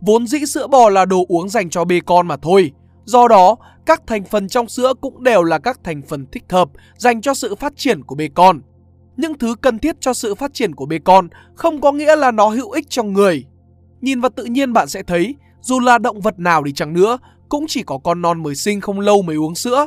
Vốn 0.00 0.26
dĩ 0.26 0.46
sữa 0.46 0.66
bò 0.66 0.88
là 0.88 1.04
đồ 1.04 1.24
uống 1.28 1.48
dành 1.48 1.70
cho 1.70 1.84
bê 1.84 2.00
con 2.06 2.28
mà 2.28 2.36
thôi. 2.36 2.72
Do 3.04 3.28
đó, 3.28 3.56
các 3.86 4.02
thành 4.06 4.24
phần 4.24 4.48
trong 4.48 4.68
sữa 4.68 4.94
cũng 5.00 5.22
đều 5.22 5.42
là 5.42 5.58
các 5.58 5.80
thành 5.84 6.02
phần 6.02 6.26
thích 6.26 6.44
hợp 6.48 6.70
dành 6.96 7.20
cho 7.20 7.34
sự 7.34 7.54
phát 7.54 7.72
triển 7.76 8.02
của 8.02 8.14
bê 8.14 8.28
con. 8.34 8.60
Những 9.16 9.38
thứ 9.38 9.54
cần 9.54 9.78
thiết 9.78 10.00
cho 10.00 10.14
sự 10.14 10.34
phát 10.34 10.54
triển 10.54 10.74
của 10.74 10.86
bê 10.86 10.98
con 11.04 11.28
không 11.54 11.80
có 11.80 11.92
nghĩa 11.92 12.16
là 12.16 12.30
nó 12.30 12.48
hữu 12.48 12.70
ích 12.70 12.90
cho 12.90 13.02
người. 13.02 13.44
Nhìn 14.00 14.20
vào 14.20 14.30
tự 14.36 14.44
nhiên 14.44 14.72
bạn 14.72 14.88
sẽ 14.88 15.02
thấy, 15.02 15.34
dù 15.60 15.80
là 15.80 15.98
động 15.98 16.20
vật 16.20 16.38
nào 16.38 16.62
đi 16.62 16.72
chăng 16.72 16.92
nữa, 16.92 17.18
cũng 17.48 17.64
chỉ 17.68 17.82
có 17.82 17.98
con 17.98 18.22
non 18.22 18.42
mới 18.42 18.54
sinh 18.54 18.80
không 18.80 19.00
lâu 19.00 19.22
mới 19.22 19.36
uống 19.36 19.54
sữa. 19.54 19.86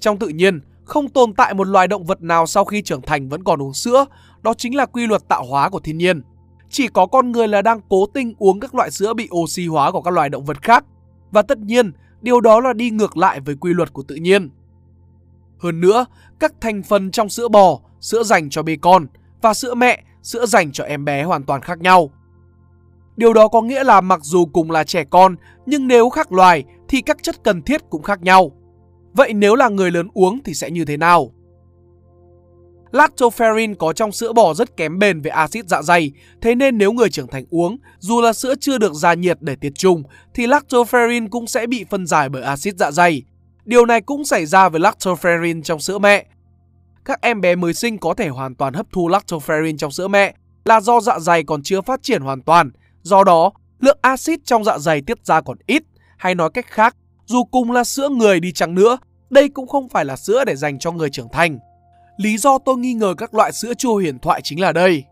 Trong 0.00 0.18
tự 0.18 0.28
nhiên, 0.28 0.60
không 0.84 1.08
tồn 1.08 1.34
tại 1.34 1.54
một 1.54 1.66
loài 1.66 1.88
động 1.88 2.04
vật 2.04 2.22
nào 2.22 2.46
sau 2.46 2.64
khi 2.64 2.82
trưởng 2.82 3.02
thành 3.02 3.28
vẫn 3.28 3.44
còn 3.44 3.62
uống 3.62 3.74
sữa, 3.74 4.06
đó 4.42 4.54
chính 4.54 4.74
là 4.74 4.86
quy 4.86 5.06
luật 5.06 5.28
tạo 5.28 5.44
hóa 5.44 5.68
của 5.68 5.80
thiên 5.80 5.98
nhiên. 5.98 6.22
Chỉ 6.70 6.88
có 6.88 7.06
con 7.06 7.32
người 7.32 7.48
là 7.48 7.62
đang 7.62 7.80
cố 7.88 8.06
tình 8.14 8.34
uống 8.38 8.60
các 8.60 8.74
loại 8.74 8.90
sữa 8.90 9.14
bị 9.14 9.28
oxy 9.34 9.66
hóa 9.66 9.92
của 9.92 10.02
các 10.02 10.10
loài 10.14 10.28
động 10.28 10.44
vật 10.44 10.62
khác. 10.62 10.84
Và 11.30 11.42
tất 11.42 11.58
nhiên, 11.58 11.92
điều 12.22 12.40
đó 12.40 12.60
là 12.60 12.72
đi 12.72 12.90
ngược 12.90 13.16
lại 13.16 13.40
với 13.40 13.54
quy 13.54 13.74
luật 13.74 13.92
của 13.92 14.02
tự 14.02 14.14
nhiên. 14.14 14.50
Hơn 15.58 15.80
nữa, 15.80 16.06
các 16.38 16.52
thành 16.60 16.82
phần 16.82 17.10
trong 17.10 17.28
sữa 17.28 17.48
bò, 17.48 17.80
sữa 18.00 18.22
dành 18.22 18.50
cho 18.50 18.62
bê 18.62 18.76
con 18.76 19.06
và 19.42 19.54
sữa 19.54 19.74
mẹ, 19.74 20.02
sữa 20.22 20.46
dành 20.46 20.72
cho 20.72 20.84
em 20.84 21.04
bé 21.04 21.22
hoàn 21.22 21.42
toàn 21.42 21.60
khác 21.60 21.78
nhau. 21.78 22.10
Điều 23.16 23.32
đó 23.32 23.48
có 23.48 23.62
nghĩa 23.62 23.84
là 23.84 24.00
mặc 24.00 24.20
dù 24.22 24.46
cùng 24.46 24.70
là 24.70 24.84
trẻ 24.84 25.04
con, 25.04 25.36
nhưng 25.66 25.86
nếu 25.86 26.10
khác 26.10 26.32
loài 26.32 26.64
thì 26.88 27.00
các 27.00 27.22
chất 27.22 27.44
cần 27.44 27.62
thiết 27.62 27.80
cũng 27.90 28.02
khác 28.02 28.22
nhau. 28.22 28.52
Vậy 29.12 29.32
nếu 29.32 29.54
là 29.54 29.68
người 29.68 29.90
lớn 29.90 30.08
uống 30.14 30.42
thì 30.44 30.54
sẽ 30.54 30.70
như 30.70 30.84
thế 30.84 30.96
nào? 30.96 31.32
Lactoferrin 32.92 33.74
có 33.74 33.92
trong 33.92 34.12
sữa 34.12 34.32
bò 34.32 34.54
rất 34.54 34.76
kém 34.76 34.98
bền 34.98 35.20
về 35.20 35.30
axit 35.30 35.68
dạ 35.68 35.82
dày, 35.82 36.12
thế 36.40 36.54
nên 36.54 36.78
nếu 36.78 36.92
người 36.92 37.10
trưởng 37.10 37.28
thành 37.28 37.44
uống, 37.50 37.76
dù 37.98 38.20
là 38.20 38.32
sữa 38.32 38.54
chưa 38.60 38.78
được 38.78 38.94
gia 38.94 39.14
nhiệt 39.14 39.38
để 39.40 39.56
tiệt 39.56 39.72
trùng, 39.74 40.02
thì 40.34 40.46
lactoferrin 40.46 41.28
cũng 41.28 41.46
sẽ 41.46 41.66
bị 41.66 41.84
phân 41.90 42.06
giải 42.06 42.28
bởi 42.28 42.42
axit 42.42 42.74
dạ 42.76 42.90
dày. 42.90 43.22
Điều 43.64 43.86
này 43.86 44.00
cũng 44.00 44.24
xảy 44.24 44.46
ra 44.46 44.68
với 44.68 44.80
lactoferrin 44.80 45.62
trong 45.62 45.80
sữa 45.80 45.98
mẹ. 45.98 46.26
Các 47.04 47.20
em 47.20 47.40
bé 47.40 47.54
mới 47.54 47.74
sinh 47.74 47.98
có 47.98 48.14
thể 48.14 48.28
hoàn 48.28 48.54
toàn 48.54 48.74
hấp 48.74 48.86
thu 48.92 49.08
lactoferrin 49.08 49.76
trong 49.76 49.90
sữa 49.90 50.08
mẹ 50.08 50.34
là 50.64 50.80
do 50.80 51.00
dạ 51.00 51.18
dày 51.18 51.42
còn 51.42 51.62
chưa 51.62 51.80
phát 51.80 52.02
triển 52.02 52.22
hoàn 52.22 52.42
toàn. 52.42 52.70
Do 53.02 53.24
đó, 53.24 53.52
lượng 53.80 53.98
axit 54.02 54.40
trong 54.44 54.64
dạ 54.64 54.78
dày 54.78 55.02
tiết 55.02 55.26
ra 55.26 55.40
còn 55.40 55.58
ít, 55.66 55.82
hay 56.16 56.34
nói 56.34 56.50
cách 56.54 56.66
khác, 56.68 56.96
dù 57.26 57.44
cùng 57.44 57.72
là 57.72 57.84
sữa 57.84 58.08
người 58.08 58.40
đi 58.40 58.52
chăng 58.52 58.74
nữa, 58.74 58.98
đây 59.30 59.48
cũng 59.48 59.68
không 59.68 59.88
phải 59.88 60.04
là 60.04 60.16
sữa 60.16 60.44
để 60.44 60.56
dành 60.56 60.78
cho 60.78 60.92
người 60.92 61.10
trưởng 61.10 61.28
thành. 61.32 61.58
Lý 62.16 62.38
do 62.38 62.58
tôi 62.58 62.76
nghi 62.76 62.94
ngờ 62.94 63.14
các 63.18 63.34
loại 63.34 63.52
sữa 63.52 63.74
chua 63.74 63.94
huyền 63.94 64.18
thoại 64.18 64.40
chính 64.44 64.60
là 64.60 64.72
đây. 64.72 65.04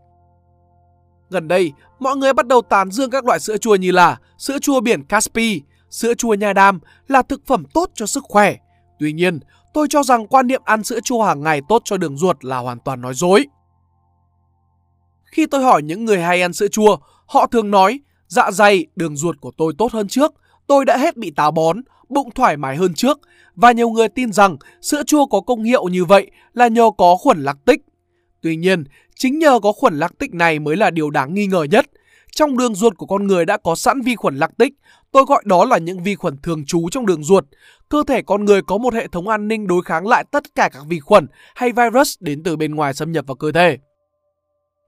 Gần 1.29 1.47
đây, 1.47 1.71
mọi 1.99 2.15
người 2.15 2.33
bắt 2.33 2.47
đầu 2.47 2.61
tán 2.61 2.91
dương 2.91 3.09
các 3.09 3.25
loại 3.25 3.39
sữa 3.39 3.57
chua 3.57 3.75
như 3.75 3.91
là 3.91 4.19
sữa 4.37 4.59
chua 4.61 4.79
biển 4.81 5.03
Caspi, 5.03 5.61
sữa 5.89 6.13
chua 6.13 6.33
nha 6.33 6.53
đam 6.53 6.79
là 7.07 7.21
thực 7.21 7.45
phẩm 7.45 7.63
tốt 7.73 7.91
cho 7.93 8.05
sức 8.05 8.23
khỏe. 8.23 8.55
Tuy 8.99 9.13
nhiên, 9.13 9.39
tôi 9.73 9.87
cho 9.89 10.03
rằng 10.03 10.27
quan 10.27 10.47
niệm 10.47 10.61
ăn 10.65 10.83
sữa 10.83 10.99
chua 11.03 11.23
hàng 11.23 11.43
ngày 11.43 11.61
tốt 11.69 11.81
cho 11.85 11.97
đường 11.97 12.17
ruột 12.17 12.45
là 12.45 12.57
hoàn 12.57 12.79
toàn 12.79 13.01
nói 13.01 13.13
dối. 13.13 13.45
Khi 15.25 15.45
tôi 15.45 15.63
hỏi 15.63 15.83
những 15.83 16.05
người 16.05 16.21
hay 16.21 16.41
ăn 16.41 16.53
sữa 16.53 16.67
chua, 16.67 16.97
họ 17.25 17.47
thường 17.47 17.71
nói 17.71 17.99
dạ 18.27 18.51
dày, 18.51 18.85
đường 18.95 19.15
ruột 19.15 19.35
của 19.41 19.51
tôi 19.57 19.73
tốt 19.77 19.91
hơn 19.91 20.07
trước, 20.07 20.33
tôi 20.67 20.85
đã 20.85 20.97
hết 20.97 21.17
bị 21.17 21.31
táo 21.31 21.51
bón, 21.51 21.81
bụng 22.15 22.31
thoải 22.35 22.57
mái 22.57 22.75
hơn 22.75 22.93
trước 22.93 23.19
và 23.55 23.71
nhiều 23.71 23.89
người 23.89 24.09
tin 24.09 24.31
rằng 24.31 24.57
sữa 24.81 25.03
chua 25.07 25.25
có 25.25 25.41
công 25.41 25.63
hiệu 25.63 25.87
như 25.87 26.05
vậy 26.05 26.31
là 26.53 26.67
nhờ 26.67 26.89
có 26.97 27.15
khuẩn 27.15 27.43
lactic. 27.43 27.81
Tuy 28.41 28.55
nhiên, 28.55 28.83
chính 29.15 29.39
nhờ 29.39 29.59
có 29.63 29.71
khuẩn 29.71 29.99
lactic 29.99 30.33
này 30.33 30.59
mới 30.59 30.75
là 30.75 30.89
điều 30.89 31.09
đáng 31.09 31.33
nghi 31.33 31.47
ngờ 31.47 31.63
nhất. 31.63 31.85
Trong 32.31 32.57
đường 32.57 32.75
ruột 32.75 32.97
của 32.97 33.05
con 33.05 33.27
người 33.27 33.45
đã 33.45 33.57
có 33.57 33.75
sẵn 33.75 34.01
vi 34.01 34.15
khuẩn 34.15 34.37
lactic, 34.37 34.73
tôi 35.11 35.25
gọi 35.27 35.43
đó 35.45 35.65
là 35.65 35.77
những 35.77 36.03
vi 36.03 36.15
khuẩn 36.15 36.37
thường 36.43 36.65
trú 36.65 36.89
trong 36.89 37.05
đường 37.05 37.23
ruột. 37.23 37.45
Cơ 37.89 38.03
thể 38.07 38.21
con 38.21 38.45
người 38.45 38.61
có 38.61 38.77
một 38.77 38.93
hệ 38.93 39.07
thống 39.07 39.27
an 39.27 39.47
ninh 39.47 39.67
đối 39.67 39.83
kháng 39.83 40.07
lại 40.07 40.25
tất 40.31 40.43
cả 40.55 40.69
các 40.73 40.83
vi 40.87 40.99
khuẩn 40.99 41.27
hay 41.55 41.71
virus 41.71 42.15
đến 42.19 42.43
từ 42.43 42.55
bên 42.55 42.75
ngoài 42.75 42.93
xâm 42.93 43.11
nhập 43.11 43.25
vào 43.27 43.35
cơ 43.35 43.51
thể. 43.51 43.77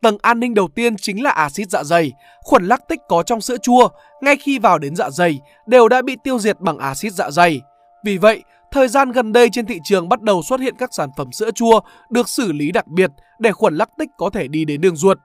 Tầng 0.02 0.18
an 0.22 0.40
ninh 0.40 0.54
đầu 0.54 0.68
tiên 0.76 0.98
chính 0.98 1.24
là 1.24 1.30
axit 1.30 1.70
dạ 1.70 1.84
dày. 1.84 2.12
Khuẩn 2.42 2.66
lactic 2.66 3.00
có 3.08 3.24
trong 3.24 3.42
sữa 3.42 3.58
chua, 3.58 3.90
ngay 4.22 4.36
khi 4.36 4.60
vào 4.60 4.80
đến 4.80 4.96
dạ 4.96 5.10
dày, 5.10 5.40
đều 5.68 5.88
đã 5.88 6.02
bị 6.02 6.18
tiêu 6.24 6.40
diệt 6.40 6.60
bằng 6.60 6.78
axit 6.78 7.14
dạ 7.14 7.32
dày. 7.32 7.62
Vì 8.04 8.18
vậy, 8.18 8.44
thời 8.72 8.88
gian 8.88 9.12
gần 9.12 9.34
đây 9.34 9.50
trên 9.52 9.66
thị 9.66 9.80
trường 9.84 10.10
bắt 10.10 10.22
đầu 10.22 10.42
xuất 10.44 10.60
hiện 10.60 10.76
các 10.80 10.94
sản 10.94 11.10
phẩm 11.18 11.32
sữa 11.32 11.52
chua 11.52 11.80
được 12.10 12.30
xử 12.30 12.52
lý 12.52 12.72
đặc 12.72 12.88
biệt 12.88 13.12
để 13.40 13.52
khuẩn 13.52 13.76
lactic 13.76 14.10
có 14.18 14.30
thể 14.30 14.48
đi 14.48 14.66
đến 14.66 14.82
đường 14.82 14.96
ruột. 14.96 15.18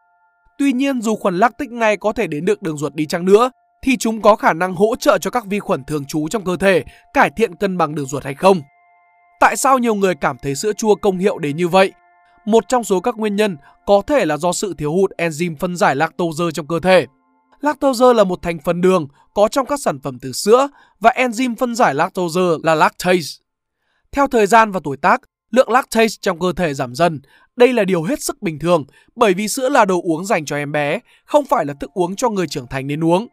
Tuy 0.59 0.73
nhiên, 0.73 1.01
dù 1.01 1.17
khuẩn 1.17 1.39
lactic 1.39 1.71
này 1.71 1.97
có 1.97 2.13
thể 2.13 2.27
đến 2.27 2.45
được 2.45 2.63
đường 2.63 2.77
ruột 2.77 2.95
đi 2.95 3.07
chăng 3.07 3.25
nữa, 3.25 3.51
thì 3.83 3.97
chúng 3.97 4.23
có 4.23 4.37
khả 4.37 4.53
năng 4.53 4.75
hỗ 4.75 4.97
trợ 4.97 5.19
cho 5.19 5.31
các 5.31 5.47
vi 5.47 5.59
khuẩn 5.59 5.85
thường 5.85 6.05
trú 6.05 6.29
trong 6.29 6.45
cơ 6.45 6.57
thể 6.57 6.85
cải 7.13 7.31
thiện 7.31 7.57
cân 7.57 7.79
bằng 7.79 7.95
đường 7.95 8.07
ruột 8.07 8.25
hay 8.25 8.35
không. 8.35 8.61
Tại 9.41 9.57
sao 9.57 9.79
nhiều 9.79 9.95
người 9.95 10.15
cảm 10.15 10.39
thấy 10.39 10.55
sữa 10.55 10.73
chua 10.73 10.95
công 10.95 11.19
hiệu 11.19 11.39
đến 11.39 11.57
như 11.57 11.69
vậy? 11.69 11.93
Một 12.45 12.65
trong 12.69 12.85
số 12.85 13.01
các 13.01 13.17
nguyên 13.17 13.37
nhân 13.37 13.57
có 13.87 14.03
thể 14.07 14.25
là 14.25 14.37
do 14.37 14.53
sự 14.53 14.75
thiếu 14.79 14.93
hụt 14.93 15.11
enzyme 15.19 15.57
phân 15.57 15.77
giải 15.77 15.97
lactose 15.97 16.45
trong 16.55 16.67
cơ 16.67 16.81
thể. 16.81 17.07
Lactose 17.61 18.13
là 18.15 18.25
một 18.25 18.43
thành 18.43 18.59
phần 18.65 18.81
đường 18.81 19.09
có 19.35 19.49
trong 19.49 19.67
các 19.67 19.81
sản 19.81 20.01
phẩm 20.01 20.19
từ 20.19 20.33
sữa 20.33 20.69
và 21.01 21.13
enzyme 21.17 21.55
phân 21.59 21.75
giải 21.75 21.95
lactose 21.95 22.41
là 22.63 22.75
lactase. 22.75 23.43
Theo 24.13 24.27
thời 24.27 24.47
gian 24.47 24.71
và 24.73 24.81
tuổi 24.85 24.97
tác, 24.97 25.21
lượng 25.51 25.71
lactase 25.71 26.17
trong 26.21 26.41
cơ 26.41 26.53
thể 26.57 26.75
giảm 26.75 26.95
dần. 26.95 27.21
Đây 27.57 27.73
là 27.73 27.85
điều 27.85 28.03
hết 28.03 28.23
sức 28.23 28.43
bình 28.43 28.59
thường 28.59 28.85
bởi 29.17 29.35
vì 29.35 29.49
sữa 29.49 29.69
là 29.69 29.85
đồ 29.85 30.01
uống 30.03 30.25
dành 30.25 30.45
cho 30.45 30.57
em 30.57 30.73
bé, 30.73 30.99
không 31.25 31.45
phải 31.45 31.65
là 31.65 31.75
thức 31.81 31.91
uống 31.95 32.17
cho 32.17 32.31
người 32.31 32.47
trưởng 32.47 32.67
thành 32.67 32.87
nên 32.87 33.05
uống. 33.05 33.27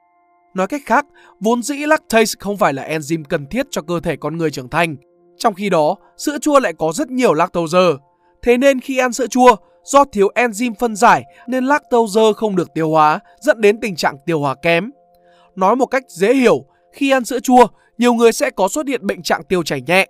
Nói 0.53 0.67
cách 0.67 0.81
khác, 0.85 1.05
vốn 1.39 1.63
dĩ 1.63 1.77
lactase 1.77 2.33
không 2.39 2.57
phải 2.57 2.73
là 2.73 2.87
enzyme 2.87 3.23
cần 3.29 3.45
thiết 3.47 3.65
cho 3.71 3.81
cơ 3.81 3.99
thể 3.99 4.15
con 4.15 4.37
người 4.37 4.51
trưởng 4.51 4.69
thành. 4.69 4.95
Trong 5.37 5.53
khi 5.53 5.69
đó, 5.69 5.95
sữa 6.17 6.37
chua 6.41 6.59
lại 6.59 6.73
có 6.79 6.91
rất 6.95 7.11
nhiều 7.11 7.33
lactose. 7.33 7.77
Thế 8.41 8.57
nên 8.57 8.79
khi 8.79 8.97
ăn 8.97 9.13
sữa 9.13 9.27
chua, 9.27 9.55
do 9.83 10.05
thiếu 10.05 10.29
enzyme 10.35 10.73
phân 10.79 10.95
giải 10.95 11.23
nên 11.47 11.65
lactose 11.65 12.21
không 12.35 12.55
được 12.55 12.73
tiêu 12.73 12.89
hóa, 12.89 13.19
dẫn 13.39 13.61
đến 13.61 13.79
tình 13.81 13.95
trạng 13.95 14.17
tiêu 14.25 14.39
hóa 14.39 14.55
kém. 14.55 14.91
Nói 15.55 15.75
một 15.75 15.85
cách 15.85 16.03
dễ 16.07 16.33
hiểu, 16.33 16.65
khi 16.93 17.11
ăn 17.11 17.25
sữa 17.25 17.39
chua, 17.39 17.67
nhiều 17.97 18.13
người 18.13 18.31
sẽ 18.31 18.49
có 18.49 18.67
xuất 18.67 18.87
hiện 18.87 19.07
bệnh 19.07 19.23
trạng 19.23 19.43
tiêu 19.43 19.63
chảy 19.63 19.81
nhẹ. 19.81 20.07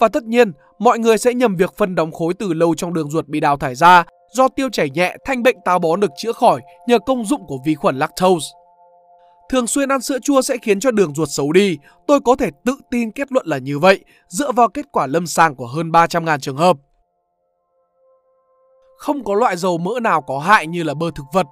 Và 0.00 0.08
tất 0.08 0.24
nhiên, 0.24 0.52
mọi 0.78 0.98
người 0.98 1.18
sẽ 1.18 1.34
nhầm 1.34 1.56
việc 1.56 1.76
phân 1.76 1.94
đóng 1.94 2.12
khối 2.12 2.34
từ 2.34 2.52
lâu 2.52 2.74
trong 2.74 2.94
đường 2.94 3.10
ruột 3.10 3.28
bị 3.28 3.40
đào 3.40 3.56
thải 3.56 3.74
ra 3.74 4.04
do 4.32 4.48
tiêu 4.48 4.68
chảy 4.72 4.90
nhẹ 4.90 5.16
thành 5.24 5.42
bệnh 5.42 5.56
táo 5.64 5.78
bón 5.78 6.00
được 6.00 6.10
chữa 6.16 6.32
khỏi 6.32 6.60
nhờ 6.86 6.98
công 6.98 7.24
dụng 7.24 7.46
của 7.46 7.58
vi 7.64 7.74
khuẩn 7.74 7.98
lactose. 7.98 8.46
Thường 9.50 9.66
xuyên 9.66 9.88
ăn 9.88 10.00
sữa 10.00 10.18
chua 10.22 10.42
sẽ 10.42 10.56
khiến 10.62 10.80
cho 10.80 10.90
đường 10.90 11.14
ruột 11.14 11.28
xấu 11.30 11.52
đi. 11.52 11.78
Tôi 12.06 12.20
có 12.20 12.36
thể 12.36 12.50
tự 12.64 12.76
tin 12.90 13.10
kết 13.10 13.32
luận 13.32 13.46
là 13.46 13.58
như 13.58 13.78
vậy 13.78 14.04
dựa 14.28 14.52
vào 14.52 14.68
kết 14.68 14.86
quả 14.92 15.06
lâm 15.06 15.26
sàng 15.26 15.54
của 15.54 15.66
hơn 15.66 15.90
300.000 15.90 16.38
trường 16.38 16.56
hợp. 16.56 16.76
Không 19.02 19.24
có 19.24 19.34
loại 19.34 19.56
dầu 19.56 19.78
mỡ 19.78 20.00
nào 20.00 20.22
có 20.22 20.38
hại 20.38 20.66
như 20.66 20.82
là 20.82 20.94
bơ 20.94 21.10
thực 21.14 21.26
vật. 21.32 21.46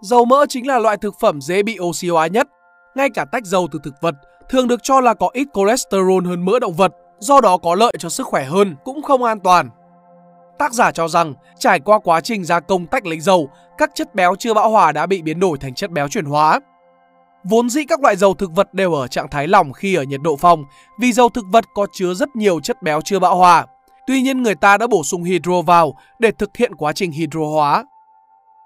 Dầu 0.00 0.24
mỡ 0.24 0.46
chính 0.48 0.66
là 0.66 0.78
loại 0.78 0.96
thực 0.96 1.14
phẩm 1.20 1.40
dễ 1.40 1.62
bị 1.62 1.78
oxy 1.80 2.08
hóa 2.08 2.26
nhất. 2.26 2.48
Ngay 2.94 3.08
cả 3.14 3.24
tách 3.32 3.44
dầu 3.44 3.68
từ 3.72 3.78
thực 3.84 3.94
vật 4.00 4.14
thường 4.48 4.68
được 4.68 4.80
cho 4.82 5.00
là 5.00 5.14
có 5.14 5.30
ít 5.32 5.48
cholesterol 5.54 6.26
hơn 6.26 6.44
mỡ 6.44 6.58
động 6.58 6.72
vật, 6.72 6.92
do 7.18 7.40
đó 7.40 7.56
có 7.56 7.74
lợi 7.74 7.92
cho 7.98 8.08
sức 8.08 8.26
khỏe 8.26 8.44
hơn 8.44 8.76
cũng 8.84 9.02
không 9.02 9.24
an 9.24 9.40
toàn. 9.40 9.70
Tác 10.58 10.72
giả 10.72 10.92
cho 10.92 11.08
rằng 11.08 11.34
trải 11.58 11.80
qua 11.80 11.98
quá 11.98 12.20
trình 12.20 12.44
gia 12.44 12.60
công 12.60 12.86
tách 12.86 13.06
lấy 13.06 13.20
dầu, 13.20 13.50
các 13.78 13.90
chất 13.94 14.14
béo 14.14 14.34
chưa 14.38 14.54
bão 14.54 14.70
hòa 14.70 14.92
đã 14.92 15.06
bị 15.06 15.22
biến 15.22 15.40
đổi 15.40 15.58
thành 15.58 15.74
chất 15.74 15.90
béo 15.90 16.08
chuyển 16.08 16.24
hóa. 16.24 16.60
Vốn 17.44 17.70
dĩ 17.70 17.84
các 17.84 18.00
loại 18.00 18.16
dầu 18.16 18.34
thực 18.34 18.50
vật 18.52 18.74
đều 18.74 18.92
ở 18.92 19.08
trạng 19.08 19.28
thái 19.30 19.48
lỏng 19.48 19.72
khi 19.72 19.94
ở 19.94 20.02
nhiệt 20.02 20.20
độ 20.22 20.36
phòng 20.36 20.64
vì 21.00 21.12
dầu 21.12 21.28
thực 21.28 21.44
vật 21.52 21.64
có 21.74 21.86
chứa 21.92 22.14
rất 22.14 22.36
nhiều 22.36 22.60
chất 22.60 22.82
béo 22.82 23.00
chưa 23.00 23.18
bão 23.18 23.36
hòa. 23.36 23.66
Tuy 24.10 24.22
nhiên 24.22 24.42
người 24.42 24.54
ta 24.54 24.78
đã 24.78 24.86
bổ 24.86 25.04
sung 25.04 25.24
hydro 25.24 25.62
vào 25.62 25.94
để 26.18 26.30
thực 26.30 26.56
hiện 26.56 26.74
quá 26.74 26.92
trình 26.92 27.10
hydro 27.10 27.40
hóa. 27.40 27.84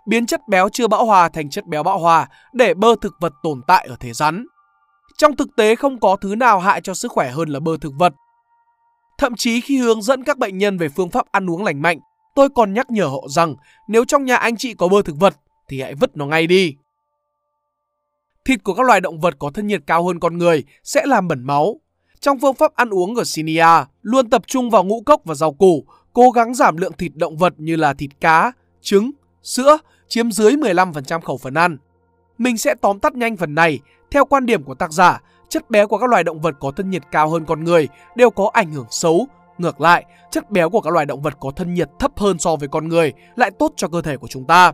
Biến 0.07 0.27
chất 0.27 0.41
béo 0.49 0.69
chưa 0.69 0.89
bão 0.89 1.07
hòa 1.07 1.29
thành 1.29 1.51
chất 1.51 1.67
béo 1.67 1.83
bão 1.83 1.99
hòa 1.99 2.29
để 2.53 2.75
bơ 2.75 2.97
thực 3.01 3.15
vật 3.21 3.33
tồn 3.43 3.61
tại 3.67 3.87
ở 3.91 3.97
thế 4.01 4.13
rắn. 4.13 4.47
Trong 5.19 5.37
thực 5.37 5.49
tế 5.57 5.75
không 5.75 6.01
có 6.01 6.17
thứ 6.17 6.35
nào 6.35 6.61
hại 6.61 6.81
cho 6.81 6.95
sức 6.95 7.13
khỏe 7.13 7.31
hơn 7.31 7.49
là 7.49 7.61
bơ 7.61 7.77
thực 7.81 7.93
vật. 7.99 8.13
Thậm 9.19 9.35
chí 9.37 9.61
khi 9.61 9.79
hướng 9.79 10.03
dẫn 10.03 10.25
các 10.25 10.39
bệnh 10.39 10.59
nhân 10.59 10.79
về 10.79 10.89
phương 10.89 11.11
pháp 11.11 11.27
ăn 11.33 11.51
uống 11.51 11.65
lành 11.65 11.83
mạnh, 11.83 11.99
tôi 12.35 12.49
còn 12.55 12.75
nhắc 12.75 12.91
nhở 12.91 13.07
họ 13.07 13.23
rằng 13.29 13.55
nếu 13.89 14.05
trong 14.05 14.25
nhà 14.25 14.37
anh 14.37 14.57
chị 14.57 14.75
có 14.75 14.89
bơ 14.89 15.03
thực 15.03 15.17
vật 15.17 15.37
thì 15.69 15.81
hãy 15.81 15.95
vứt 15.95 16.17
nó 16.17 16.27
ngay 16.27 16.47
đi. 16.47 16.77
Thịt 18.45 18.65
của 18.65 18.75
các 18.75 18.87
loài 18.87 19.01
động 19.01 19.21
vật 19.21 19.35
có 19.39 19.51
thân 19.55 19.67
nhiệt 19.67 19.83
cao 19.87 20.07
hơn 20.07 20.21
con 20.21 20.39
người 20.39 20.65
sẽ 20.85 21.07
làm 21.07 21.29
bẩn 21.29 21.45
máu. 21.45 21.81
Trong 22.21 22.39
phương 22.39 22.55
pháp 22.55 22.75
ăn 22.75 22.91
uống 22.91 23.15
ở 23.15 23.25
Sinia, 23.25 23.67
luôn 24.03 24.31
tập 24.31 24.43
trung 24.47 24.71
vào 24.71 24.85
ngũ 24.85 25.03
cốc 25.07 25.21
và 25.25 25.35
rau 25.35 25.53
củ, 25.53 25.85
cố 26.13 26.31
gắng 26.31 26.55
giảm 26.55 26.77
lượng 26.77 26.93
thịt 26.99 27.13
động 27.15 27.37
vật 27.37 27.55
như 27.57 27.77
là 27.77 27.95
thịt 27.95 28.11
cá, 28.21 28.53
trứng, 28.81 29.11
sữa 29.43 29.79
chiếm 30.09 30.33
dưới 30.33 30.53
15% 30.53 31.21
khẩu 31.21 31.37
phần 31.37 31.55
ăn. 31.55 31.79
Mình 32.39 32.59
sẽ 32.59 32.75
tóm 32.75 32.99
tắt 32.99 33.15
nhanh 33.15 33.37
phần 33.37 33.55
này. 33.55 33.81
Theo 34.11 34.25
quan 34.25 34.47
điểm 34.47 34.63
của 34.63 34.75
tác 34.75 34.93
giả, 34.93 35.21
chất 35.49 35.71
béo 35.71 35.89
của 35.89 35.99
các 35.99 36.11
loài 36.11 36.25
động 36.25 36.41
vật 36.41 36.55
có 36.61 36.71
thân 36.71 36.91
nhiệt 36.91 37.03
cao 37.11 37.29
hơn 37.29 37.45
con 37.45 37.65
người 37.65 37.89
đều 38.17 38.31
có 38.31 38.51
ảnh 38.53 38.73
hưởng 38.73 38.87
xấu. 38.91 39.27
Ngược 39.59 39.81
lại, 39.81 40.05
chất 40.31 40.51
béo 40.51 40.71
của 40.71 40.81
các 40.81 40.93
loài 40.93 41.07
động 41.07 41.23
vật 41.23 41.35
có 41.41 41.51
thân 41.51 41.75
nhiệt 41.75 41.89
thấp 41.99 42.11
hơn 42.17 42.39
so 42.39 42.57
với 42.57 42.69
con 42.69 42.89
người 42.89 43.13
lại 43.37 43.51
tốt 43.51 43.73
cho 43.77 43.89
cơ 43.89 44.03
thể 44.03 44.17
của 44.17 44.29
chúng 44.29 44.47
ta. 44.47 44.73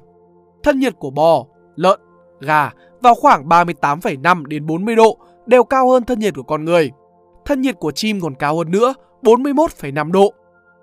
Thân 0.62 0.80
nhiệt 0.80 0.94
của 0.98 1.10
bò, 1.10 1.44
lợn, 1.76 2.00
gà 2.40 2.70
vào 3.00 3.14
khoảng 3.14 3.48
38,5 3.48 4.44
đến 4.44 4.66
40 4.66 4.96
độ 4.96 5.18
đều 5.46 5.64
cao 5.64 5.90
hơn 5.90 6.04
thân 6.04 6.18
nhiệt 6.18 6.34
của 6.34 6.42
con 6.42 6.64
người. 6.64 6.90
Thân 7.50 7.60
nhiệt 7.60 7.76
của 7.78 7.90
chim 7.90 8.20
còn 8.20 8.34
cao 8.34 8.56
hơn 8.56 8.70
nữa, 8.70 8.94
41,5 9.22 10.12
độ. 10.12 10.34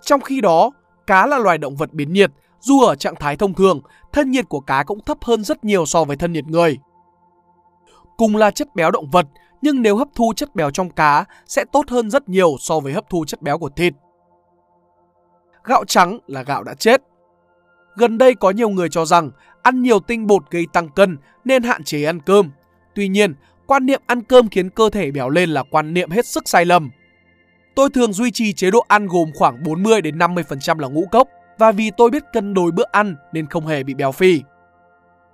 Trong 0.01 0.21
khi 0.21 0.41
đó, 0.41 0.71
cá 1.07 1.27
là 1.27 1.37
loài 1.37 1.57
động 1.57 1.75
vật 1.75 1.93
biến 1.93 2.13
nhiệt, 2.13 2.31
dù 2.59 2.81
ở 2.81 2.95
trạng 2.95 3.15
thái 3.15 3.35
thông 3.35 3.53
thường, 3.53 3.81
thân 4.13 4.31
nhiệt 4.31 4.49
của 4.49 4.59
cá 4.59 4.83
cũng 4.83 4.99
thấp 5.05 5.17
hơn 5.23 5.43
rất 5.43 5.63
nhiều 5.65 5.85
so 5.85 6.03
với 6.03 6.17
thân 6.17 6.33
nhiệt 6.33 6.45
người. 6.45 6.77
Cùng 8.17 8.35
là 8.35 8.51
chất 8.51 8.75
béo 8.75 8.91
động 8.91 9.09
vật, 9.09 9.25
nhưng 9.61 9.81
nếu 9.81 9.97
hấp 9.97 10.07
thu 10.15 10.33
chất 10.35 10.55
béo 10.55 10.71
trong 10.71 10.89
cá 10.89 11.25
sẽ 11.45 11.65
tốt 11.71 11.89
hơn 11.89 12.09
rất 12.09 12.29
nhiều 12.29 12.55
so 12.59 12.79
với 12.79 12.93
hấp 12.93 13.09
thu 13.09 13.25
chất 13.25 13.41
béo 13.41 13.57
của 13.57 13.69
thịt. 13.69 13.93
Gạo 15.63 15.85
trắng 15.85 16.19
là 16.27 16.43
gạo 16.43 16.63
đã 16.63 16.73
chết. 16.73 17.01
Gần 17.95 18.17
đây 18.17 18.35
có 18.35 18.51
nhiều 18.51 18.69
người 18.69 18.89
cho 18.89 19.05
rằng 19.05 19.31
ăn 19.63 19.81
nhiều 19.81 19.99
tinh 19.99 20.27
bột 20.27 20.51
gây 20.51 20.65
tăng 20.73 20.89
cân 20.89 21.17
nên 21.45 21.63
hạn 21.63 21.83
chế 21.83 22.03
ăn 22.03 22.19
cơm. 22.19 22.51
Tuy 22.95 23.07
nhiên, 23.07 23.35
quan 23.67 23.85
niệm 23.85 24.01
ăn 24.07 24.23
cơm 24.23 24.49
khiến 24.49 24.69
cơ 24.69 24.89
thể 24.89 25.11
béo 25.11 25.29
lên 25.29 25.49
là 25.49 25.63
quan 25.71 25.93
niệm 25.93 26.09
hết 26.09 26.25
sức 26.25 26.47
sai 26.47 26.65
lầm. 26.65 26.89
Tôi 27.75 27.89
thường 27.89 28.13
duy 28.13 28.31
trì 28.31 28.53
chế 28.53 28.71
độ 28.71 28.85
ăn 28.87 29.07
gồm 29.07 29.31
khoảng 29.35 29.63
40 29.63 30.01
đến 30.01 30.17
50% 30.17 30.79
là 30.79 30.87
ngũ 30.87 31.05
cốc 31.11 31.27
và 31.57 31.71
vì 31.71 31.91
tôi 31.97 32.09
biết 32.09 32.23
cân 32.33 32.53
đối 32.53 32.71
bữa 32.71 32.83
ăn 32.91 33.15
nên 33.33 33.47
không 33.47 33.67
hề 33.67 33.83
bị 33.83 33.93
béo 33.93 34.11
phì. 34.11 34.41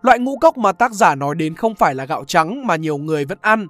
Loại 0.01 0.19
ngũ 0.19 0.37
cốc 0.37 0.57
mà 0.57 0.71
tác 0.71 0.91
giả 0.91 1.15
nói 1.15 1.35
đến 1.35 1.55
không 1.55 1.75
phải 1.75 1.95
là 1.95 2.05
gạo 2.05 2.23
trắng 2.25 2.67
mà 2.67 2.75
nhiều 2.75 2.97
người 2.97 3.25
vẫn 3.25 3.37
ăn. 3.41 3.67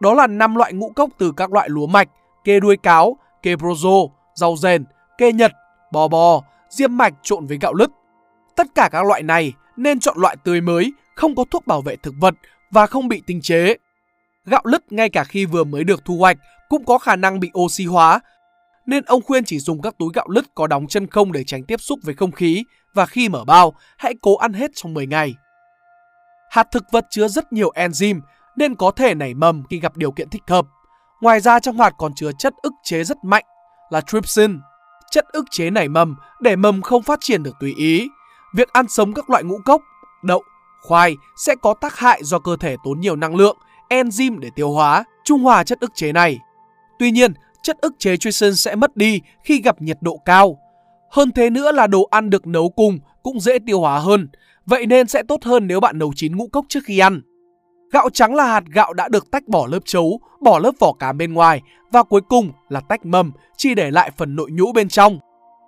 Đó 0.00 0.14
là 0.14 0.26
5 0.26 0.54
loại 0.54 0.72
ngũ 0.72 0.90
cốc 0.96 1.10
từ 1.18 1.32
các 1.36 1.52
loại 1.52 1.68
lúa 1.68 1.86
mạch, 1.86 2.08
kê 2.44 2.60
đuôi 2.60 2.76
cáo, 2.76 3.16
kê 3.42 3.54
brozo, 3.54 4.08
rau 4.34 4.56
rền, 4.56 4.84
kê 5.18 5.32
nhật, 5.32 5.52
bò 5.92 6.08
bò, 6.08 6.42
diêm 6.68 6.96
mạch 6.96 7.14
trộn 7.22 7.46
với 7.46 7.58
gạo 7.60 7.74
lứt. 7.74 7.90
Tất 8.56 8.66
cả 8.74 8.88
các 8.92 9.06
loại 9.06 9.22
này 9.22 9.52
nên 9.76 10.00
chọn 10.00 10.16
loại 10.18 10.36
tươi 10.44 10.60
mới, 10.60 10.92
không 11.14 11.34
có 11.34 11.44
thuốc 11.50 11.66
bảo 11.66 11.82
vệ 11.82 11.96
thực 11.96 12.14
vật 12.20 12.34
và 12.74 12.86
không 12.86 13.08
bị 13.08 13.22
tinh 13.26 13.40
chế. 13.42 13.76
Gạo 14.44 14.62
lứt 14.64 14.92
ngay 14.92 15.08
cả 15.08 15.24
khi 15.24 15.44
vừa 15.44 15.64
mới 15.64 15.84
được 15.84 16.04
thu 16.04 16.16
hoạch 16.16 16.36
cũng 16.68 16.84
có 16.84 16.98
khả 16.98 17.16
năng 17.16 17.40
bị 17.40 17.50
oxy 17.58 17.84
hóa, 17.84 18.20
nên 18.86 19.04
ông 19.04 19.22
khuyên 19.22 19.44
chỉ 19.44 19.58
dùng 19.58 19.82
các 19.82 19.94
túi 19.98 20.10
gạo 20.14 20.26
lứt 20.28 20.44
có 20.54 20.66
đóng 20.66 20.86
chân 20.86 21.06
không 21.06 21.32
để 21.32 21.44
tránh 21.44 21.64
tiếp 21.64 21.80
xúc 21.80 21.98
với 22.02 22.14
không 22.14 22.32
khí 22.32 22.64
và 22.94 23.06
khi 23.06 23.28
mở 23.28 23.44
bao, 23.44 23.72
hãy 23.98 24.14
cố 24.22 24.36
ăn 24.36 24.52
hết 24.52 24.70
trong 24.74 24.94
10 24.94 25.06
ngày. 25.06 25.34
Hạt 26.50 26.66
thực 26.72 26.84
vật 26.92 27.06
chứa 27.10 27.28
rất 27.28 27.52
nhiều 27.52 27.70
enzyme 27.74 28.20
nên 28.56 28.74
có 28.74 28.90
thể 28.90 29.14
nảy 29.14 29.34
mầm 29.34 29.62
khi 29.70 29.80
gặp 29.80 29.96
điều 29.96 30.12
kiện 30.12 30.30
thích 30.30 30.42
hợp. 30.46 30.66
Ngoài 31.20 31.40
ra 31.40 31.60
trong 31.60 31.78
hạt 31.78 31.94
còn 31.98 32.14
chứa 32.14 32.30
chất 32.38 32.54
ức 32.62 32.72
chế 32.84 33.04
rất 33.04 33.16
mạnh 33.24 33.44
là 33.90 34.00
trypsin, 34.00 34.58
chất 35.10 35.24
ức 35.32 35.44
chế 35.50 35.70
nảy 35.70 35.88
mầm 35.88 36.16
để 36.40 36.56
mầm 36.56 36.82
không 36.82 37.02
phát 37.02 37.18
triển 37.22 37.42
được 37.42 37.56
tùy 37.60 37.74
ý. 37.76 38.08
Việc 38.54 38.72
ăn 38.72 38.88
sống 38.88 39.14
các 39.14 39.30
loại 39.30 39.44
ngũ 39.44 39.58
cốc, 39.64 39.82
đậu, 40.22 40.42
khoai 40.84 41.16
sẽ 41.36 41.54
có 41.62 41.74
tác 41.74 41.98
hại 41.98 42.20
do 42.24 42.38
cơ 42.38 42.56
thể 42.56 42.76
tốn 42.84 43.00
nhiều 43.00 43.16
năng 43.16 43.36
lượng, 43.36 43.56
enzyme 43.88 44.38
để 44.38 44.50
tiêu 44.54 44.70
hóa, 44.70 45.04
trung 45.24 45.42
hòa 45.42 45.64
chất 45.64 45.80
ức 45.80 45.90
chế 45.94 46.12
này. 46.12 46.38
Tuy 46.98 47.10
nhiên, 47.10 47.32
chất 47.62 47.78
ức 47.80 47.94
chế 47.98 48.16
trypsin 48.16 48.54
sẽ 48.54 48.74
mất 48.74 48.96
đi 48.96 49.20
khi 49.44 49.60
gặp 49.62 49.82
nhiệt 49.82 49.98
độ 50.00 50.20
cao. 50.24 50.58
Hơn 51.10 51.32
thế 51.32 51.50
nữa 51.50 51.72
là 51.72 51.86
đồ 51.86 52.08
ăn 52.10 52.30
được 52.30 52.46
nấu 52.46 52.68
cùng 52.68 52.98
cũng 53.22 53.40
dễ 53.40 53.58
tiêu 53.66 53.80
hóa 53.80 53.98
hơn, 53.98 54.28
vậy 54.66 54.86
nên 54.86 55.08
sẽ 55.08 55.22
tốt 55.28 55.44
hơn 55.44 55.66
nếu 55.66 55.80
bạn 55.80 55.98
nấu 55.98 56.12
chín 56.16 56.36
ngũ 56.36 56.48
cốc 56.48 56.64
trước 56.68 56.80
khi 56.84 56.98
ăn. 56.98 57.20
Gạo 57.92 58.10
trắng 58.10 58.34
là 58.34 58.44
hạt 58.46 58.64
gạo 58.66 58.92
đã 58.92 59.08
được 59.08 59.30
tách 59.30 59.48
bỏ 59.48 59.66
lớp 59.66 59.80
chấu, 59.84 60.20
bỏ 60.40 60.58
lớp 60.58 60.72
vỏ 60.78 60.92
cám 60.92 61.18
bên 61.18 61.32
ngoài 61.32 61.62
và 61.92 62.02
cuối 62.02 62.20
cùng 62.20 62.52
là 62.68 62.80
tách 62.80 63.06
mầm, 63.06 63.32
chỉ 63.56 63.74
để 63.74 63.90
lại 63.90 64.10
phần 64.16 64.36
nội 64.36 64.50
nhũ 64.50 64.72
bên 64.72 64.88
trong. 64.88 65.18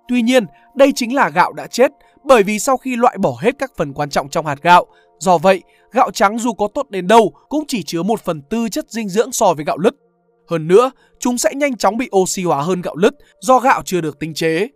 Tuy 0.09 0.23
nhiên, 0.23 0.47
đây 0.75 0.93
chính 0.93 1.15
là 1.15 1.29
gạo 1.29 1.53
đã 1.53 1.67
chết 1.67 1.93
bởi 2.25 2.43
vì 2.43 2.59
sau 2.59 2.77
khi 2.77 2.97
loại 2.97 3.19
bỏ 3.19 3.37
hết 3.41 3.59
các 3.59 3.73
phần 3.77 3.93
quan 3.93 4.11
trọng 4.11 4.29
trong 4.29 4.47
hạt 4.47 4.63
gạo, 4.63 4.87
do 5.19 5.39
vậy, 5.39 5.63
gạo 5.93 6.11
trắng 6.11 6.39
dù 6.39 6.53
có 6.53 6.69
tốt 6.75 6.91
đến 6.91 7.07
đâu 7.07 7.33
cũng 7.49 7.65
chỉ 7.69 7.83
chứa 7.83 8.03
1 8.03 8.21
phần 8.21 8.43
tư 8.43 8.69
chất 8.69 8.91
dinh 8.91 9.09
dưỡng 9.09 9.33
so 9.33 9.55
với 9.55 9.65
gạo 9.65 9.79
lứt. 9.79 9.95
Hơn 10.49 10.69
nữa, 10.69 10.91
chúng 11.19 11.39
sẽ 11.39 11.55
nhanh 11.55 11.77
chóng 11.77 11.97
bị 11.97 12.09
oxy 12.17 12.43
hóa 12.43 12.63
hơn 12.63 12.83
gạo 12.83 12.97
lứt 12.97 13.15
do 13.41 13.59
gạo 13.59 13.83
chưa 13.85 14.01
được 14.01 14.19
tinh 14.19 14.35
chế. 14.35 14.69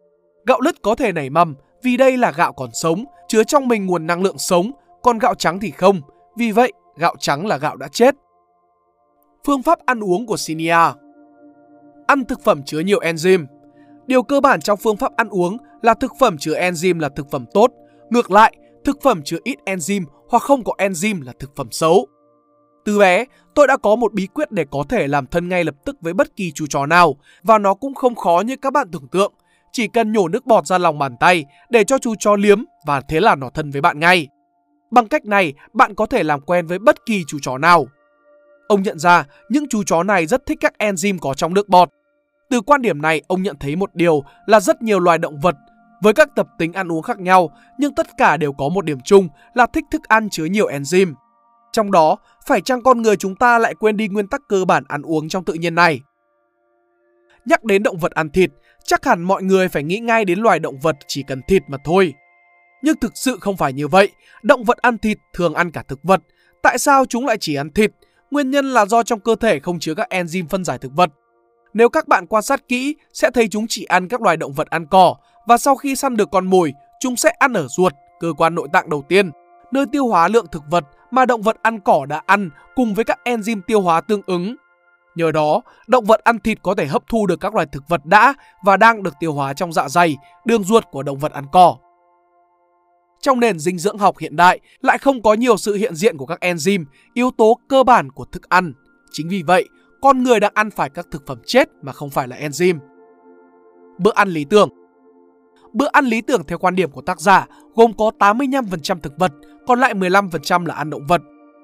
Gạo 0.47 0.61
lứt 0.61 0.83
có 0.83 0.95
thể 0.95 1.13
nảy 1.13 1.31
mầm 1.31 1.55
vì 1.83 1.97
đây 1.97 2.17
là 2.17 2.33
gạo 2.33 2.53
còn 2.53 2.71
sống, 2.73 3.05
chứa 3.29 3.45
trong 3.45 3.69
mình 3.69 3.87
nguồn 3.87 4.07
năng 4.07 4.23
lượng 4.23 4.39
sống, 4.39 4.71
còn 5.03 5.19
gạo 5.19 5.35
trắng 5.35 5.61
thì 5.61 5.71
không. 5.71 6.01
Vì 6.37 6.53
vậy, 6.53 6.73
gạo 6.97 7.15
trắng 7.19 7.47
là 7.47 7.57
gạo 7.57 7.77
đã 7.77 7.89
chết. 7.89 8.15
Phương 9.47 9.63
pháp 9.63 9.79
ăn 9.87 10.01
uống 10.01 10.27
của 10.27 10.37
Sinia 10.37 10.79
Ăn 12.07 12.25
thực 12.25 12.45
phẩm 12.45 12.63
chứa 12.67 12.81
nhiều 12.81 13.01
enzyme 13.01 13.47
Điều 14.07 14.23
cơ 14.23 14.41
bản 14.41 14.61
trong 14.61 14.79
phương 14.79 14.97
pháp 14.97 15.17
ăn 15.17 15.29
uống 15.29 15.57
là 15.83 15.95
thực 15.95 16.13
phẩm 16.19 16.39
chứa 16.39 16.55
enzyme 16.55 17.01
là 17.01 17.09
thực 17.09 17.31
phẩm 17.31 17.45
tốt. 17.55 17.73
Ngược 18.11 18.31
lại, 18.31 18.57
thực 18.85 19.03
phẩm 19.03 19.23
chứa 19.25 19.39
ít 19.45 19.59
enzyme 19.67 20.05
hoặc 20.29 20.43
không 20.43 20.65
có 20.65 20.73
enzyme 20.79 21.25
là 21.25 21.33
thực 21.39 21.57
phẩm 21.57 21.69
xấu. 21.71 22.07
Từ 22.85 22.99
bé, 22.99 23.25
tôi 23.55 23.67
đã 23.67 23.77
có 23.77 23.97
một 23.97 24.13
bí 24.13 24.27
quyết 24.27 24.53
để 24.53 24.65
có 24.71 24.85
thể 24.89 25.07
làm 25.07 25.27
thân 25.27 25.49
ngay 25.49 25.65
lập 25.65 25.75
tức 25.85 25.97
với 26.01 26.13
bất 26.13 26.37
kỳ 26.37 26.53
chú 26.53 26.67
chó 26.67 26.87
nào 26.87 27.17
và 27.43 27.59
nó 27.59 27.75
cũng 27.75 27.95
không 27.95 28.15
khó 28.15 28.43
như 28.47 28.57
các 28.57 28.73
bạn 28.73 28.89
tưởng 28.93 29.09
tượng. 29.09 29.33
Chỉ 29.73 29.89
cần 29.89 30.13
nhổ 30.13 30.29
nước 30.29 30.47
bọt 30.47 30.67
ra 30.67 30.79
lòng 30.79 30.99
bàn 30.99 31.17
tay 31.21 31.45
để 31.71 31.85
cho 31.85 31.99
chú 31.99 32.15
chó 32.19 32.37
liếm 32.37 32.63
và 32.87 33.01
thế 33.01 33.21
là 33.21 33.35
nó 33.35 33.51
thân 33.51 33.71
với 33.71 33.81
bạn 33.81 34.01
ngay. 34.01 34.29
Bằng 34.91 35.09
cách 35.09 35.25
này, 35.25 35.53
bạn 35.73 35.95
có 35.95 36.07
thể 36.07 36.23
làm 36.23 36.41
quen 36.41 36.67
với 36.67 36.79
bất 36.79 37.07
kỳ 37.07 37.25
chú 37.27 37.39
chó 37.43 37.59
nào. 37.59 37.87
Ông 38.69 38.83
nhận 38.83 38.99
ra 38.99 39.25
những 39.49 39.69
chú 39.69 39.83
chó 39.83 40.03
này 40.03 40.27
rất 40.27 40.47
thích 40.47 40.59
các 40.61 40.73
enzyme 40.79 41.19
có 41.21 41.35
trong 41.35 41.55
nước 41.55 41.69
bọt. 41.69 41.91
Từ 42.51 42.61
quan 42.61 42.83
điểm 42.83 43.03
này, 43.03 43.23
ông 43.29 43.43
nhận 43.43 43.57
thấy 43.61 43.77
một 43.77 43.95
điều 43.95 44.23
là 44.47 44.61
rất 44.61 44.83
nhiều 44.83 45.01
loài 45.01 45.19
động 45.19 45.41
vật 45.41 45.57
với 46.01 46.13
các 46.13 46.29
tập 46.37 46.47
tính 46.59 46.73
ăn 46.73 46.93
uống 46.93 47.03
khác 47.03 47.19
nhau 47.19 47.51
nhưng 47.79 47.95
tất 47.95 48.07
cả 48.17 48.37
đều 48.37 48.53
có 48.53 48.69
một 48.69 48.85
điểm 48.85 48.99
chung 49.05 49.29
là 49.55 49.67
thích 49.67 49.85
thức 49.91 50.09
ăn 50.09 50.31
chứa 50.31 50.45
nhiều 50.45 50.69
enzyme. 50.69 51.15
Trong 51.73 51.93
đó, 51.93 52.17
phải 52.47 52.61
chăng 52.61 52.83
con 52.83 53.03
người 53.03 53.17
chúng 53.17 53.37
ta 53.37 53.59
lại 53.59 53.75
quên 53.75 53.97
đi 53.97 54.09
nguyên 54.09 54.27
tắc 54.27 54.41
cơ 54.49 54.65
bản 54.65 54.85
ăn 54.89 55.03
uống 55.03 55.29
trong 55.29 55.45
tự 55.45 55.55
nhiên 55.55 55.75
này? 55.75 56.01
Nhắc 57.45 57.65
đến 57.65 57.83
động 57.83 57.99
vật 57.99 58.13
ăn 58.13 58.31
thịt, 58.31 58.51
chắc 58.85 59.05
hẳn 59.05 59.23
mọi 59.23 59.43
người 59.43 59.69
phải 59.69 59.83
nghĩ 59.83 59.99
ngay 59.99 60.25
đến 60.25 60.39
loài 60.39 60.59
động 60.59 60.79
vật 60.79 60.97
chỉ 61.07 61.23
cần 61.23 61.41
thịt 61.49 61.63
mà 61.69 61.79
thôi. 61.85 62.15
Nhưng 62.83 62.97
thực 63.01 63.13
sự 63.15 63.39
không 63.41 63.57
phải 63.57 63.73
như 63.73 63.89
vậy, 63.89 64.09
động 64.43 64.65
vật 64.65 64.79
ăn 64.79 64.99
thịt 64.99 65.19
thường 65.35 65.55
ăn 65.55 65.71
cả 65.71 65.83
thực 65.89 66.03
vật. 66.03 66.21
Tại 66.63 66.79
sao 66.79 67.05
chúng 67.07 67.27
lại 67.27 67.37
chỉ 67.41 67.55
ăn 67.55 67.73
thịt? 67.73 67.91
Nguyên 68.31 68.51
nhân 68.51 68.71
là 68.71 68.87
do 68.87 69.03
trong 69.03 69.21
cơ 69.21 69.35
thể 69.35 69.61
không 69.61 69.79
chứa 69.79 69.95
các 69.95 70.07
enzyme 70.11 70.49
phân 70.49 70.65
giải 70.65 70.79
thực 70.79 70.93
vật. 70.93 71.11
Nếu 71.75 71.89
các 71.89 72.09
bạn 72.09 72.27
quan 72.27 72.43
sát 72.43 72.69
kỹ, 72.69 72.97
sẽ 73.13 73.31
thấy 73.31 73.49
chúng 73.49 73.67
chỉ 73.69 73.85
ăn 73.85 74.09
các 74.09 74.23
loài 74.23 74.37
động 74.37 74.53
vật 74.53 74.71
ăn 74.71 74.87
cỏ 74.87 75.17
và 75.47 75.59
sau 75.59 75.77
khi 75.77 75.97
săn 75.97 76.17
được 76.17 76.29
con 76.33 76.47
mồi, 76.47 76.75
chúng 77.01 77.17
sẽ 77.17 77.31
ăn 77.39 77.53
ở 77.53 77.67
ruột, 77.69 77.93
cơ 78.21 78.33
quan 78.37 78.55
nội 78.55 78.69
tạng 78.73 78.91
đầu 78.91 79.05
tiên, 79.09 79.31
nơi 79.73 79.87
tiêu 79.93 80.07
hóa 80.07 80.29
lượng 80.29 80.47
thực 80.53 80.63
vật 80.71 80.85
mà 81.11 81.27
động 81.27 81.43
vật 81.43 81.57
ăn 81.63 81.81
cỏ 81.81 82.07
đã 82.09 82.23
ăn 82.27 82.51
cùng 82.75 82.95
với 82.95 83.05
các 83.05 83.19
enzyme 83.25 83.61
tiêu 83.67 83.81
hóa 83.81 84.01
tương 84.01 84.23
ứng. 84.27 84.57
Nhờ 85.15 85.33
đó, 85.33 85.63
động 85.87 86.05
vật 86.05 86.21
ăn 86.25 86.39
thịt 86.39 86.59
có 86.63 86.75
thể 86.75 86.87
hấp 86.87 87.03
thu 87.09 87.27
được 87.27 87.41
các 87.41 87.55
loài 87.55 87.67
thực 87.73 87.89
vật 87.89 88.07
đã 88.07 88.35
và 88.63 88.77
đang 88.77 89.03
được 89.03 89.15
tiêu 89.21 89.33
hóa 89.33 89.55
trong 89.55 89.73
dạ 89.73 89.89
dày, 89.89 90.17
đường 90.45 90.65
ruột 90.65 90.85
của 90.91 91.03
động 91.03 91.19
vật 91.19 91.33
ăn 91.33 91.45
cỏ. 91.53 91.77
Trong 93.21 93.41
nền 93.41 93.59
dinh 93.59 93.79
dưỡng 93.79 93.99
học 93.99 94.19
hiện 94.19 94.37
đại 94.37 94.61
lại 94.81 94.99
không 94.99 95.23
có 95.23 95.35
nhiều 95.35 95.57
sự 95.57 95.75
hiện 95.75 95.95
diện 95.95 96.17
của 96.17 96.27
các 96.27 96.39
enzyme, 96.41 96.85
yếu 97.15 97.31
tố 97.31 97.59
cơ 97.69 97.83
bản 97.83 98.13
của 98.13 98.25
thức 98.25 98.49
ăn. 98.49 98.73
Chính 99.13 99.29
vì 99.29 99.43
vậy, 99.43 99.69
con 100.03 100.23
người 100.23 100.41
đang 100.41 100.53
ăn 100.55 100.71
phải 100.71 100.91
các 100.91 101.07
thực 101.11 101.27
phẩm 101.27 101.39
chết 101.47 101.69
mà 101.83 101.93
không 101.93 102.11
phải 102.11 102.29
là 102.29 102.37
enzyme. 102.37 102.79
Bữa 103.99 104.13
ăn 104.15 104.29
lý 104.29 104.45
tưởng 104.45 104.69
Bữa 105.73 105.89
ăn 105.93 106.05
lý 106.05 106.21
tưởng 106.21 106.45
theo 106.45 106.59
quan 106.59 106.75
điểm 106.75 106.91
của 106.91 107.01
tác 107.01 107.21
giả 107.21 107.47
gồm 107.75 107.93
có 107.93 108.11
85% 108.19 109.01
thực 109.01 109.19
vật, 109.19 109.33
còn 109.67 109.81
lại 109.81 109.95
15% 109.95 110.67
là 110.67 110.75
ăn 110.75 110.91
động 110.91 111.07
vật. 111.07 111.23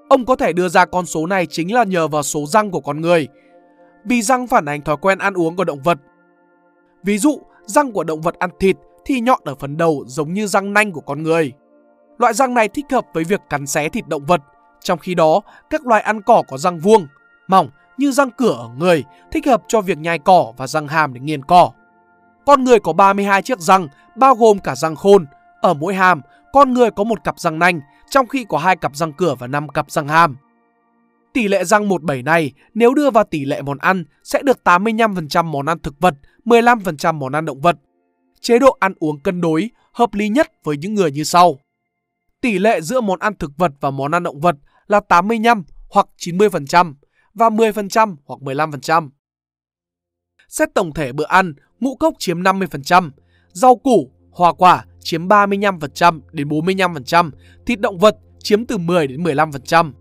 Ông 0.09 0.25
có 0.25 0.37
thể 0.37 0.53
đưa 0.53 0.69
ra 0.69 0.85
con 0.85 1.07
số 1.07 1.27
này 1.27 1.47
chính 1.47 1.75
là 1.75 1.85
nhờ 1.85 2.09
vào 2.09 2.23
số 2.23 2.47
răng 2.47 2.71
của 2.71 2.81
con 2.81 3.01
người. 3.01 3.29
Vì 4.05 4.23
răng 4.23 4.47
phản 4.47 4.69
ánh 4.69 4.83
thói 4.83 4.97
quen 4.97 5.19
ăn 5.19 5.35
uống 5.35 5.57
của 5.57 5.65
động 5.65 5.83
vật. 5.83 5.99
Ví 7.05 7.19
dụ, 7.19 7.39
răng 7.67 7.93
của 7.93 8.05
động 8.05 8.21
vật 8.21 8.35
ăn 8.39 8.51
thịt 8.61 8.77
thì 9.05 9.21
nhọn 9.21 9.41
ở 9.45 9.55
phần 9.55 9.77
đầu 9.77 10.05
giống 10.07 10.33
như 10.33 10.47
răng 10.47 10.73
nanh 10.73 10.93
của 10.93 11.01
con 11.01 11.23
người. 11.23 11.53
Loại 12.19 12.35
răng 12.35 12.55
này 12.55 12.69
thích 12.69 12.87
hợp 12.91 13.07
với 13.15 13.25
việc 13.25 13.41
cắn 13.51 13.67
xé 13.67 13.89
thịt 13.89 14.09
động 14.09 14.27
vật, 14.27 14.41
trong 14.81 14.99
khi 14.99 15.15
đó 15.15 15.41
các 15.71 15.87
loài 15.87 16.03
ăn 16.03 16.23
cỏ 16.23 16.43
có 16.49 16.59
răng 16.59 16.79
vuông, 16.79 17.07
mỏng 17.49 17.69
như 17.99 18.13
răng 18.13 18.31
cửa 18.31 18.53
ở 18.53 18.69
người, 18.79 19.05
thích 19.33 19.47
hợp 19.47 19.63
cho 19.69 19.81
việc 19.81 19.99
nhai 19.99 20.19
cỏ 20.19 20.53
và 20.57 20.67
răng 20.67 20.89
hàm 20.89 21.15
để 21.15 21.21
nghiền 21.21 21.45
cỏ. 21.45 21.71
Con 22.47 22.65
người 22.65 22.81
có 22.81 22.93
32 22.93 23.43
chiếc 23.43 23.61
răng, 23.61 23.89
bao 24.17 24.35
gồm 24.35 24.59
cả 24.59 24.75
răng 24.75 24.97
khôn. 24.97 25.27
Ở 25.61 25.75
mỗi 25.75 25.95
hàm, 25.95 26.21
con 26.53 26.75
người 26.75 26.91
có 26.91 27.05
một 27.05 27.25
cặp 27.25 27.41
răng 27.41 27.59
nanh, 27.59 27.81
trong 28.11 28.27
khi 28.27 28.47
có 28.49 28.59
hai 28.59 28.77
cặp 28.77 28.97
răng 28.97 29.13
cửa 29.13 29.35
và 29.39 29.47
năm 29.47 29.69
cặp 29.69 29.91
răng 29.91 30.09
hàm. 30.09 30.37
Tỷ 31.33 31.49
lệ 31.49 31.65
răng 31.65 31.89
17 31.89 32.23
này 32.23 32.53
nếu 32.75 32.95
đưa 32.95 33.11
vào 33.11 33.25
tỷ 33.25 33.45
lệ 33.45 33.63
món 33.63 33.79
ăn 33.79 34.05
sẽ 34.25 34.43
được 34.43 34.59
85% 34.65 35.45
món 35.45 35.67
ăn 35.67 35.79
thực 35.79 36.01
vật, 36.01 36.15
15% 36.45 37.15
món 37.15 37.33
ăn 37.33 37.45
động 37.45 37.61
vật. 37.61 37.77
Chế 38.41 38.59
độ 38.59 38.77
ăn 38.81 38.93
uống 39.01 39.21
cân 39.21 39.41
đối, 39.41 39.71
hợp 39.93 40.15
lý 40.15 40.29
nhất 40.29 40.53
với 40.65 40.77
những 40.77 40.95
người 40.95 41.11
như 41.11 41.25
sau. 41.25 41.59
Tỷ 42.41 42.59
lệ 42.59 42.81
giữa 42.81 43.01
món 43.01 43.19
ăn 43.19 43.35
thực 43.39 43.51
vật 43.57 43.73
và 43.81 43.91
món 43.91 44.15
ăn 44.15 44.23
động 44.23 44.41
vật 44.41 44.57
là 44.87 45.01
85 45.01 45.65
hoặc 45.89 46.07
90% 46.19 46.95
và 47.35 47.49
10% 47.49 48.17
hoặc 48.27 48.41
15%. 48.41 49.11
Xét 50.49 50.75
tổng 50.75 50.93
thể 50.95 51.13
bữa 51.13 51.27
ăn, 51.27 51.55
ngũ 51.81 51.97
cốc 51.97 52.15
chiếm 52.19 52.43
50%, 52.43 53.11
rau 53.53 53.77
củ, 53.77 54.11
hoa 54.31 54.53
quả 54.53 54.85
chiếm 55.01 55.29
35% 55.29 56.21
đến 56.33 56.49
45%, 56.49 57.31
thịt 57.67 57.81
động 57.81 57.99
vật 57.99 58.17
chiếm 58.39 58.67
từ 58.67 58.79
10 58.79 59.07
đến 59.07 59.23
15%. 59.23 59.93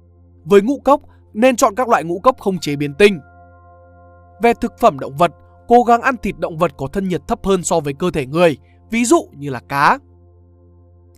Với 0.44 0.62
ngũ 0.62 0.80
cốc, 0.80 1.02
nên 1.34 1.56
chọn 1.56 1.76
các 1.76 1.90
loại 1.90 2.04
ngũ 2.04 2.20
cốc 2.20 2.40
không 2.40 2.60
chế 2.60 2.76
biến 2.76 2.94
tinh. 2.94 3.20
Về 4.42 4.54
thực 4.62 4.74
phẩm 4.80 5.00
động 5.00 5.18
vật, 5.18 5.32
cố 5.68 5.84
gắng 5.84 6.02
ăn 6.02 6.16
thịt 6.18 6.38
động 6.40 6.58
vật 6.58 6.72
có 6.78 6.88
thân 6.88 7.08
nhiệt 7.08 7.22
thấp 7.28 7.46
hơn 7.46 7.64
so 7.64 7.80
với 7.80 7.94
cơ 7.94 8.12
thể 8.12 8.26
người, 8.26 8.58
ví 8.92 9.06
dụ 9.06 9.30
như 9.32 9.50
là 9.50 9.60
cá. 9.70 10.00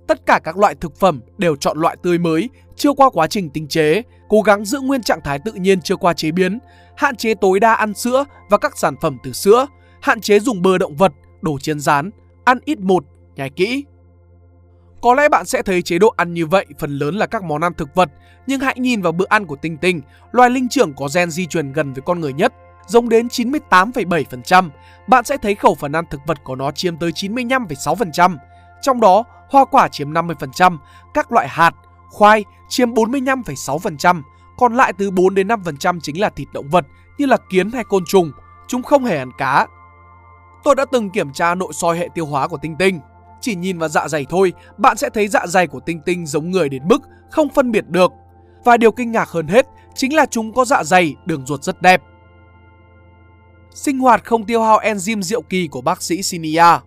Tất 0.08 0.26
cả 0.26 0.40
các 0.44 0.58
loại 0.58 0.76
thực 0.76 0.96
phẩm 0.96 1.22
đều 1.38 1.56
chọn 1.56 1.78
loại 1.78 1.98
tươi 2.04 2.18
mới, 2.18 2.50
chưa 2.76 2.94
qua 2.94 3.10
quá 3.10 3.28
trình 3.28 3.50
tinh 3.50 3.68
chế, 3.68 4.02
cố 4.30 4.42
gắng 4.42 4.66
giữ 4.66 4.80
nguyên 4.80 5.04
trạng 5.04 5.22
thái 5.24 5.40
tự 5.46 5.52
nhiên 5.52 5.82
chưa 5.82 5.96
qua 5.96 6.14
chế 6.14 6.32
biến, 6.32 6.60
hạn 6.96 7.16
chế 7.16 7.34
tối 7.34 7.60
đa 7.60 7.74
ăn 7.74 7.94
sữa 7.94 8.26
và 8.50 8.58
các 8.58 8.78
sản 8.78 8.96
phẩm 9.02 9.18
từ 9.24 9.32
sữa, 9.32 9.66
hạn 10.02 10.22
chế 10.22 10.40
dùng 10.40 10.62
bơ 10.62 10.78
động 10.78 10.96
vật, 10.96 11.14
đồ 11.42 11.60
chiên 11.60 11.80
rán, 11.80 12.10
ăn 12.44 12.60
ít 12.66 12.80
một, 12.80 13.04
nhai 13.36 13.50
kỹ. 13.50 13.86
Có 15.02 15.14
lẽ 15.14 15.30
bạn 15.30 15.46
sẽ 15.46 15.62
thấy 15.62 15.82
chế 15.82 16.00
độ 16.00 16.14
ăn 16.18 16.34
như 16.34 16.46
vậy 16.46 16.66
phần 16.80 16.92
lớn 16.92 17.16
là 17.16 17.26
các 17.26 17.44
món 17.44 17.62
ăn 17.62 17.74
thực 17.74 17.96
vật, 17.96 18.10
nhưng 18.48 18.60
hãy 18.60 18.76
nhìn 18.80 19.02
vào 19.02 19.12
bữa 19.12 19.26
ăn 19.30 19.46
của 19.46 19.56
Tinh 19.56 19.78
Tinh, 19.78 20.02
loài 20.32 20.50
linh 20.50 20.70
trưởng 20.70 20.94
có 20.94 21.10
gen 21.16 21.30
di 21.30 21.46
truyền 21.46 21.72
gần 21.72 21.94
với 21.94 22.02
con 22.06 22.20
người 22.20 22.34
nhất, 22.34 22.54
giống 22.88 23.10
đến 23.10 23.28
98,7%. 23.28 24.70
Bạn 25.08 25.24
sẽ 25.24 25.38
thấy 25.38 25.56
khẩu 25.56 25.76
phần 25.76 25.96
ăn 25.96 26.06
thực 26.10 26.22
vật 26.28 26.44
của 26.44 26.56
nó 26.56 26.72
chiếm 26.72 26.98
tới 26.98 27.12
95,6%. 27.12 28.38
Trong 28.82 29.02
đó, 29.02 29.24
hoa 29.50 29.66
quả 29.66 29.88
chiếm 29.88 30.14
50%, 30.14 30.78
các 31.14 31.32
loại 31.32 31.48
hạt, 31.48 31.72
khoai 32.10 32.46
chiếm 32.70 32.94
45,6%, 32.94 34.22
còn 34.58 34.76
lại 34.76 34.94
từ 34.98 35.12
4 35.12 35.36
đến 35.36 35.48
5% 35.48 36.00
chính 36.00 36.22
là 36.22 36.30
thịt 36.30 36.48
động 36.54 36.70
vật 36.70 36.86
như 37.18 37.26
là 37.26 37.38
kiến 37.50 37.72
hay 37.72 37.84
côn 37.84 38.04
trùng. 38.06 38.32
Chúng 38.68 38.84
không 38.84 39.06
hề 39.06 39.18
ăn 39.18 39.32
cá. 39.38 39.68
Tôi 40.64 40.76
đã 40.76 40.86
từng 40.92 41.10
kiểm 41.10 41.34
tra 41.34 41.56
nội 41.56 41.74
soi 41.74 41.98
hệ 41.98 42.10
tiêu 42.16 42.26
hóa 42.26 42.48
của 42.48 42.58
Tinh 42.58 42.76
Tinh. 42.80 43.00
Chỉ 43.42 43.56
nhìn 43.56 43.78
vào 43.78 43.90
dạ 43.90 44.08
dày 44.08 44.26
thôi, 44.30 44.54
bạn 44.78 44.98
sẽ 44.98 45.10
thấy 45.10 45.28
dạ 45.28 45.48
dày 45.48 45.68
của 45.68 45.80
Tinh 45.80 46.02
Tinh 46.06 46.26
giống 46.26 46.52
người 46.52 46.70
đến 46.70 46.88
mức 46.88 47.02
không 47.30 47.50
phân 47.50 47.72
biệt 47.72 47.88
được. 47.88 48.12
Và 48.64 48.78
điều 48.78 48.92
kinh 48.92 49.12
ngạc 49.12 49.30
hơn 49.30 49.48
hết 49.48 49.66
chính 49.96 50.16
là 50.16 50.26
chúng 50.26 50.54
có 50.54 50.66
dạ 50.66 50.84
dày, 50.84 51.16
đường 51.26 51.46
ruột 51.46 51.64
rất 51.64 51.82
đẹp. 51.82 52.02
Sinh 53.74 54.00
hoạt 54.00 54.26
không 54.26 54.46
tiêu 54.46 54.64
hao 54.64 54.80
enzyme 54.80 55.22
diệu 55.22 55.42
kỳ 55.42 55.68
của 55.68 55.82
bác 55.82 56.02
sĩ 56.02 56.24
Sinia 56.24 56.80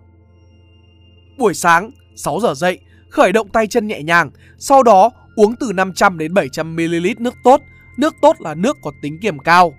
Buổi 1.38 1.54
sáng, 1.54 1.90
6 2.16 2.40
giờ 2.40 2.54
dậy, 2.54 2.78
khởi 3.10 3.32
động 3.32 3.48
tay 3.48 3.66
chân 3.66 3.86
nhẹ 3.86 4.02
nhàng, 4.02 4.30
sau 4.58 4.82
đó 4.82 5.10
uống 5.36 5.56
từ 5.56 5.72
500 5.72 6.18
đến 6.18 6.34
700 6.34 6.76
ml 6.76 7.06
nước 7.18 7.34
tốt. 7.44 7.60
Nước 7.98 8.14
tốt 8.22 8.36
là 8.38 8.54
nước 8.54 8.76
có 8.82 8.92
tính 9.02 9.18
kiềm 9.22 9.38
cao. 9.38 9.74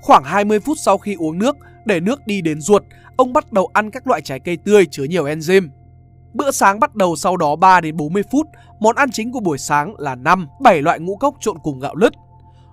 Khoảng 0.00 0.24
20 0.24 0.60
phút 0.60 0.76
sau 0.84 0.98
khi 0.98 1.14
uống 1.14 1.38
nước, 1.38 1.56
để 1.84 2.00
nước 2.00 2.26
đi 2.26 2.42
đến 2.42 2.60
ruột, 2.60 2.82
ông 3.16 3.32
bắt 3.32 3.52
đầu 3.52 3.70
ăn 3.72 3.90
các 3.90 4.06
loại 4.06 4.20
trái 4.20 4.40
cây 4.40 4.56
tươi 4.56 4.86
chứa 4.86 5.04
nhiều 5.04 5.24
enzyme. 5.24 5.68
Bữa 6.34 6.50
sáng 6.50 6.80
bắt 6.80 6.94
đầu 6.94 7.16
sau 7.16 7.36
đó 7.36 7.56
3 7.56 7.80
đến 7.80 7.96
40 7.96 8.22
phút, 8.30 8.46
món 8.80 8.96
ăn 8.96 9.10
chính 9.10 9.32
của 9.32 9.40
buổi 9.40 9.58
sáng 9.58 9.94
là 9.98 10.14
5, 10.14 10.48
7 10.60 10.82
loại 10.82 11.00
ngũ 11.00 11.16
cốc 11.16 11.34
trộn 11.40 11.58
cùng 11.62 11.80
gạo 11.80 11.94
lứt. 11.94 12.12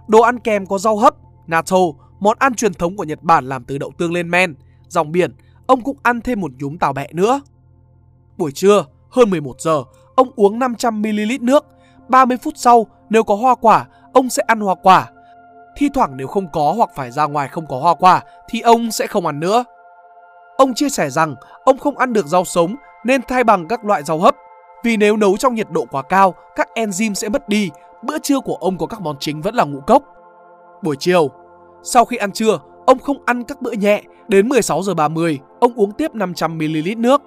Đồ 0.08 0.22
ăn 0.22 0.40
kèm 0.40 0.66
có 0.66 0.78
rau 0.78 0.98
hấp, 0.98 1.16
natto, 1.48 1.78
món 2.20 2.38
ăn 2.40 2.54
truyền 2.56 2.74
thống 2.74 2.98
của 2.98 3.04
Nhật 3.04 3.22
Bản 3.22 3.50
làm 3.50 3.64
từ 3.64 3.78
đậu 3.78 3.92
tương 3.98 4.14
lên 4.14 4.32
men, 4.32 4.56
dòng 4.88 5.12
biển, 5.12 5.36
ông 5.68 5.82
cũng 5.82 5.98
ăn 6.04 6.22
thêm 6.22 6.42
một 6.42 6.52
nhúm 6.60 6.78
tàu 6.78 6.94
bẹ 6.94 7.08
nữa. 7.14 7.42
Buổi 8.38 8.52
trưa, 8.52 8.86
hơn 9.10 9.30
11 9.30 9.62
giờ, 9.62 9.84
ông 10.16 10.32
uống 10.36 10.60
500ml 10.60 11.38
nước. 11.42 11.66
30 12.10 12.38
phút 12.44 12.54
sau, 12.58 12.88
nếu 13.10 13.24
có 13.24 13.36
hoa 13.36 13.56
quả, 13.56 13.86
ông 14.14 14.30
sẽ 14.30 14.44
ăn 14.48 14.60
hoa 14.60 14.76
quả. 14.76 15.10
Thi 15.78 15.90
thoảng 15.90 16.18
nếu 16.18 16.28
không 16.28 16.48
có 16.48 16.74
hoặc 16.78 16.90
phải 16.96 17.12
ra 17.12 17.26
ngoài 17.26 17.48
không 17.48 17.68
có 17.68 17.80
hoa 17.80 17.96
quả 17.96 18.22
thì 18.50 18.62
ông 18.62 18.92
sẽ 18.92 19.08
không 19.08 19.26
ăn 19.26 19.40
nữa. 19.40 19.64
Ông 20.58 20.74
chia 20.74 20.90
sẻ 20.90 21.10
rằng 21.10 21.36
ông 21.64 21.78
không 21.78 21.98
ăn 21.98 22.14
được 22.14 22.26
rau 22.26 22.46
sống 22.46 22.76
nên 23.06 23.22
thay 23.28 23.44
bằng 23.44 23.68
các 23.68 23.86
loại 23.86 24.04
rau 24.04 24.20
hấp. 24.20 24.36
Vì 24.84 24.98
nếu 24.98 25.18
nấu 25.18 25.38
trong 25.38 25.56
nhiệt 25.56 25.68
độ 25.72 25.86
quá 25.92 26.02
cao, 26.02 26.34
các 26.56 26.70
enzyme 26.76 27.14
sẽ 27.14 27.30
mất 27.30 27.50
đi. 27.50 27.70
Bữa 28.04 28.20
trưa 28.20 28.40
của 28.40 28.56
ông 28.56 28.78
có 28.78 28.86
các 28.86 29.02
món 29.02 29.16
chính 29.20 29.42
vẫn 29.42 29.56
là 29.56 29.64
ngũ 29.64 29.80
cốc. 29.80 30.04
Buổi 30.82 30.96
chiều, 31.00 31.30
sau 31.84 32.06
khi 32.06 32.18
ăn 32.18 32.32
trưa, 32.32 32.60
ông 32.86 33.00
không 33.00 33.18
ăn 33.26 33.44
các 33.44 33.62
bữa 33.62 33.72
nhẹ. 33.72 34.02
Đến 34.28 34.50
16 34.50 34.84
giờ 34.84 34.94
30, 34.94 35.40
ông 35.60 35.74
uống 35.76 35.92
tiếp 35.92 36.12
500ml 36.14 37.02
nước. 37.02 37.22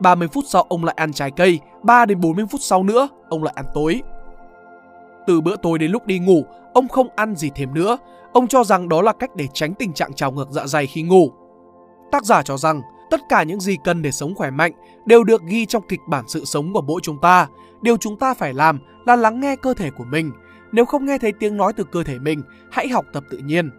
30 0.00 0.28
phút 0.28 0.44
sau 0.48 0.66
ông 0.68 0.84
lại 0.84 0.94
ăn 0.98 1.12
trái 1.12 1.30
cây, 1.30 1.60
3 1.82 2.06
đến 2.06 2.20
40 2.20 2.46
phút 2.50 2.60
sau 2.60 2.82
nữa 2.82 3.08
ông 3.28 3.44
lại 3.44 3.52
ăn 3.56 3.64
tối. 3.74 4.02
Từ 5.26 5.40
bữa 5.40 5.56
tối 5.56 5.78
đến 5.78 5.90
lúc 5.90 6.06
đi 6.06 6.18
ngủ, 6.18 6.44
ông 6.74 6.88
không 6.88 7.08
ăn 7.16 7.36
gì 7.36 7.50
thêm 7.54 7.74
nữa. 7.74 7.98
Ông 8.32 8.46
cho 8.46 8.64
rằng 8.64 8.88
đó 8.88 9.02
là 9.02 9.12
cách 9.12 9.36
để 9.36 9.46
tránh 9.54 9.74
tình 9.74 9.92
trạng 9.92 10.14
trào 10.14 10.32
ngược 10.32 10.48
dạ 10.50 10.66
dày 10.66 10.86
khi 10.86 11.02
ngủ. 11.02 11.30
Tác 12.12 12.24
giả 12.24 12.42
cho 12.42 12.56
rằng 12.56 12.82
tất 13.10 13.20
cả 13.28 13.42
những 13.42 13.60
gì 13.60 13.76
cần 13.84 14.02
để 14.02 14.10
sống 14.10 14.34
khỏe 14.34 14.50
mạnh 14.50 14.72
đều 15.06 15.24
được 15.24 15.42
ghi 15.46 15.66
trong 15.66 15.82
kịch 15.88 16.00
bản 16.08 16.24
sự 16.28 16.44
sống 16.44 16.72
của 16.72 16.82
mỗi 16.82 17.00
chúng 17.02 17.20
ta. 17.22 17.48
Điều 17.82 17.96
chúng 17.96 18.18
ta 18.18 18.34
phải 18.34 18.54
làm 18.54 18.78
là 19.06 19.16
lắng 19.16 19.40
nghe 19.40 19.56
cơ 19.56 19.74
thể 19.74 19.90
của 19.90 20.04
mình. 20.04 20.32
Nếu 20.72 20.84
không 20.84 21.06
nghe 21.06 21.18
thấy 21.18 21.32
tiếng 21.32 21.56
nói 21.56 21.72
từ 21.72 21.84
cơ 21.84 22.02
thể 22.02 22.18
mình, 22.18 22.42
hãy 22.70 22.88
học 22.88 23.04
tập 23.12 23.24
tự 23.30 23.38
nhiên. 23.38 23.70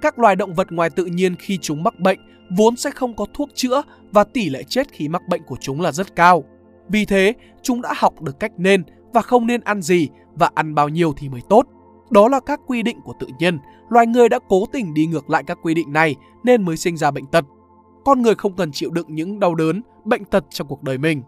Các 0.00 0.18
loài 0.18 0.36
động 0.36 0.54
vật 0.54 0.72
ngoài 0.72 0.90
tự 0.90 1.04
nhiên 1.04 1.36
khi 1.38 1.58
chúng 1.62 1.82
mắc 1.82 1.98
bệnh 1.98 2.18
vốn 2.50 2.76
sẽ 2.76 2.90
không 2.90 3.16
có 3.16 3.26
thuốc 3.34 3.48
chữa 3.54 3.82
và 4.12 4.24
tỷ 4.24 4.48
lệ 4.48 4.62
chết 4.62 4.92
khi 4.92 5.08
mắc 5.08 5.22
bệnh 5.28 5.42
của 5.42 5.56
chúng 5.60 5.80
là 5.80 5.92
rất 5.92 6.16
cao. 6.16 6.44
Vì 6.88 7.04
thế, 7.04 7.34
chúng 7.62 7.82
đã 7.82 7.92
học 7.96 8.22
được 8.22 8.40
cách 8.40 8.52
nên 8.56 8.82
và 9.12 9.22
không 9.22 9.46
nên 9.46 9.60
ăn 9.60 9.82
gì 9.82 10.08
và 10.34 10.50
ăn 10.54 10.74
bao 10.74 10.88
nhiêu 10.88 11.12
thì 11.16 11.28
mới 11.28 11.40
tốt. 11.48 11.66
Đó 12.10 12.28
là 12.28 12.40
các 12.40 12.60
quy 12.66 12.82
định 12.82 13.00
của 13.00 13.14
tự 13.20 13.26
nhiên. 13.38 13.58
Loài 13.88 14.06
người 14.06 14.28
đã 14.28 14.38
cố 14.48 14.64
tình 14.72 14.94
đi 14.94 15.06
ngược 15.06 15.30
lại 15.30 15.44
các 15.44 15.58
quy 15.62 15.74
định 15.74 15.92
này 15.92 16.16
nên 16.42 16.64
mới 16.64 16.76
sinh 16.76 16.96
ra 16.96 17.10
bệnh 17.10 17.26
tật. 17.26 17.44
Con 18.04 18.22
người 18.22 18.34
không 18.34 18.56
cần 18.56 18.72
chịu 18.72 18.90
đựng 18.90 19.14
những 19.14 19.40
đau 19.40 19.54
đớn, 19.54 19.82
bệnh 20.04 20.24
tật 20.24 20.44
trong 20.50 20.68
cuộc 20.68 20.82
đời 20.82 20.98
mình. 20.98 21.22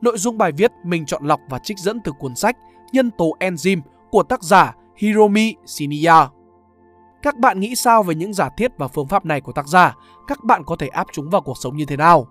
Nội 0.00 0.18
dung 0.18 0.38
bài 0.38 0.52
viết 0.52 0.72
mình 0.84 1.06
chọn 1.06 1.24
lọc 1.24 1.40
và 1.50 1.58
trích 1.58 1.78
dẫn 1.78 2.00
từ 2.04 2.12
cuốn 2.18 2.34
sách 2.34 2.56
Nhân 2.92 3.10
tố 3.18 3.36
enzyme 3.40 3.80
của 4.10 4.22
tác 4.22 4.42
giả 4.42 4.74
Hiromi 4.96 5.54
Shinya. 5.66 6.28
Các 7.22 7.38
bạn 7.38 7.60
nghĩ 7.60 7.74
sao 7.74 8.02
về 8.02 8.14
những 8.14 8.32
giả 8.32 8.48
thiết 8.56 8.72
và 8.78 8.88
phương 8.88 9.08
pháp 9.08 9.26
này 9.26 9.40
của 9.40 9.52
tác 9.52 9.68
giả? 9.68 9.96
Các 10.26 10.44
bạn 10.44 10.62
có 10.64 10.76
thể 10.76 10.88
áp 10.88 11.06
chúng 11.12 11.30
vào 11.30 11.40
cuộc 11.40 11.58
sống 11.58 11.76
như 11.76 11.84
thế 11.84 11.96
nào? 11.96 12.26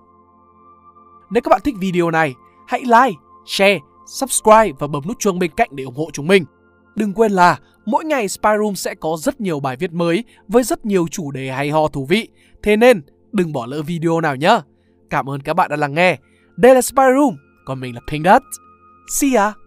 Nếu 1.29 1.41
các 1.41 1.49
bạn 1.49 1.61
thích 1.63 1.75
video 1.79 2.11
này, 2.11 2.33
hãy 2.67 2.81
like, 2.81 3.19
share, 3.45 3.79
subscribe 4.07 4.71
và 4.79 4.87
bấm 4.87 5.07
nút 5.07 5.19
chuông 5.19 5.39
bên 5.39 5.51
cạnh 5.57 5.69
để 5.71 5.83
ủng 5.83 5.95
hộ 5.95 6.09
chúng 6.13 6.27
mình. 6.27 6.45
Đừng 6.95 7.13
quên 7.13 7.31
là 7.31 7.59
mỗi 7.85 8.05
ngày 8.05 8.27
Spyroom 8.27 8.75
sẽ 8.75 8.95
có 8.95 9.17
rất 9.19 9.41
nhiều 9.41 9.59
bài 9.59 9.75
viết 9.75 9.91
mới 9.91 10.23
với 10.47 10.63
rất 10.63 10.85
nhiều 10.85 11.07
chủ 11.11 11.31
đề 11.31 11.51
hay 11.51 11.69
ho 11.69 11.87
thú 11.87 12.05
vị. 12.05 12.27
Thế 12.63 12.77
nên 12.77 13.01
đừng 13.31 13.53
bỏ 13.53 13.65
lỡ 13.65 13.81
video 13.81 14.21
nào 14.21 14.35
nhé. 14.35 14.59
Cảm 15.09 15.29
ơn 15.29 15.41
các 15.41 15.53
bạn 15.53 15.69
đã 15.69 15.75
lắng 15.75 15.93
nghe. 15.93 16.17
Đây 16.57 16.75
là 16.75 16.81
Spyroom, 16.81 17.35
còn 17.65 17.79
mình 17.79 17.95
là 17.95 18.01
Pink 18.11 18.25
Dot. 18.25 18.41
See 19.19 19.35
ya! 19.35 19.60